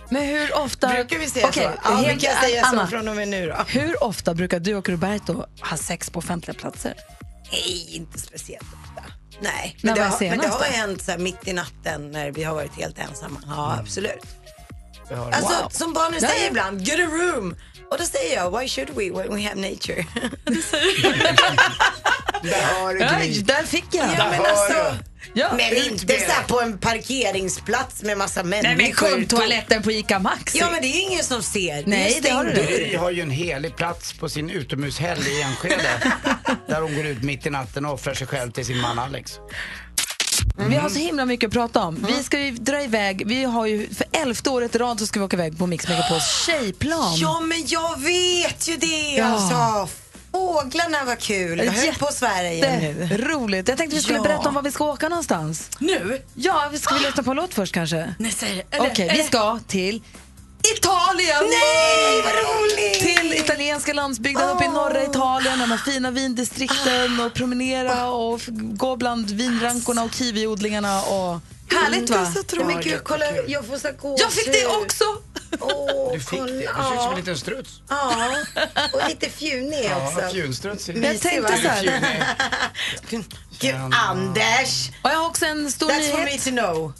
Men 0.09 0.23
hur 0.23 0.57
ofta... 0.57 0.87
Brukar 0.89 1.19
vi 1.19 1.27
säga 1.29 1.47
Okej, 1.47 1.63
så? 1.75 1.79
Ja, 1.83 1.95
helt- 1.95 2.21
kan 2.23 2.35
säga 2.35 2.65
Anna, 2.65 2.85
så 2.85 2.89
från 2.91 3.07
och 3.07 3.15
med 3.15 3.27
nu 3.27 3.47
då. 3.47 3.55
Hur 3.67 4.03
ofta 4.03 4.33
brukar 4.33 4.59
du 4.59 4.75
och 4.75 4.89
Roberto 4.89 5.45
ha 5.61 5.77
sex 5.77 6.09
på 6.09 6.19
offentliga 6.19 6.53
platser? 6.59 6.93
Nej, 7.51 7.87
inte 7.95 8.19
speciellt 8.19 8.63
ofta. 8.83 9.03
Nej, 9.41 9.77
När 9.81 9.87
men 9.89 9.95
det, 9.95 10.01
var 10.01 10.07
har, 10.09 10.19
men 10.19 10.29
det 10.29 10.43
senast 10.43 10.59
har 10.59 10.71
då? 10.71 10.77
hänt 10.77 11.01
så 11.01 11.11
här, 11.11 11.17
mitt 11.17 11.47
i 11.47 11.53
natten 11.53 12.11
när 12.11 12.31
vi 12.31 12.43
har 12.43 12.55
varit 12.55 12.75
helt 12.75 12.99
ensamma. 12.99 13.41
Ja, 13.47 13.77
absolut. 13.79 14.25
Alltså, 15.11 15.61
Wow. 15.63 15.69
som 15.71 15.93
barnen 15.93 16.19
säger 16.21 16.41
ja. 16.43 16.47
ibland, 16.47 16.81
get 16.81 16.99
a 16.99 17.09
room. 17.11 17.55
Och 17.91 17.97
då 17.97 18.03
säger 18.03 18.35
jag, 18.35 18.59
why 18.59 18.67
should 18.67 18.89
we 18.89 19.11
when 19.11 19.35
we 19.35 19.41
have 19.43 19.55
nature? 19.55 20.05
Där 22.43 22.79
har 22.81 22.93
du 22.93 22.99
Oj, 23.21 23.27
Gry. 23.29 23.41
där 23.41 23.63
fick 23.63 23.85
jag. 23.91 24.07
Ja, 24.17 24.27
men 24.31 24.39
alltså, 24.45 24.95
Ja. 25.33 25.49
men 25.57 25.77
inte 25.77 26.19
så 26.19 26.31
här 26.31 26.43
på 26.43 26.61
en 26.61 26.77
parkeringsplats 26.77 28.03
med 28.03 28.17
massa 28.17 28.43
Nej, 28.43 28.61
men 28.63 28.77
människor. 28.77 29.07
kundtoaletten 29.09 29.83
på 29.83 29.91
Ica 29.91 30.19
Maxi. 30.19 30.57
Ja, 30.59 30.69
men 30.71 30.81
det 30.81 30.87
är 30.87 31.01
ingen 31.01 31.23
som 31.23 31.43
ser. 31.43 31.83
Nej, 31.87 32.19
det 32.23 32.29
har 32.29 32.43
du 32.43 32.51
stängt. 32.51 32.69
rätt 32.69 32.79
i. 32.79 32.83
Gry 32.89 32.95
har 32.95 33.11
ju 33.11 33.21
en 33.21 33.29
helig 33.29 33.75
plats 33.75 34.13
på 34.13 34.29
sin 34.29 34.49
utomhushelg 34.49 35.29
i 35.29 35.41
Enskede. 35.41 35.75
där 36.67 36.81
hon 36.81 36.95
går 36.95 37.05
ut 37.05 37.23
mitt 37.23 37.45
i 37.45 37.49
natten 37.49 37.85
och 37.85 37.93
offrar 37.93 38.13
sig 38.13 38.27
själv 38.27 38.51
till 38.51 38.65
sin 38.65 38.81
man 38.81 38.99
Alex. 38.99 39.39
Vi 40.67 40.75
har 40.75 40.89
så 40.89 40.99
himla 40.99 41.25
mycket 41.25 41.47
att 41.47 41.53
prata 41.53 41.81
om. 41.83 42.05
Vi 42.17 42.23
ska 42.23 42.39
ju 42.39 42.51
dra 42.51 42.83
iväg. 42.83 43.27
Vi 43.27 43.43
har 43.43 43.65
ju 43.65 43.89
för 43.93 44.05
elfte 44.11 44.49
året 44.49 44.75
i 44.75 44.77
rad 44.77 44.99
så 44.99 45.07
ska 45.07 45.19
vi 45.19 45.25
åka 45.25 45.35
iväg 45.37 45.57
på 45.57 45.67
Mix 45.67 45.87
Megapols 45.87 46.23
tjejplan. 46.45 47.15
Ja, 47.15 47.39
men 47.39 47.63
jag 47.67 47.99
vet 47.99 48.67
ju 48.67 48.77
det. 48.77 49.15
Ja. 49.17 49.25
Alltså, 49.25 49.95
fåglarna 50.31 51.03
var 51.03 51.15
kul. 51.15 51.57
Jag 51.65 51.71
höll 51.71 51.93
på 51.95 52.09
igen 52.53 52.95
nu. 52.99 53.17
Roligt. 53.17 53.67
Jag 53.67 53.77
tänkte 53.77 53.95
vi 53.95 54.01
skulle 54.01 54.17
Ja. 54.17 54.23
berätta 54.23 54.49
om 54.49 54.55
var 54.55 54.61
vi 54.61 54.71
ska 54.71 54.85
åka 54.85 55.09
någonstans. 55.09 55.69
Nu? 55.79 56.21
Ja, 56.33 56.69
vi 56.71 56.79
ska 56.79 56.95
vi 56.95 57.01
lyssna 57.01 57.23
på 57.23 57.31
en 57.31 57.37
låt 57.37 57.53
först 57.53 57.73
kanske? 57.73 58.13
Nej, 58.19 58.31
säg 58.31 58.65
det. 58.69 58.79
Okej, 58.79 59.05
Eller- 59.07 59.17
vi 59.17 59.23
ska 59.23 59.59
till 59.67 60.01
Italien! 60.63 61.43
Nej, 61.49 62.21
vad 62.23 62.33
roligt! 62.33 62.99
Till 62.99 63.33
italienska 63.33 63.93
landsbygden 63.93 64.49
uppe 64.49 64.65
i 64.65 64.67
norra 64.67 65.03
Italien, 65.03 65.59
de 65.59 65.71
här 65.71 65.77
fina 65.77 66.11
vindistrikten 66.11 67.19
och 67.19 67.33
promenera 67.33 68.05
och 68.11 68.41
gå 68.53 68.95
bland 68.95 69.29
vinrankorna 69.31 70.03
och 70.03 70.13
kiwiodlingarna 70.13 71.01
och... 71.01 71.39
Härligt 71.71 72.09
va? 72.09 72.33
Nej, 72.55 72.65
men 72.65 72.81
gud, 72.81 73.03
kolla, 73.03 73.25
jag 73.47 73.65
får 73.67 73.77
så. 73.77 74.15
Jag 74.19 74.31
fick 74.31 74.51
det 74.53 74.65
också! 74.65 75.03
Åh, 75.59 76.13
Du 76.13 76.19
fick 76.19 76.39
det. 76.39 76.45
Du 76.61 76.67
kolla. 76.67 76.83
ser 76.89 76.93
ut 76.93 76.99
som 76.99 77.05
Ja. 77.05 77.09
en 77.11 77.17
liten 77.17 77.37
struts. 77.37 77.81
Ja, 77.89 78.29
och 78.93 79.09
lite 79.09 79.29
fjunig 79.29 79.91
också. 80.05 80.21
Ja, 80.21 80.29
fjunstruts. 80.29 80.89
är 80.89 80.93
det. 80.93 80.99
Mysig, 80.99 81.21
tänkte 81.21 81.53
så 81.61 81.67
här. 81.67 82.01
Gud, 83.59 83.75
Anders! 84.09 84.89
Och 85.03 85.09
jag 85.09 85.15
har 85.17 85.25
också 85.27 85.45
en 85.45 85.71
stor 85.71 85.89
That's 85.89 86.11
for 86.11 86.17
me 86.17 86.25
nyhet. 86.25 86.43
to 86.43 86.49
know. 86.49 86.93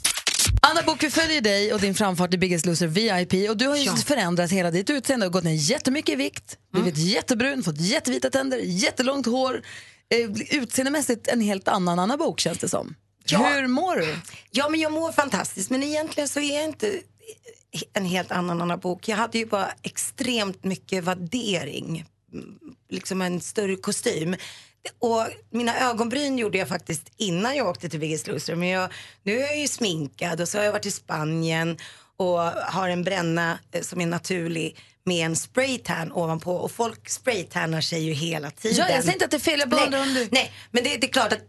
Anna 0.60 0.82
Book, 0.82 1.02
vi 1.02 1.10
följer 1.10 1.40
dig 1.40 1.72
och 1.72 1.80
din 1.80 1.94
framfart 1.94 2.34
i 2.34 2.38
Biggest 2.38 2.66
Loser 2.66 2.86
VIP 2.86 3.50
och 3.50 3.56
du 3.56 3.66
har 3.68 3.76
ju 3.76 3.90
förändrat 3.90 4.50
hela 4.50 4.70
ditt 4.70 4.90
utseende 4.90 5.26
och 5.26 5.32
gått 5.32 5.44
ner 5.44 5.52
jättemycket 5.70 6.12
i 6.12 6.16
vikt, 6.16 6.58
blivit 6.72 6.96
jättebrun, 6.98 7.62
fått 7.62 7.80
jättevita 7.80 8.30
tänder, 8.30 8.58
jättelångt 8.58 9.26
hår. 9.26 9.62
Eh, 10.08 10.58
utseendemässigt 10.60 11.28
en 11.28 11.40
helt 11.40 11.68
annan 11.68 11.98
Anna 11.98 12.16
Book 12.16 12.40
känns 12.40 12.58
det 12.58 12.68
som. 12.68 12.94
Ja. 13.24 13.48
Hur 13.48 13.66
mår 13.66 13.96
du? 13.96 14.16
Ja, 14.50 14.68
men 14.68 14.80
jag 14.80 14.92
mår 14.92 15.12
fantastiskt. 15.12 15.70
Men 15.70 15.82
egentligen 15.82 16.28
så 16.28 16.40
är 16.40 16.54
jag 16.54 16.64
inte 16.64 17.00
en 17.92 18.04
helt 18.04 18.32
annan 18.32 18.62
Anna 18.62 18.76
Bok. 18.76 19.08
Jag 19.08 19.16
hade 19.16 19.38
ju 19.38 19.46
bara 19.46 19.72
extremt 19.82 20.64
mycket 20.64 21.04
värdering. 21.04 22.04
Mm, 22.32 22.54
Liksom 22.90 23.22
en 23.22 23.40
större 23.40 23.76
kostym. 23.76 24.36
Och 24.98 25.26
mina 25.50 25.78
ögonbryn 25.90 26.38
gjorde 26.38 26.58
jag 26.58 26.68
faktiskt 26.68 27.10
innan 27.16 27.56
jag 27.56 27.68
åkte 27.68 27.88
till 27.88 28.00
Biggest 28.00 28.26
Loser. 28.26 28.54
Men 28.54 28.68
jag, 28.68 28.90
nu 29.22 29.36
är 29.36 29.40
jag 29.46 29.58
ju 29.58 29.68
sminkad 29.68 30.40
och 30.40 30.48
så 30.48 30.58
har 30.58 30.64
jag 30.64 30.72
varit 30.72 30.86
i 30.86 30.90
Spanien 30.90 31.76
och 32.16 32.38
har 32.52 32.88
en 32.88 33.04
bränna 33.04 33.58
eh, 33.72 33.82
som 33.82 34.00
är 34.00 34.06
naturlig 34.06 34.76
med 35.04 35.26
en 35.26 35.36
spraytan 35.36 36.12
ovanpå. 36.12 36.54
Och 36.56 36.70
folk 36.72 37.08
spraytannar 37.08 37.80
sig 37.80 38.02
ju 38.04 38.12
hela 38.12 38.50
tiden. 38.50 38.76
Ja, 38.78 38.94
jag 38.94 39.00
säger 39.02 39.12
inte 39.12 39.24
att 39.24 39.30
det 39.30 39.36
är 39.36 39.38
fel, 39.38 39.60
jag 39.60 39.68
bara 39.68 39.84
undrar 39.84 40.02
om 40.02 40.14
du... 40.14 40.28
Nej, 40.32 40.52
men 40.70 40.84
det, 40.84 40.96
det 40.96 41.06
är 41.06 41.12
klart 41.12 41.32
att... 41.32 41.40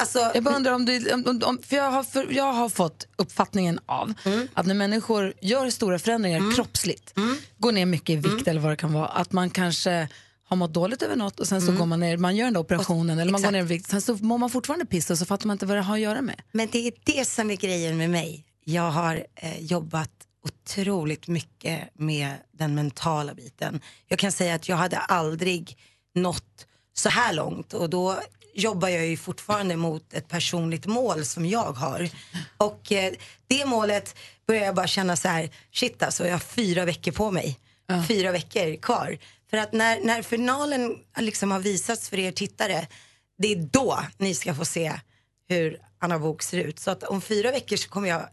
Alltså, 0.00 0.30
Jag 0.34 0.42
bara 0.44 0.56
undrar 0.56 0.72
om 0.72 0.84
du, 0.84 1.12
om, 1.12 1.40
om, 1.44 1.58
för 1.66 1.76
jag 1.76 1.90
har, 1.90 2.02
för 2.02 2.26
jag 2.30 2.52
har 2.52 2.68
fått 2.68 3.06
uppfattningen 3.16 3.80
av 3.86 4.14
Mm. 4.24 4.48
att 4.54 4.66
när 4.66 4.74
människor 4.74 5.32
gör 5.40 5.70
stora 5.70 5.98
förändringar 5.98 6.54
kroppsligt, 6.56 7.16
Mm. 7.16 7.36
går 7.58 7.72
ner 7.72 7.86
mycket 7.86 8.10
i 8.10 8.16
vikt 8.16 8.48
eller 8.48 8.60
vad 8.60 8.72
det 8.72 8.76
kan 8.76 8.92
vara, 8.92 9.06
att 9.08 9.32
man 9.32 9.50
kanske 9.50 10.08
har 10.50 10.56
mått 10.56 10.72
dåligt 10.74 11.02
över 11.02 11.16
något 11.16 11.40
och 11.40 11.48
sen 11.48 11.60
så 11.60 11.66
Mm. 11.66 11.78
går 11.78 11.86
man 11.86 12.00
ner, 12.00 12.16
man 12.16 12.36
gör 12.36 12.44
den 12.44 12.54
där 12.54 12.60
operationen 12.60 13.18
eller 13.18 13.32
man 13.32 13.40
går 13.42 13.48
exakt. 13.48 13.52
ner 13.52 13.60
i 13.60 13.78
vikt, 13.78 13.90
sen 13.90 14.02
så 14.02 14.14
mår 14.14 14.38
man 14.38 14.50
fortfarande 14.50 14.86
piss 14.86 15.10
och 15.10 15.18
så 15.18 15.26
fattar 15.26 15.46
man 15.46 15.54
inte 15.54 15.66
vad 15.66 15.76
det 15.76 15.82
har 15.82 15.94
att 15.94 16.00
göra 16.00 16.22
med. 16.22 16.42
Men 16.52 16.68
det 16.72 16.86
är 16.86 16.92
det 17.04 17.24
som 17.24 17.50
är 17.50 17.56
grejen 17.56 17.96
med 17.96 18.10
mig. 18.10 18.44
Jag 18.64 18.90
har 18.90 19.26
eh, 19.34 19.58
jobbat 19.60 20.10
otroligt 20.44 21.28
mycket 21.28 21.80
med 21.98 22.34
den 22.52 22.74
mentala 22.74 23.34
biten. 23.34 23.80
Jag 24.08 24.18
kan 24.18 24.32
säga 24.32 24.54
att 24.54 24.68
jag 24.68 24.76
hade 24.76 24.98
aldrig 24.98 25.76
nått 26.14 26.66
så 26.92 27.08
här 27.08 27.32
långt 27.32 27.72
och 27.74 27.90
då 27.90 28.18
jobbar 28.54 28.88
jag 28.88 29.06
ju 29.06 29.16
fortfarande 29.16 29.76
mot 29.76 30.12
ett 30.12 30.28
personligt 30.28 30.86
mål 30.86 31.24
som 31.24 31.46
jag 31.46 31.72
har. 31.72 32.08
Och 32.56 32.92
eh, 32.92 33.12
det 33.46 33.64
målet 33.66 34.14
börjar 34.46 34.64
jag 34.64 34.74
bara 34.74 34.86
känna 34.86 35.16
så 35.16 35.28
här, 35.28 35.50
shit 35.72 36.02
alltså 36.02 36.24
jag 36.26 36.32
har 36.34 36.38
fyra 36.38 36.84
veckor 36.84 37.12
på 37.12 37.30
mig. 37.30 37.58
Fyra 38.08 38.32
veckor 38.32 38.76
kvar. 38.76 39.18
För 39.50 39.56
att 39.56 39.72
när, 39.72 40.00
när 40.00 40.22
finalen 40.22 40.96
liksom 41.18 41.50
har 41.50 41.60
visats 41.60 42.08
för 42.08 42.18
er 42.18 42.32
tittare, 42.32 42.86
det 43.38 43.52
är 43.52 43.56
då 43.56 43.98
ni 44.18 44.34
ska 44.34 44.54
få 44.54 44.64
se 44.64 44.92
hur 45.48 45.78
Anna 46.00 46.18
Bok 46.18 46.42
ser 46.42 46.58
ut. 46.58 46.78
Så 46.78 46.90
att 46.90 47.02
om 47.02 47.20
fyra 47.20 47.50
veckor 47.50 47.76
så 47.76 47.88
kommer 47.88 48.08
jag 48.08 48.28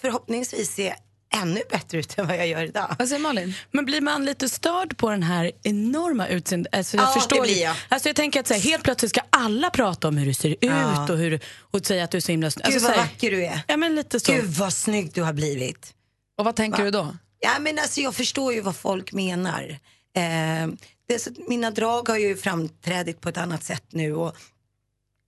förhoppningsvis 0.00 0.74
se 0.74 0.94
ännu 1.34 1.60
bättre 1.70 1.98
ut 1.98 2.18
än 2.18 2.26
vad 2.26 2.36
jag 2.36 2.46
gör 2.48 2.62
idag. 2.64 2.96
Vad 2.98 3.08
säger 3.08 3.20
Malin? 3.22 3.54
Men 3.70 3.84
blir 3.84 4.00
man 4.00 4.24
lite 4.24 4.48
störd 4.48 4.96
på 4.96 5.10
den 5.10 5.22
här 5.22 5.52
enorma 5.62 6.28
utseendet? 6.28 6.74
Alltså 6.74 6.96
jag 6.96 7.06
Ja, 7.08 7.12
förstår 7.12 7.36
det 7.36 7.42
blir 7.42 7.62
jag. 7.62 7.76
Alltså 7.88 8.08
jag 8.08 8.16
tänker 8.16 8.40
att 8.40 8.46
så 8.46 8.54
här, 8.54 8.60
helt 8.60 8.82
plötsligt 8.84 9.10
ska 9.10 9.20
alla 9.30 9.70
prata 9.70 10.08
om 10.08 10.16
hur 10.16 10.26
du 10.26 10.34
ser 10.34 10.56
Ja. 10.60 11.04
ut 11.04 11.10
och, 11.10 11.18
hur, 11.18 11.40
och 11.60 11.86
säga 11.86 12.04
att 12.04 12.10
du 12.10 12.16
är 12.16 12.20
så 12.20 12.32
himla 12.32 12.50
snygg. 12.50 12.64
Gud 12.66 12.74
Alltså, 12.74 12.88
vad 12.88 12.96
här- 12.96 13.04
vacker 13.04 13.30
du 13.30 13.44
är. 13.44 13.60
Ja, 13.68 13.76
men 13.76 13.94
lite 13.94 14.20
så. 14.20 14.32
Gud 14.32 14.44
vad 14.44 14.72
snygg 14.72 15.12
du 15.12 15.22
har 15.22 15.32
blivit. 15.32 15.94
Och 16.38 16.44
vad 16.44 16.56
tänker 16.56 16.78
Va? 16.78 16.84
du 16.84 16.90
då? 16.90 17.16
Ja, 17.40 17.50
men 17.60 17.78
alltså, 17.78 18.00
jag 18.00 18.14
förstår 18.14 18.54
ju 18.54 18.60
vad 18.60 18.76
folk 18.76 19.12
menar. 19.12 19.78
Eh, 20.16 20.68
det 21.06 21.38
mina 21.48 21.70
drag 21.70 22.08
har 22.08 22.18
ju 22.18 22.36
framträdit 22.36 23.20
på 23.20 23.28
ett 23.28 23.36
annat 23.36 23.64
sätt 23.64 23.84
nu. 23.90 24.14
Och, 24.14 24.36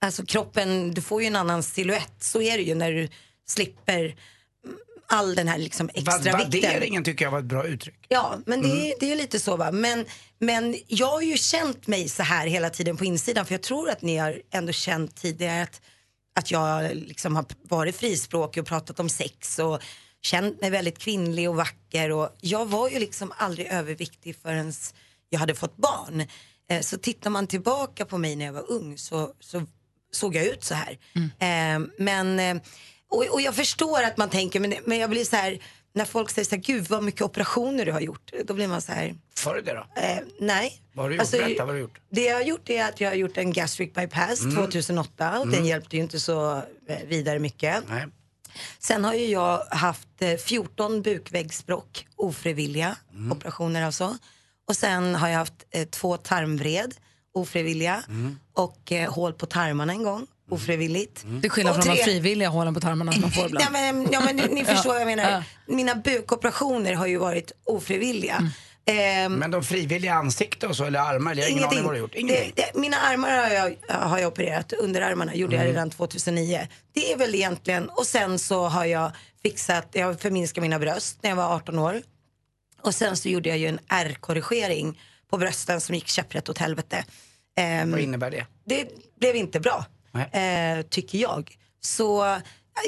alltså 0.01 0.25
kroppen, 0.25 0.91
du 0.93 1.01
får 1.01 1.21
ju 1.21 1.27
en 1.27 1.35
annan 1.35 1.63
silhuett. 1.63 2.13
Så 2.19 2.41
är 2.41 2.57
det 2.57 2.63
ju 2.63 2.75
när 2.75 2.91
du 2.91 3.09
slipper 3.47 4.15
all 5.09 5.35
den 5.35 5.47
här 5.47 5.57
liksom 5.57 5.89
extra 5.93 6.17
vikten. 6.37 6.61
Värderingen 6.61 7.03
tycker 7.03 7.25
jag 7.25 7.31
var 7.31 7.39
ett 7.39 7.45
bra 7.45 7.67
uttryck. 7.67 8.05
Ja, 8.07 8.37
men 8.45 8.61
det, 8.61 8.67
Mm. 8.71 8.83
är, 8.85 8.93
det 8.99 9.11
är 9.11 9.15
lite 9.15 9.39
så 9.39 9.55
va. 9.57 9.71
Men, 9.71 10.05
men 10.39 10.75
jag 10.87 11.07
har 11.07 11.21
ju 11.21 11.37
känt 11.37 11.87
mig 11.87 12.09
så 12.09 12.23
här 12.23 12.47
hela 12.47 12.69
tiden 12.69 12.97
på 12.97 13.05
insidan. 13.05 13.45
För 13.45 13.53
jag 13.53 13.61
tror 13.61 13.89
att 13.89 14.01
ni 14.01 14.17
har 14.17 14.41
ändå 14.51 14.71
känt 14.71 15.15
tidigare 15.15 15.63
att, 15.63 15.81
att 16.35 16.51
jag 16.51 16.95
liksom 16.95 17.35
har 17.35 17.45
varit 17.61 17.95
frispråkig 17.95 18.61
och 18.63 18.67
pratat 18.67 18.99
om 18.99 19.09
sex 19.09 19.59
och 19.59 19.81
känt 20.27 20.61
mig 20.61 20.69
väldigt 20.69 20.99
kvinnlig 20.99 21.49
och 21.49 21.55
vacker. 21.55 22.11
Och 22.11 22.29
jag 22.41 22.65
var 22.65 22.89
ju 22.89 22.99
liksom 22.99 23.33
aldrig 23.37 23.67
överviktig 23.67 24.35
förrän 24.41 24.73
jag 25.29 25.39
hade 25.39 25.55
fått 25.55 25.77
barn. 25.77 26.23
Eh, 26.69 26.81
så 26.81 26.97
tittar 26.97 27.29
man 27.29 27.47
tillbaka 27.47 28.05
på 28.05 28.17
mig 28.17 28.35
när 28.35 28.45
jag 28.45 28.53
var 28.53 28.71
ung 28.71 28.97
så, 28.97 29.33
så 29.39 29.63
såg 30.11 30.35
jag 30.35 30.45
ut 30.45 30.63
så 30.63 30.73
här. 30.75 30.97
Eh, 31.39 31.79
men, 31.97 32.39
eh, 32.39 32.57
och, 33.09 33.25
och 33.33 33.41
jag 33.41 33.55
förstår 33.55 34.03
att 34.03 34.17
man 34.17 34.29
tänker, 34.29 34.59
men, 34.59 34.73
men 34.85 34.97
jag 34.97 35.09
blir 35.09 35.25
så 35.25 35.35
här, 35.35 35.59
när 35.93 36.05
folk 36.05 36.29
säger 36.29 36.45
så 36.45 36.55
här, 36.55 36.61
gud 36.63 36.87
vad 36.89 37.03
mycket 37.03 37.21
operationer 37.21 37.85
du 37.85 37.91
har 37.91 37.99
gjort. 38.01 38.31
Då 38.45 38.53
blir 38.53 38.67
man 38.67 38.81
så 38.81 38.91
här, 38.91 39.15
Var 39.45 39.55
det 39.55 39.61
det 39.61 39.73
då? 39.73 40.01
eh, 40.01 40.17
nej. 40.39 40.81
Vad 40.93 41.03
har 41.05 41.09
du 41.09 41.15
gjort? 41.15 41.21
Alltså, 41.21 41.37
Berätta 41.37 41.65
vad 41.65 41.75
du 41.75 41.77
har 41.77 41.81
gjort. 41.81 41.99
Det 42.09 42.23
jag 42.25 42.35
har 42.35 42.41
gjort 42.43 42.69
är 42.69 42.83
att 42.89 43.01
jag 43.01 43.09
har 43.09 43.15
gjort 43.15 43.37
en 43.37 43.53
gastric 43.53 43.93
bypass 43.93 44.41
Mm. 44.41 44.55
2008 44.55 45.39
och 45.39 45.45
den 45.47 45.53
Mm. 45.55 45.65
hjälpte 45.65 45.95
ju 45.95 46.01
inte 46.01 46.19
så 46.19 46.61
vidare 47.07 47.39
mycket. 47.39 47.83
Nej. 47.89 48.05
Sen 48.79 49.03
har 49.05 49.13
ju 49.13 49.25
jag 49.25 49.63
haft 49.71 50.07
eh, 50.19 50.35
14 50.37 51.01
bukväggsbråck, 51.01 52.07
ofrivilliga 52.15 52.95
Mm. 53.13 53.31
operationer 53.31 53.83
alltså. 53.83 54.17
Och 54.67 54.75
sen 54.75 55.15
har 55.15 55.27
jag 55.27 55.37
haft 55.37 55.53
eh, 55.71 55.87
två 55.87 56.17
tarmvred, 56.17 56.95
ofrivilliga. 57.33 58.03
Mm. 58.07 58.39
Och 58.53 58.91
eh, 58.91 59.13
hål 59.13 59.33
på 59.33 59.45
tarmarna 59.45 59.93
en 59.93 60.03
gång, 60.03 60.27
ofrivilligt. 60.51 61.23
Det 61.41 61.47
är 61.47 61.49
skillnad 61.49 61.77
Och 61.77 61.83
från 61.83 61.95
de 61.95 62.01
tre- 62.03 62.11
frivilliga 62.11 62.49
hålen 62.49 62.73
på 62.73 62.79
tarmarna 62.79 63.11
som 63.11 63.21
man 63.21 63.31
får 63.31 63.45
ibland. 63.45 63.63
Ja 63.65 63.71
men, 63.71 64.07
ja, 64.11 64.21
men 64.21 64.35
ni, 64.35 64.47
ni 64.47 64.65
förstår 64.65 64.89
vad 64.89 65.01
jag 65.01 65.05
menar. 65.15 65.43
Mina 65.65 65.95
bukoperationer 65.95 66.93
har 66.93 67.07
ju 67.07 67.17
varit 67.17 67.51
ofrivilliga. 67.63 68.51
Mm. 68.87 69.25
Ehm, 69.25 69.33
Men 69.39 69.51
de 69.51 69.63
frivilliga 69.63 70.13
ansikte 70.13 70.67
och 70.67 70.75
så, 70.75 70.83
eller 70.85 70.99
armar, 70.99 71.35
jag 71.35 71.43
har 71.43 71.49
ingen 71.51 71.63
aning 71.63 71.83
vad 71.83 71.93
du 71.93 71.99
gjort. 71.99 72.15
Ingenting. 72.15 72.53
Det, 72.55 72.61
det, 72.73 72.79
mina 72.79 72.97
armar 72.97 73.29
har 73.37 73.49
jag, 73.49 73.75
har 73.89 74.19
jag 74.19 74.27
opererat, 74.27 74.73
underarmarna 74.73 75.35
gjorde 75.35 75.55
jag 75.55 75.61
Mm. 75.63 75.73
redan 75.75 75.89
2009. 75.89 76.67
Det 76.93 77.13
är 77.13 77.17
väl 77.17 77.35
egentligen, 77.35 77.89
och 77.89 78.05
sen 78.07 78.39
så 78.39 78.67
har 78.67 78.85
jag 78.85 79.11
fixat, 79.43 79.87
jag 79.91 80.05
har 80.05 80.13
förminskat 80.13 80.61
mina 80.61 80.79
bröst 80.79 81.17
när 81.21 81.29
jag 81.29 81.37
var 81.37 81.55
18 81.55 81.79
år. 81.79 82.01
Och 82.81 82.95
sen 82.95 83.17
så 83.17 83.29
gjorde 83.29 83.49
jag 83.49 83.57
ju 83.57 83.67
en 83.67 83.79
R-korrigering 83.89 85.01
på 85.29 85.37
brösten 85.37 85.81
som 85.81 85.95
gick 85.95 86.07
käpprätt 86.07 86.49
åt 86.49 86.57
helvete. 86.57 87.05
Ehm, 87.57 87.91
Vad 87.91 87.99
innebär 87.99 88.31
det? 88.31 88.45
det 88.65 88.87
blev 89.19 89.35
inte 89.35 89.59
bra, 89.59 89.85
eh, 90.31 90.81
tycker 90.89 91.17
jag. 91.17 91.57
Så 91.81 92.25
eh, 92.25 92.37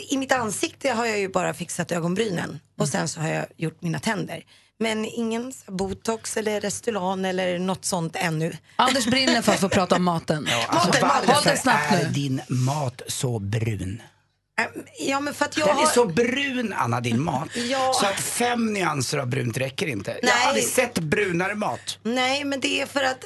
i 0.10 0.18
mitt 0.18 0.32
ansikte 0.32 0.90
har 0.90 1.06
jag 1.06 1.20
ju 1.20 1.30
bara 1.30 1.54
fixat 1.54 1.92
ögonbrynen 1.92 2.60
och 2.78 2.88
sen 2.90 3.08
så 3.08 3.20
har 3.20 3.30
jag 3.30 3.46
gjort 3.58 3.82
mina 3.82 4.00
tänder. 4.00 4.44
Men 4.82 5.06
ingen 5.06 5.54
botox 5.68 6.38
eller 6.38 6.62
Restylane 6.62 7.30
eller 7.30 7.60
något 7.60 7.86
sånt 7.86 8.16
ännu. 8.16 8.58
Anders 8.76 9.06
brinner 9.06 9.42
för 9.42 9.52
att 9.54 9.60
få 9.60 9.70
prata 9.70 9.96
om 9.96 10.04
maten. 10.04 10.48
Alltså, 10.68 11.06
Maten, 11.06 11.30
Håll 11.30 11.44
det 11.44 11.58
snabbt 11.58 11.92
är 11.94 12.04
nu. 12.04 12.10
din 12.10 12.42
mat 12.48 13.02
så 13.08 13.40
brun? 13.40 14.02
Ja 15.00 15.20
men 15.20 15.34
för 15.34 15.46
att 15.46 15.58
jag 15.58 15.68
Den 15.68 15.78
är 15.78 15.82
har... 15.82 15.88
så 15.88 16.06
brun, 16.06 16.74
Anna, 16.78 17.02
din 17.02 17.24
mat. 17.24 17.50
Ja. 17.56 17.92
Så 17.94 18.06
att 18.06 18.20
fem 18.20 18.74
nyanser 18.74 19.18
av 19.18 19.28
brunt 19.28 19.58
räcker 19.58 19.88
inte. 19.88 20.12
Jag 20.12 20.20
Nej. 20.24 20.32
har 20.34 20.48
aldrig 20.48 20.66
sett 20.68 21.00
brunare 21.00 21.56
mat. 21.56 22.00
Nej 22.04 22.44
men 22.44 22.60
det 22.60 22.82
är 22.82 22.86
för 22.86 23.04
att 23.04 23.26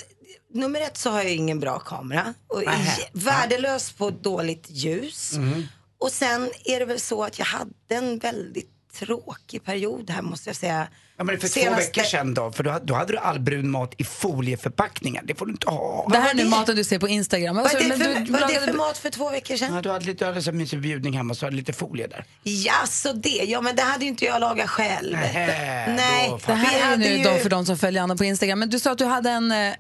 nummer 0.54 0.82
ett 0.82 0.98
så 0.98 1.10
har 1.10 1.22
jag 1.22 1.32
ingen 1.34 1.60
bra 1.60 1.80
kamera. 1.80 2.34
Och 2.48 2.64
Nähä. 2.66 2.98
j- 3.00 3.10
värdelös 3.14 3.92
på 3.92 4.10
dåligt 4.10 4.66
ljus. 4.70 5.34
Mm. 5.34 5.64
Och 5.98 6.12
sen 6.12 6.52
är 6.66 6.80
det 6.80 6.86
väl 6.86 7.00
så 7.00 7.24
att 7.24 7.40
jag 7.40 7.46
hade 7.46 7.72
en 7.90 8.20
väldigt 8.20 8.70
tråkig 9.00 9.64
period 9.64 10.10
här 10.10 10.22
måste 10.22 10.50
jag 10.50 10.56
säga. 10.56 10.88
Ja, 11.18 11.24
men 11.24 11.40
för 11.40 11.48
två 11.48 11.60
Senaste- 11.60 11.76
veckor 11.76 12.04
sedan 12.04 12.34
då, 12.34 12.52
för 12.52 12.64
då, 12.64 12.70
hade- 12.72 12.86
då 12.86 12.94
hade 12.94 13.14
du 13.14 13.18
all 13.18 13.40
brun 13.40 13.70
mat 13.72 13.94
i 13.98 14.04
folieförpackningar. 14.04 15.24
Det 15.26 15.36
får 15.36 15.46
du 15.46 15.52
inte 15.52 15.70
ha. 15.70 16.08
Det 16.12 16.18
här 16.18 16.30
är 16.30 16.36
nu 16.36 16.46
maten 16.46 16.76
du 16.76 16.84
ser 16.84 17.00
på 17.00 17.08
Instagram. 17.08 17.56
Vad 17.56 17.66
är 17.76 17.80
det 17.80 17.88
men 17.88 18.00
för, 18.00 18.20
du 18.20 18.32
vad 18.32 18.42
är 18.42 18.48
det 18.48 18.60
för 18.62 18.74
mat 18.74 18.98
för 18.98 19.10
två 19.10 19.30
veckor 19.30 19.56
sedan? 19.58 19.76
Ja, 19.76 19.82
du 19.82 19.90
hade 19.92 20.06
lite, 20.06 20.26
du 20.26 20.30
hade 20.30 20.42
så 20.42 20.52
mysig 20.52 20.82
bjudning 20.82 21.14
hemma 21.14 21.34
så 21.34 21.46
hade 21.46 21.56
lite 21.56 21.74
folie 21.74 22.08
där. 22.08 22.26
Ja, 22.44 22.74
så 22.88 23.14
det. 23.14 23.30
Ja, 23.30 23.62
men 23.62 23.76
det 23.76 23.82
hade 23.82 24.04
ju 24.06 24.10
inte 24.10 24.26
jag 24.26 24.40
lagat 24.42 24.70
själv. 24.70 25.12
Nähä, 25.12 25.94
Nej, 25.96 26.30
då 26.30 26.40
Det 26.48 26.54
här 26.54 26.94
är 26.94 26.98
nu 26.98 27.06
ju- 27.18 27.24
då 27.24 27.34
för 27.38 27.50
de 27.50 27.66
som 27.66 27.78
följer 27.78 28.02
Anna 28.02 28.16
på 28.16 28.24
Instagram. 28.26 28.60
Men 28.60 28.70
du 28.70 28.80
sa 28.80 28.92
att 28.92 28.98
du 28.98 29.06
hade 29.06 29.30
en, 29.30 29.52
eh, 29.52 29.74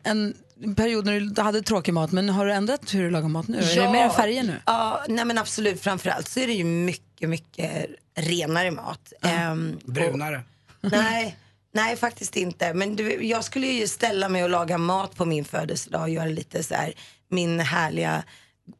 en 0.64 0.76
period 0.76 1.06
när 1.06 1.20
du 1.20 1.42
hade 1.42 1.62
tråkig 1.62 1.94
mat. 1.94 2.12
Men 2.12 2.30
har 2.30 2.46
du 2.46 2.54
ändrat 2.54 2.94
hur 2.94 3.04
du 3.04 3.10
lagar 3.10 3.28
mat 3.28 3.48
nu? 3.48 3.58
Är 3.58 3.82
det 3.82 3.92
mer 3.92 4.10
färger 4.10 4.44
nu? 4.44 4.56
Ja, 4.66 5.04
nej 5.08 5.26
men 5.26 5.38
absolut. 5.38 5.82
Framförallt 5.82 6.28
så 6.28 6.40
är 6.40 6.48
det 6.48 6.54
ju 6.54 6.64
mycket, 6.64 7.30
mycket 7.30 7.88
renare 8.16 8.72
mat. 8.72 9.14
Ehm, 9.22 9.80
Brunare. 9.86 10.42
nej, 10.82 11.38
nej 11.74 11.96
faktiskt 11.96 12.36
inte. 12.36 12.74
Men 12.74 12.96
du, 12.96 13.26
jag 13.26 13.44
skulle 13.44 13.68
ju 13.68 13.88
ställa 13.88 14.30
mig 14.30 14.44
och 14.44 14.50
laga 14.50 14.78
mat 14.78 15.16
på 15.16 15.26
min 15.26 15.46
födelsedag 15.46 16.02
och 16.02 16.10
göra 16.10 16.26
lite 16.26 16.64
så 16.64 16.76
här 16.76 16.94
min 17.30 17.60
härliga 17.60 18.24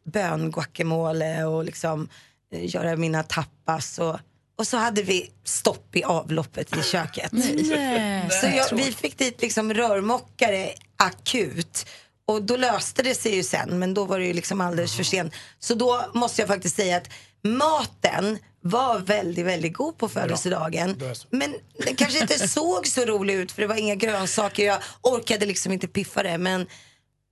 bönguacamole 0.04 1.44
och 1.44 1.64
liksom 1.64 2.10
eh, 2.52 2.76
göra 2.76 2.96
mina 2.96 3.24
tapas 3.24 4.00
och 4.00 4.20
Och 4.56 4.68
så 4.68 4.78
hade 4.78 5.02
vi 5.02 5.32
stopp 5.44 5.96
i 5.96 6.04
avloppet 6.04 6.78
i 6.78 6.84
köket. 6.84 7.32
Nej. 7.32 8.30
Så 8.42 8.48
jag, 8.48 8.78
vi 8.78 8.92
fick 8.92 9.18
dit 9.18 9.42
liksom 9.42 9.74
rörmokare 9.74 10.70
akut. 10.98 11.86
Och 12.26 12.42
då 12.42 12.58
löste 12.58 13.04
det 13.04 13.16
sig 13.16 13.36
ju 13.36 13.44
sen, 13.44 13.80
men 13.80 13.94
då 13.94 14.06
var 14.06 14.20
det 14.20 14.26
ju 14.26 14.34
liksom 14.34 14.62
alldeles 14.62 14.96
för 14.96 15.04
sent. 15.04 15.34
Så 15.60 15.76
då 15.76 16.06
måste 16.14 16.42
jag 16.42 16.50
faktiskt 16.50 16.76
säga 16.76 16.98
att 16.98 17.10
maten 17.44 18.38
var 18.62 19.00
väldigt, 19.00 19.46
väldigt 19.46 19.74
god 19.74 19.98
på 19.98 20.10
födelsedagen. 20.10 21.02
Men 21.30 21.56
den 21.86 21.96
kanske 21.96 22.20
inte 22.20 22.48
såg 22.48 22.88
så 22.88 23.06
rolig 23.06 23.34
ut 23.34 23.52
för 23.52 23.62
det 23.62 23.68
var 23.68 23.76
inga 23.76 23.96
grönsaker. 23.96 24.66
Jag 24.66 24.80
orkade 25.02 25.46
liksom 25.46 25.72
inte 25.72 25.88
piffa 25.88 26.24
det, 26.24 26.38
men 26.38 26.68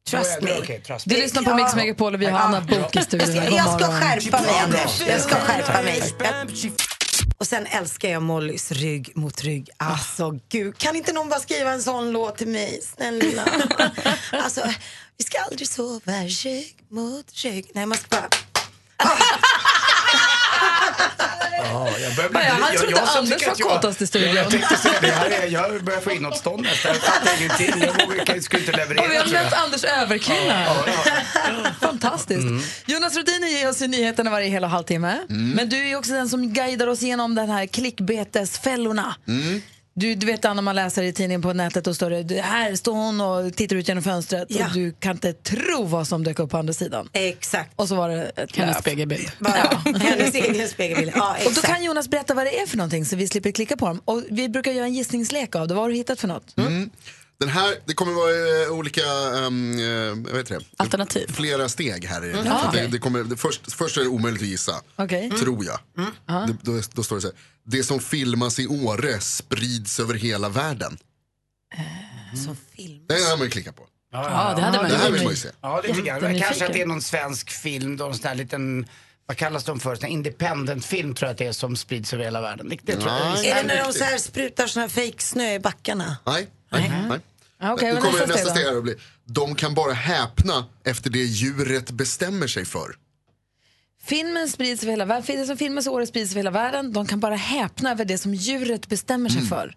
trust 0.10 0.42
me. 0.42 0.80
trust 0.80 1.10
Du 1.10 1.16
lyssnar 1.16 1.44
på 1.44 1.56
Mix 1.56 1.76
Megapol 1.76 2.14
och 2.14 2.22
vi 2.22 2.26
har 2.26 2.40
Anna 2.40 2.62
Bok 2.62 2.96
i 2.96 3.02
studion. 3.02 3.36
Jag 3.36 3.74
ska, 3.74 3.80
jag 3.80 4.02
skärpa 4.02 4.42
mig 4.42 4.60
Anders. 4.60 5.02
Jag 5.08 5.22
ska 5.22 5.36
skärpa 5.36 5.82
mig. 5.82 6.02
Jag- 7.42 7.44
Och 7.44 7.48
sen 7.48 7.66
älskar 7.66 8.10
jag 8.10 8.22
Mollys 8.22 8.72
rygg 8.72 9.12
mot 9.16 9.42
rygg. 9.44 9.70
Alltså 9.78 10.40
gud, 10.50 10.78
kan 10.78 10.96
inte 10.96 11.14
någon 11.14 11.30
bara 11.30 11.40
skriva 11.40 11.72
en 11.72 11.82
sån 11.84 12.12
låt 12.12 12.38
till 12.38 12.48
mig? 12.48 12.82
Snälla. 12.96 13.46
Alltså, 14.32 14.62
vi 15.18 15.24
ska 15.24 15.40
aldrig 15.40 15.68
sova 15.68 16.12
rygg 16.46 16.76
mot 16.90 17.26
rygg. 17.44 17.72
Nej, 17.74 17.86
man 17.86 17.98
ska 17.98 18.08
bara... 18.10 18.30
Ja, 21.64 21.90
jag 22.00 22.16
börjar 22.16 22.30
Ja, 22.34 22.54
han 22.62 22.74
jag- 22.74 22.82
trodde 22.82 22.98
jag 22.98 23.08
som 23.10 23.18
Anders 23.20 23.48
var 23.48 23.56
jag- 23.58 23.70
kåtast 23.70 24.02
i 24.02 24.08
studion. 24.08 24.36
Jag 24.36 24.50
tänkte 24.52 24.78
säga 24.78 25.00
det. 25.02 25.21
Jag 25.52 25.84
börjar 25.84 26.00
få 26.02 26.12
inåtstånd 26.12 26.64
nästan. 26.64 26.92
Jag 26.94 27.02
fattar 27.02 27.38
ingenting. 27.42 27.84
Jag 27.88 28.08
vågar, 28.08 28.26
jag 28.36 28.44
skulle 28.44 28.60
inte 28.60 28.78
leverera. 28.78 29.04
Och 29.04 29.12
vi 29.12 29.16
har 29.16 29.44
mött 29.44 29.54
Anders 29.54 29.84
överkvinna 29.84 30.54
här. 30.54 31.74
Fantastiskt. 31.82 32.48
Jonas 32.86 33.16
Rhodiner 33.16 33.48
ger 33.48 33.70
oss 33.70 33.82
nyheterna 33.82 34.30
varje 34.32 34.48
hel 34.50 34.64
och 34.64 34.70
halvtimme. 34.70 35.20
Men 35.28 35.70
du 35.70 35.90
är 35.90 35.96
också 35.96 36.12
den 36.12 36.30
som 36.30 36.54
guidar 36.54 36.88
oss 36.88 37.04
igenom 37.04 37.36
den 37.36 37.50
här 37.50 37.66
klickbetesfällorna. 37.66 39.16
Du, 39.94 40.16
du 40.16 40.26
vet 40.26 40.44
när 40.44 40.54
man 40.62 40.76
läser 40.76 41.04
i 41.04 41.14
tidningen 41.14 41.42
på 41.42 41.54
nätet 41.54 41.88
och 41.88 41.96
står 41.96 42.10
det, 42.10 42.24
"Det 42.24 42.42
här 42.42 42.76
står 42.76 42.94
hon 42.94 43.22
och 43.22 43.54
tittar 43.56 43.76
ut 43.76 43.88
genom 43.88 44.04
fönstret 44.04 44.48
Ja. 44.50 44.66
och 44.68 44.74
du 44.74 44.92
kan 45.00 45.12
inte 45.12 45.34
tro 45.34 45.84
vad 45.84 46.08
som 46.08 46.24
dök 46.24 46.40
upp 46.40 46.50
på 46.52 46.58
andra 46.58 46.74
sidan. 46.74 47.10
Exakt. 47.14 47.72
Och 47.76 47.88
så 47.88 47.96
var 47.96 48.10
det 48.10 48.24
ett 48.36 48.56
Hennes 48.56 48.78
spegelbild. 48.78 49.32
Bara, 49.40 49.52
hennes 50.00 50.36
egen 50.36 50.68
spegelbild. 50.68 51.12
Ja, 51.16 51.32
Och 51.38 51.44
då 51.44 51.50
exakt. 51.50 51.68
kan 51.68 51.84
Jonas 51.84 52.08
berätta 52.10 52.34
vad 52.34 52.46
det 52.46 52.60
är 52.60 52.68
för 52.68 52.78
någonting 52.78 53.06
så 53.06 53.16
vi 53.16 53.28
slipper 53.28 53.52
klicka 53.52 53.78
på 53.78 53.88
dem. 53.88 54.02
Och 54.06 54.24
vi 54.30 54.50
brukar 54.50 54.72
göra 54.72 54.86
en 54.86 54.94
gissningslek 54.94 55.56
av 55.56 55.68
det. 55.68 55.74
Vad 55.74 55.84
har 55.84 55.90
du 55.90 55.96
hittat 55.96 56.20
för 56.20 56.28
något? 56.28 56.58
Mm. 56.58 56.90
Den 57.42 57.50
här, 57.50 57.76
det 57.86 57.94
kommer 57.94 58.14
vara 58.14 58.64
eh, 58.66 58.72
olika 58.72 59.02
um, 59.46 59.78
vad 60.24 60.38
heter 60.38 60.60
det? 60.60 60.66
Alternativ. 60.78 61.28
Flera 61.34 61.70
steg 61.70 62.06
här. 62.06 62.26
i. 62.26 62.32
Mm. 62.32 62.46
Ja, 62.46 62.70
det, 62.74 62.88
det 62.88 63.00
kommer, 63.00 63.24
det 63.24 63.38
först, 63.38 63.72
först 63.72 63.98
är 63.98 64.02
det 64.02 64.08
omöjligt 64.08 64.42
att 64.42 64.48
gissa, 64.48 64.82
Okej. 64.96 65.26
Mm. 65.26 65.38
tror 65.38 65.66
jag. 65.66 65.80
Det, 66.48 66.58
då, 66.62 66.82
då 66.94 67.04
står 67.04 67.16
det 67.16 67.22
så 67.22 67.28
här, 67.28 67.36
det 67.64 67.84
som 67.84 68.00
filmas 68.00 68.60
i 68.60 68.68
Åre 68.68 69.20
sprids 69.20 70.00
över 70.00 70.14
hela 70.14 70.50
världen. 70.50 70.98
Som 72.46 72.58
film. 72.76 73.06
Det 73.08 73.14
här 73.14 73.30
har 73.30 73.38
man 73.38 73.46
ju 73.46 73.52
klickat 73.52 73.76
på. 73.76 73.88
Ja, 74.12 74.54
det 74.56 74.62
hade 74.62 74.78
man 74.78 74.90
Det 74.90 74.98
här 74.98 75.12
vill 75.12 75.24
man 75.24 75.32
ju 75.32 75.38
se. 75.38 75.50
Ja, 75.62 75.82
det 75.82 75.94
tycker 75.94 76.08
jag. 76.08 76.40
Kanske 76.40 76.66
att 76.66 76.74
det 76.74 76.82
är 76.82 76.86
någon 76.86 77.02
svensk 77.02 77.50
film, 77.50 77.98
då, 77.98 78.08
en 78.08 78.14
sån 78.14 78.28
här 78.28 78.36
liten, 78.36 78.86
vad 79.26 79.38
kallas 79.38 79.64
de 79.64 79.80
för? 79.80 79.96
Sån 79.96 80.04
här 80.04 80.12
independent 80.12 80.86
film 80.86 81.16
tror 81.16 81.28
jag 81.28 81.32
att 81.32 81.38
det 81.38 81.48
är 81.48 81.52
som 81.52 81.76
sprids 81.76 82.14
över 82.14 82.24
hela 82.24 82.42
världen. 82.42 82.70
Det, 82.70 82.78
det 82.84 82.96
tror 82.96 83.12
jag. 83.12 83.46
Är 83.46 83.56
det 83.56 83.64
när 83.64 83.84
de 83.84 83.94
så 83.94 84.04
här 84.04 84.18
sprutar 84.18 84.68
sån 84.68 84.82
här 84.82 84.90
fejksnö 84.90 85.54
i 85.54 85.60
backarna? 85.60 86.18
Nej. 86.26 86.48
Nej, 86.72 86.92
nej. 87.10 87.20
Ja, 87.60 87.74
okej, 87.74 87.94
nu 87.94 88.02
kommer 88.02 88.20
nästa 88.20 88.26
nästa 88.34 88.50
steg 88.50 88.66
att 88.68 88.84
bli, 88.84 88.96
de 89.26 89.56
kan 89.56 89.74
bara 89.74 89.94
häpna 89.94 90.66
efter 90.84 91.10
det 91.10 91.20
djuret 91.20 91.92
bestämmer 91.92 92.48
sig 92.48 92.66
för. 92.66 92.96
Filmen 94.04 94.50
sprids 94.50 94.84
över 94.84 94.92
hela 94.92 95.06
världen. 95.06 95.40
Det 95.40 95.46
som 95.46 95.58
filmas 95.58 95.86
i 95.86 95.90
Åre 95.90 96.08
sprids 96.08 96.32
över 96.32 96.40
hela 96.40 96.52
världen. 96.52 96.94
De 96.94 97.08
kan 97.08 97.20
bara 97.20 97.36
häpna 97.36 97.92
över 97.92 98.06
det 98.06 98.18
som 98.18 98.34
djuret 98.34 98.88
bestämmer 98.88 99.30
sig 99.30 99.42
för. 99.42 99.76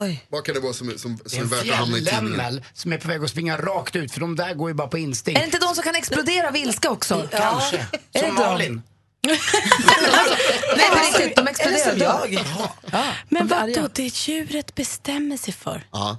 Oj. 0.00 0.26
Vad 0.28 0.44
kan 0.44 0.54
det 0.54 0.60
vara 0.60 0.72
som, 0.72 0.98
som, 0.98 1.18
Det 1.24 1.30
som 1.30 1.38
är 1.38 1.42
är 1.42 1.44
en 1.44 1.48
värt 1.48 1.70
att 1.70 1.74
hamna 1.78 1.98
i 1.98 2.04
tidningen? 2.04 2.62
som 2.74 2.92
är 2.92 2.98
på 2.98 3.08
väg 3.08 3.24
att 3.24 3.30
springa 3.30 3.56
rakt 3.56 3.96
ut 3.96 4.12
för 4.12 4.20
de 4.20 4.36
där 4.36 4.54
går 4.54 4.70
ju 4.70 4.74
bara 4.74 4.88
på 4.88 4.98
instinkt. 4.98 5.38
Är 5.38 5.42
det 5.42 5.46
inte 5.46 5.66
de 5.66 5.74
som 5.74 5.84
kan 5.84 5.94
explodera 5.94 6.48
av 6.48 6.56
ilska 6.56 6.90
också? 6.90 7.28
Kanske. 7.30 7.76
Är 7.76 7.88
det 8.12 8.18
Som 8.18 8.28
inte 8.28 8.82
de? 9.22 9.28
Malin. 9.28 10.36
Nej, 10.76 10.90
på 10.90 10.96
riktigt. 11.18 11.36
De 11.36 11.40
Eller 11.42 11.50
exploderar. 11.50 11.90
som 11.90 11.98
Ja. 12.00 12.26
jag. 12.28 12.44
Ja. 12.92 13.12
Men 13.28 13.48
de 13.48 13.54
är 13.54 13.58
vad 13.60 13.68
arga. 13.68 13.82
då 13.82 13.88
det 13.94 14.02
djuret 14.28 14.74
bestämmer 14.74 15.36
sig 15.36 15.54
för? 15.54 15.86
Ja. 15.92 16.18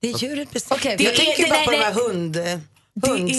Det 0.00 0.08
är 0.10 0.18
djuret 0.18 0.50
bestämmer. 0.50 0.80
Okej, 0.80 0.96
Det 0.96 1.04
jag 1.04 1.12
jag 1.14 1.20
tänker 1.20 1.42
bara 1.48 1.56
nej, 1.56 1.64
på 1.64 1.70
de 1.70 1.76
nej. 1.76 1.86
här 1.86 1.92
hund... 1.92 2.36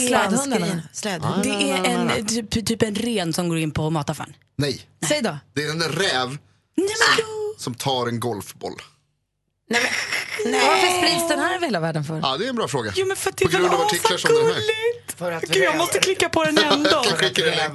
slädhundarna. 0.07 1.41
Det 1.43 1.71
är 1.71 1.85
en 1.85 2.25
typ, 2.27 2.65
typ 2.67 2.81
en 2.83 2.95
ren 2.95 3.33
som 3.33 3.49
går 3.49 3.57
in 3.57 3.71
på 3.71 3.89
mataffären. 3.89 4.33
Nej, 4.57 4.81
Säg 5.07 5.21
då. 5.21 5.37
det 5.53 5.63
är 5.63 5.69
en 5.71 5.81
räv 5.83 6.27
Nej, 6.75 6.87
men, 6.99 7.25
som 7.57 7.73
tar 7.75 8.07
en 8.07 8.19
golfboll. 8.19 8.73
Nej, 9.69 9.81
men, 9.81 10.51
nej. 10.51 10.67
Varför 10.67 10.97
sprids 10.97 11.27
den 11.29 11.39
här 11.39 11.55
över 11.55 11.65
hela 11.65 11.79
världen 11.79 12.03
för? 12.03 12.19
Ja, 12.23 12.37
det 12.37 12.45
är 12.45 12.49
en 12.49 12.55
bra 12.55 12.67
fråga. 12.67 12.91
jo, 12.95 13.05
men 13.05 13.17
för 13.17 13.29
att 13.29 13.37
det 13.37 13.45
På 13.45 13.51
grund 13.51 13.73
av 13.73 13.81
artiklar 13.81 14.17
som 14.17 14.35
den 14.35 14.45
här. 14.45 14.61
För 15.15 15.31
att 15.31 15.43
Gud, 15.43 15.63
jag 15.63 15.77
måste 15.77 15.99
klicka 15.99 16.29
på 16.29 16.43
den 16.43 16.57
ändå. 16.57 17.03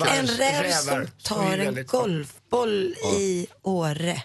En 0.08 0.26
räv 0.26 0.70
som 0.72 1.06
tar 1.22 1.58
en 1.58 1.86
golfboll 1.86 2.94
i 3.18 3.46
Åre. 3.62 4.22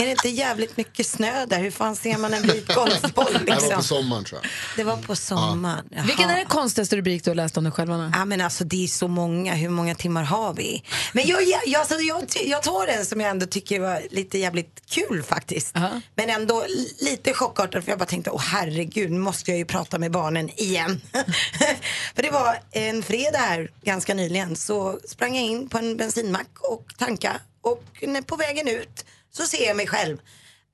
Är 0.00 0.04
det 0.04 0.10
inte 0.10 0.28
jävligt 0.28 0.76
mycket 0.76 1.06
snö 1.06 1.46
där? 1.46 1.58
Hur 1.58 1.70
fan 1.70 1.96
ser 1.96 2.18
man 2.18 2.34
en 2.34 2.42
vit 2.42 2.66
golfboll? 2.74 3.26
Det 3.46 3.52
här 3.52 3.60
var 3.60 3.60
på 3.60 3.66
Liksom? 3.66 3.82
sommaren 3.82 4.24
tror 4.24 4.40
jag. 4.42 4.50
Det 4.76 4.84
var 4.84 4.96
på 4.96 5.16
sommaren. 5.16 5.88
Jaha. 5.90 6.02
Vilken 6.06 6.30
är 6.30 6.36
den 6.36 6.46
konstigaste 6.46 6.96
rubrik 6.96 7.24
du 7.24 7.30
har 7.30 7.34
läst 7.34 7.56
om 7.56 7.64
dig 7.64 7.72
själv, 7.72 7.92
Anna? 7.92 8.12
Ja, 8.16 8.24
men 8.24 8.40
alltså, 8.40 8.64
det 8.64 8.84
är 8.84 8.88
så 8.88 9.08
många. 9.08 9.54
Hur 9.54 9.68
många 9.68 9.94
timmar 9.94 10.22
har 10.24 10.54
vi? 10.54 10.84
Men 11.12 11.26
jag, 11.26 11.42
jag, 11.42 11.60
jag, 11.66 11.80
alltså, 11.80 11.94
jag, 11.94 12.22
jag 12.44 12.62
tar 12.62 12.86
en 12.86 13.06
som 13.06 13.20
jag 13.20 13.30
ändå 13.30 13.46
tycker 13.46 13.80
var 13.80 14.02
lite 14.10 14.38
jävligt 14.38 14.82
kul 14.90 15.22
faktiskt. 15.22 15.70
Ja. 15.74 15.90
Men 16.14 16.30
ändå 16.30 16.64
li- 16.68 16.96
lite 17.00 17.32
chockartad 17.34 17.84
för 17.84 17.92
jag 17.92 17.98
bara 17.98 18.06
tänkte, 18.06 18.30
åh 18.30 18.40
herregud, 18.42 19.10
nu 19.10 19.18
måste 19.18 19.50
jag 19.50 19.58
ju 19.58 19.64
prata 19.64 19.98
med 19.98 20.10
barnen 20.10 20.50
igen. 20.60 21.00
för 22.14 22.22
det 22.22 22.30
var 22.30 22.58
en 22.70 23.02
fredag 23.02 23.38
här 23.38 23.70
ganska 23.84 24.14
nyligen 24.14 24.56
så 24.56 24.98
sprang 25.08 25.34
jag 25.36 25.44
in 25.44 25.68
på 25.68 25.78
en 25.78 25.96
bensinmack 25.96 26.48
och 26.60 26.84
tanka 26.98 27.40
och 27.62 27.84
på 28.26 28.36
vägen 28.36 28.68
ut 28.68 29.04
så 29.32 29.46
ser 29.46 29.66
jag 29.66 29.76
mig 29.76 29.86
själv. 29.86 30.18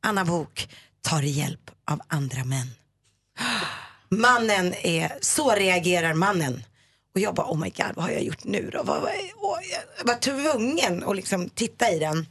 Anna 0.02 0.24
Bok 0.24 0.68
tar 1.02 1.22
hjälp 1.22 1.70
av 1.84 2.00
andra 2.08 2.44
män. 2.44 2.70
Mannen 4.08 4.74
är, 4.74 5.18
så 5.20 5.50
reagerar 5.50 6.14
mannen. 6.14 6.62
Och 7.14 7.20
jag 7.20 7.34
bara, 7.34 7.46
oh 7.46 7.58
my 7.58 7.70
god, 7.70 7.92
vad 7.94 8.04
har 8.04 8.12
jag 8.12 8.22
gjort 8.22 8.44
nu 8.44 8.70
då? 8.72 8.82
Vad, 8.82 9.02
vad, 9.02 9.12
och 9.36 9.58
jag 9.98 10.04
var 10.04 10.14
tvungen 10.14 11.04
att 11.04 11.16
liksom 11.16 11.48
titta 11.48 11.90
i 11.90 11.98
den. 11.98 12.26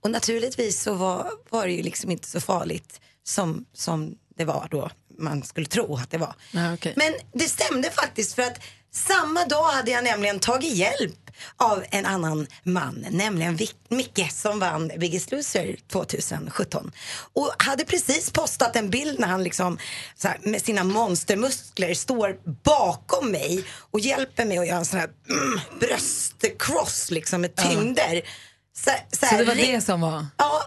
Och 0.00 0.10
naturligtvis 0.10 0.82
så 0.82 0.94
var, 0.94 1.30
var 1.50 1.66
det 1.66 1.72
ju 1.72 1.82
liksom 1.82 2.10
inte 2.10 2.28
så 2.28 2.40
farligt 2.40 3.00
som, 3.22 3.64
som 3.72 4.18
det 4.36 4.44
var 4.44 4.68
då 4.70 4.90
man 5.18 5.42
skulle 5.42 5.66
tro 5.66 5.96
att 5.96 6.10
det 6.10 6.18
var. 6.18 6.34
Ja, 6.50 6.74
okej. 6.74 6.92
Men 6.96 7.14
det 7.32 7.48
stämde 7.48 7.90
faktiskt 7.90 8.34
för 8.34 8.42
att 8.42 8.60
samma 8.90 9.44
dag 9.44 9.64
hade 9.64 9.90
jag 9.90 10.04
nämligen 10.04 10.40
tagit 10.40 10.74
hjälp 10.74 11.23
av 11.56 11.84
en 11.90 12.06
annan 12.06 12.46
man, 12.62 13.06
nämligen 13.10 13.56
Vic- 13.56 13.74
Micke 13.88 14.32
som 14.32 14.58
vann 14.58 14.90
Biggest 14.98 15.32
Loser 15.32 15.76
2017. 15.92 16.92
Och 17.32 17.52
hade 17.58 17.84
precis 17.84 18.30
postat 18.30 18.76
en 18.76 18.90
bild 18.90 19.20
när 19.20 19.28
han 19.28 19.42
liksom 19.44 19.78
så 20.16 20.28
här, 20.28 20.38
med 20.42 20.62
sina 20.62 20.84
monstermuskler 20.84 21.94
står 21.94 22.36
bakom 22.64 23.30
mig 23.30 23.64
och 23.90 24.00
hjälper 24.00 24.44
mig 24.44 24.58
att 24.58 24.66
göra 24.66 24.78
en 24.78 24.84
sån 24.84 25.00
här 25.00 25.10
mm, 25.30 25.60
bröstcross 25.80 27.10
liksom 27.10 27.40
med 27.40 27.56
tyngder. 27.56 28.22
Så, 28.76 28.90
så, 28.90 29.16
Så 29.18 29.26
här, 29.26 29.38
det 29.38 29.44
var 29.44 29.54
det 29.54 29.80
som 29.80 30.00
var... 30.00 30.26
Ja, 30.36 30.62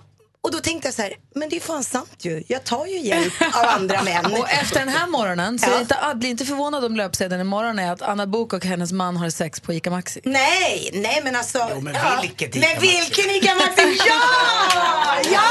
och 0.47 0.53
då 0.53 0.59
tänkte 0.59 0.87
jag 0.87 0.95
så 0.95 1.01
här, 1.01 1.13
men 1.35 1.49
det 1.49 1.55
är 1.55 1.59
fan 1.59 1.83
sant 1.83 2.15
ju. 2.19 2.43
Jag 2.47 2.63
tar 2.63 2.85
ju 2.85 2.99
hjälp 2.99 3.33
av 3.53 3.65
andra 3.65 4.01
män. 4.03 4.25
Och 4.39 4.49
efter 4.51 4.79
den 4.79 4.89
här 4.89 5.07
morgonen, 5.07 5.59
så 5.59 5.69
Ja. 5.69 5.75
är 5.75 5.81
inte, 5.81 5.97
bli 6.15 6.29
inte 6.29 6.45
förvånad 6.45 6.85
om 6.85 6.95
löpsedeln 6.95 7.41
imorgon 7.41 7.79
är 7.79 7.91
att 7.91 8.01
Anna 8.01 8.27
Bok 8.27 8.53
och 8.53 8.65
hennes 8.65 8.91
man 8.91 9.17
har 9.17 9.29
sex 9.29 9.59
på 9.59 9.73
ICA 9.73 9.89
Maxi. 9.89 10.21
Nej, 10.23 10.89
nej 10.93 11.21
men 11.23 11.35
alltså. 11.35 11.67
Jo, 11.73 11.81
men 11.81 11.93
ja. 11.93 12.19
vilket 12.21 12.55
Ica 12.55 12.59
Men 12.67 12.75
Maxi? 12.75 12.87
vilken 12.87 13.35
Ica 13.35 13.55
Maxi? 13.55 13.99
Ja! 14.07 14.19
Ja! 15.31 15.41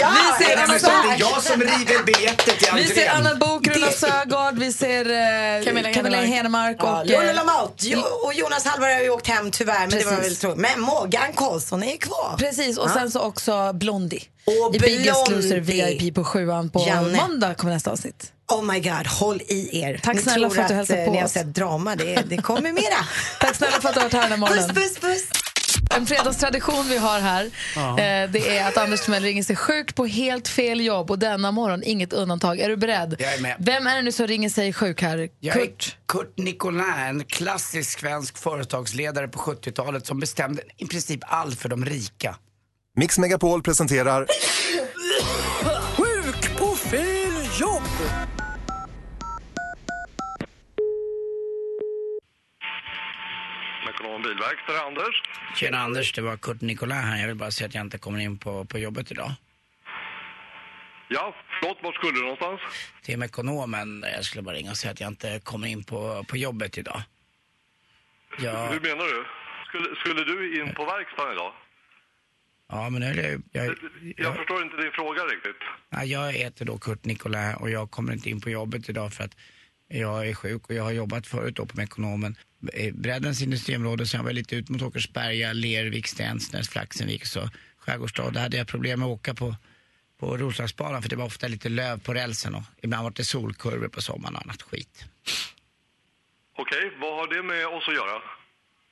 Ja! 0.00 0.12
Vi 0.38 0.44
ser 0.44 0.56
men 0.56 0.66
så 0.68 0.74
exakt. 0.74 1.08
det 1.08 1.14
är 1.14 1.30
jag 1.30 1.42
som 1.42 1.60
river 1.60 2.02
biljetter 2.04 2.52
till 2.52 2.68
Vi 2.74 2.84
ser 2.86 3.08
entrén. 3.10 3.26
Anna 3.26 3.34
Bok, 3.34 3.66
Runa 3.68 3.90
Sögaard, 3.90 4.58
vi 4.58 4.72
ser 4.72 5.10
eh, 5.10 5.64
Camilla 5.64 5.92
Camilla 5.92 6.16
Henemark. 6.16 6.34
Henemark 6.34 6.76
Ja, 6.80 7.00
och... 7.00 7.06
Lola 7.06 7.32
Lamotte 7.32 7.88
jo, 7.88 8.00
och 8.24 8.34
Jonas 8.34 8.64
Hallberg 8.64 8.94
har 8.94 9.00
ju 9.00 9.10
åkt 9.10 9.26
hem 9.26 9.50
tyvärr 9.50 9.80
men 9.86 9.90
det 9.98 10.04
var 10.04 10.12
väl 10.20 10.36
tråkigt. 10.36 10.60
Men 10.60 10.80
Morgan 10.80 11.32
Karlsson 11.34 11.82
är 11.82 11.92
ju 11.92 11.98
kvar. 11.98 12.34
Precis, 12.38 12.78
och 12.78 12.90
sen 12.90 13.10
så 13.10 13.20
också 13.20 13.72
Blondie. 14.04 14.22
Och 14.68 14.74
I 14.74 14.78
Biggest. 14.78 15.30
Loser 15.30 15.60
VIP 15.60 16.14
på 16.14 16.24
sjuan 16.24 16.70
på 16.70 16.84
Janne. 16.88 17.16
måndag 17.28 17.54
kommer 17.54 17.72
nästa 17.72 17.90
avsnitt. 17.90 18.32
Oh 18.52 18.64
my 18.64 18.80
god, 18.80 19.06
håll 19.06 19.40
i 19.48 19.80
er. 19.80 20.00
Tack 20.02 20.14
Ni 20.14 20.22
snälla 20.22 20.50
för 20.50 20.62
att 20.62 20.68
du 20.68 20.74
hälsade 20.74 21.00
eh, 21.00 21.06
på 21.06 21.12
Ni 21.12 21.20
har 21.20 21.28
sett 21.28 21.54
drama, 21.54 21.96
det, 21.96 22.22
det 22.28 22.36
kommer 22.36 22.72
mera. 22.72 23.06
Tack 23.40 23.56
snälla 23.56 23.80
för 23.80 23.88
att 23.88 23.94
du 23.94 24.00
har 24.00 24.04
varit 24.08 24.12
här 24.12 24.28
den 24.30 24.42
här 24.42 24.48
Puss, 24.48 24.56
morgonen. 24.68 24.74
puss, 24.74 24.98
puss. 25.00 25.28
En 25.96 26.06
fredagstradition 26.06 26.88
vi 26.88 26.96
har 26.96 27.20
här 27.20 27.44
eh, 27.44 28.30
det 28.30 28.58
är 28.58 28.68
att 28.68 28.76
Anders 28.76 29.00
Timell 29.00 29.22
ringer 29.22 29.42
sig 29.42 29.56
sjuk 29.56 29.94
på 29.94 30.06
helt 30.06 30.48
fel 30.48 30.80
jobb 30.80 31.10
och 31.10 31.18
denna 31.18 31.50
morgon 31.50 31.82
inget 31.84 32.12
undantag. 32.12 32.60
Är 32.60 32.68
du 32.68 32.76
beredd? 32.76 33.16
Jag 33.18 33.34
är 33.34 33.40
med. 33.40 33.56
Vem 33.58 33.86
är 33.86 33.96
det 33.96 34.02
nu 34.02 34.12
som 34.12 34.26
ringer 34.26 34.48
sig 34.48 34.72
sjuk 34.72 35.02
här? 35.02 35.28
Jag 35.40 35.56
är 35.56 35.60
Kurt? 35.66 35.96
Kurt 36.08 36.38
Nicolin, 36.38 36.84
en 37.08 37.24
klassisk 37.24 38.00
svensk 38.00 38.38
företagsledare 38.38 39.28
på 39.28 39.38
70-talet 39.38 40.06
som 40.06 40.20
bestämde 40.20 40.62
i 40.76 40.86
princip 40.86 41.20
allt 41.26 41.60
för 41.60 41.68
de 41.68 41.84
rika. 41.84 42.36
Mix 42.96 43.18
Megapol 43.18 43.62
presenterar 43.62 44.26
Sjuk 45.96 46.58
på 46.58 46.74
fel 46.76 47.32
jobb! 47.60 47.82
Mekonom 53.86 54.22
bilverkstad, 54.22 54.86
Anders. 54.86 55.22
Tjena 55.54 55.78
Anders, 55.78 56.12
det 56.12 56.22
var 56.22 56.36
Kurt 56.36 56.60
Nicolai 56.60 56.98
här. 56.98 57.20
Jag 57.20 57.26
vill 57.26 57.36
bara 57.36 57.50
säga 57.50 57.68
att 57.68 57.74
jag 57.74 57.80
inte 57.80 57.98
kommer 57.98 58.18
in 58.18 58.38
på, 58.38 58.64
på 58.64 58.78
jobbet 58.78 59.10
idag. 59.10 59.32
Ja, 61.08 61.34
förlåt, 61.60 61.78
vart 61.82 61.94
skulle 61.94 62.12
du 62.12 62.20
någonstans? 62.22 62.60
Till 63.02 63.18
Mekonomen. 63.18 64.04
Jag 64.16 64.24
skulle 64.24 64.42
bara 64.42 64.54
ringa 64.56 64.70
och 64.70 64.76
säga 64.76 64.92
att 64.92 65.00
jag 65.00 65.08
inte 65.08 65.40
kommer 65.44 65.68
in 65.68 65.84
på, 65.84 66.24
på 66.28 66.36
jobbet 66.36 66.78
idag. 66.78 67.02
Ja, 68.38 68.66
Hur 68.66 68.80
menar 68.80 69.04
du? 69.04 69.24
Skulle, 69.68 69.96
skulle 69.96 70.24
du 70.24 70.60
in 70.60 70.74
på 70.74 70.84
verkstaden 70.84 71.32
idag? 71.32 71.52
Ja 72.68 72.90
men 72.90 73.00
nu 73.00 73.06
är 73.06 73.30
jag, 73.30 73.42
jag, 73.52 73.76
Jag 74.16 74.36
förstår 74.36 74.62
inte 74.62 74.76
din 74.76 74.92
fråga 74.92 75.22
riktigt. 75.22 75.56
ja, 75.90 76.04
jag 76.04 76.32
heter 76.32 76.64
då 76.64 76.78
Kurt 76.78 77.04
Nicolai 77.04 77.54
och 77.54 77.70
jag 77.70 77.90
kommer 77.90 78.12
inte 78.12 78.30
in 78.30 78.40
på 78.40 78.50
jobbet 78.50 78.88
idag 78.88 79.12
för 79.12 79.24
att 79.24 79.36
jag 79.88 80.28
är 80.28 80.34
sjuk 80.34 80.68
och 80.68 80.74
jag 80.74 80.82
har 80.82 80.92
jobbat 80.92 81.26
förut 81.26 81.56
då 81.56 81.66
på 81.66 81.76
Mekonomen. 81.76 82.36
I 82.72 82.90
Breddens 82.92 83.42
industriområde 83.42 84.06
så 84.06 84.16
jag 84.16 84.24
var 84.24 84.32
lite 84.32 84.56
ut 84.56 84.68
mot 84.68 84.82
Åkersberga, 84.82 85.52
Lervik, 85.52 86.06
Stensnäs, 86.06 86.68
Flaxenvik 86.68 87.26
så 87.26 87.50
skärgårdsstad. 87.76 88.30
Där 88.30 88.40
hade 88.40 88.56
jag 88.56 88.66
problem 88.66 89.00
med 89.00 89.06
att 89.06 89.12
åka 89.12 89.34
på, 89.34 89.56
på 90.20 90.36
Roslagsbanan 90.36 91.02
för 91.02 91.08
det 91.10 91.16
var 91.16 91.24
ofta 91.24 91.48
lite 91.48 91.68
löv 91.68 92.00
på 92.00 92.14
rälsen 92.14 92.54
och 92.54 92.62
ibland 92.82 93.04
var 93.04 93.10
det 93.10 93.24
solkurvor 93.24 93.88
på 93.88 94.00
sommaren 94.02 94.34
och 94.36 94.42
annat 94.42 94.62
skit. 94.62 95.04
Okej, 96.56 96.92
vad 97.00 97.16
har 97.16 97.34
det 97.36 97.42
med 97.42 97.66
oss 97.66 97.88
att 97.88 97.94
göra? 97.94 98.22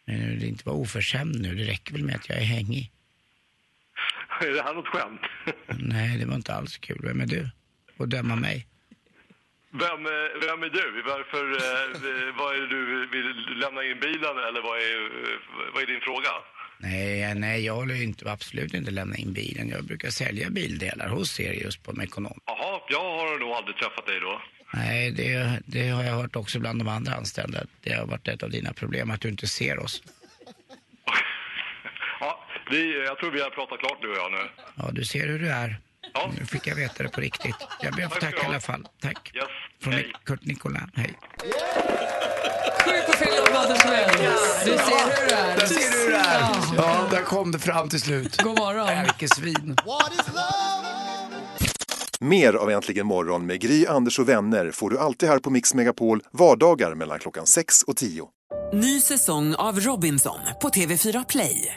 Nu, 0.04 0.36
det 0.36 0.46
inte 0.46 0.64
vara 0.66 0.76
oförskämd 0.76 1.40
nu, 1.40 1.54
det 1.54 1.64
räcker 1.64 1.92
väl 1.92 2.04
med 2.04 2.16
att 2.16 2.28
jag 2.28 2.38
är 2.38 2.44
hängig. 2.44 2.90
Är 4.46 4.54
det 4.54 4.62
här 4.62 4.74
något 4.74 4.88
skämt? 4.88 5.20
Nej, 5.78 6.18
det 6.18 6.26
var 6.26 6.34
inte 6.34 6.54
alls 6.54 6.78
kul. 6.78 7.00
Vem 7.02 7.20
är 7.20 7.26
du? 7.26 7.50
Och 7.96 8.08
döma 8.08 8.36
mig? 8.36 8.66
Vem, 9.70 10.06
eh, 10.06 10.28
vem 10.46 10.62
är 10.62 10.70
du? 10.70 11.02
Varför, 11.06 11.44
eh, 11.50 12.34
vad 12.38 12.54
är 12.56 12.60
det 12.60 12.68
du 12.68 13.06
vill 13.06 13.58
lämna 13.58 13.84
in 13.84 14.00
bilen 14.00 14.36
eller 14.48 14.62
vad 14.62 14.78
är, 14.78 15.00
eh, 15.04 15.38
vad 15.74 15.82
är 15.82 15.86
din 15.86 16.00
fråga? 16.00 16.30
Nej, 16.78 17.34
nej, 17.34 17.64
jag 17.64 17.74
håller 17.74 18.02
inte, 18.02 18.30
absolut 18.30 18.74
inte 18.74 18.90
lämna 18.90 19.16
in 19.16 19.32
bilen. 19.32 19.68
Jag 19.68 19.84
brukar 19.84 20.10
sälja 20.10 20.50
bildelar 20.50 21.08
hos 21.08 21.40
er 21.40 21.52
just 21.52 21.82
på 21.82 21.92
Mekonom. 21.92 22.40
Jaha, 22.46 22.80
jag 22.88 23.00
har 23.00 23.38
nog 23.38 23.50
aldrig 23.50 23.76
träffat 23.76 24.06
dig 24.06 24.20
då. 24.20 24.42
Nej, 24.74 25.10
det, 25.10 25.60
det 25.66 25.88
har 25.88 26.04
jag 26.04 26.12
hört 26.12 26.36
också 26.36 26.58
bland 26.58 26.80
de 26.80 26.88
andra 26.88 27.14
anställda. 27.14 27.60
Det 27.80 27.92
har 27.92 28.06
varit 28.06 28.28
ett 28.28 28.42
av 28.42 28.50
dina 28.50 28.72
problem, 28.72 29.10
att 29.10 29.20
du 29.20 29.28
inte 29.28 29.46
ser 29.46 29.78
oss. 29.78 30.02
Ja, 32.72 32.78
vi, 32.78 33.04
jag 33.06 33.18
tror 33.18 33.30
vi 33.30 33.40
har 33.42 33.50
pratat 33.50 33.78
klart 33.78 33.98
du 34.02 34.10
och 34.10 34.16
jag 34.16 34.32
nu. 34.32 34.38
Ja, 34.74 34.90
du 34.92 35.04
ser 35.04 35.26
hur 35.28 35.38
du 35.38 35.48
är. 35.50 35.80
Nu 36.38 36.46
fick 36.46 36.66
jag 36.66 36.74
veta 36.76 37.02
det 37.02 37.08
på 37.08 37.20
riktigt. 37.20 37.56
Jag 37.82 37.94
ber 37.94 38.04
att 38.04 38.14
få 38.14 38.20
tacka 38.20 38.36
du 38.36 38.42
i 38.42 38.46
alla 38.46 38.60
fall. 38.60 38.88
Tack. 39.02 39.32
Yes, 39.34 39.44
Från 39.82 39.92
hej. 39.92 40.12
Kurt 40.24 40.44
Nicolai. 40.44 40.82
Hej. 40.94 41.18
Sjuk 42.84 43.06
på 43.06 43.12
fel 43.12 43.34
jobb, 43.36 43.80
Timell. 43.80 44.10
Du 44.64 44.70
ser 44.70 45.20
hur 45.20 45.28
det 45.28 45.34
är. 45.34 45.56
Där 45.56 45.66
ser 45.66 45.92
du 45.92 46.04
hur 46.04 46.10
det 46.10 46.18
är. 46.18 46.50
Ja, 46.76 47.06
där 47.10 47.22
kom 47.22 47.52
det 47.52 47.58
fram 47.58 47.88
till 47.88 48.00
slut. 48.00 48.42
God 48.42 48.58
morgon. 48.58 48.88
Ärkesvin. 48.88 49.76
Mer 52.20 52.54
av 52.54 52.70
Äntligen 52.70 53.06
morgon 53.06 53.46
med 53.46 53.60
Gry, 53.60 53.86
Anders 53.86 54.18
och 54.18 54.28
vänner 54.28 54.70
får 54.70 54.90
du 54.90 54.98
alltid 54.98 55.28
här 55.28 55.38
på 55.38 55.50
Mix 55.50 55.74
Megapol 55.74 56.20
vardagar 56.30 56.94
mellan 56.94 57.18
klockan 57.18 57.46
6 57.46 57.82
och 57.82 57.96
10. 57.96 58.28
Ny 58.72 59.00
säsong 59.00 59.54
av 59.54 59.80
Robinson 59.80 60.38
på 60.62 60.68
TV4 60.68 61.24
Play. 61.28 61.76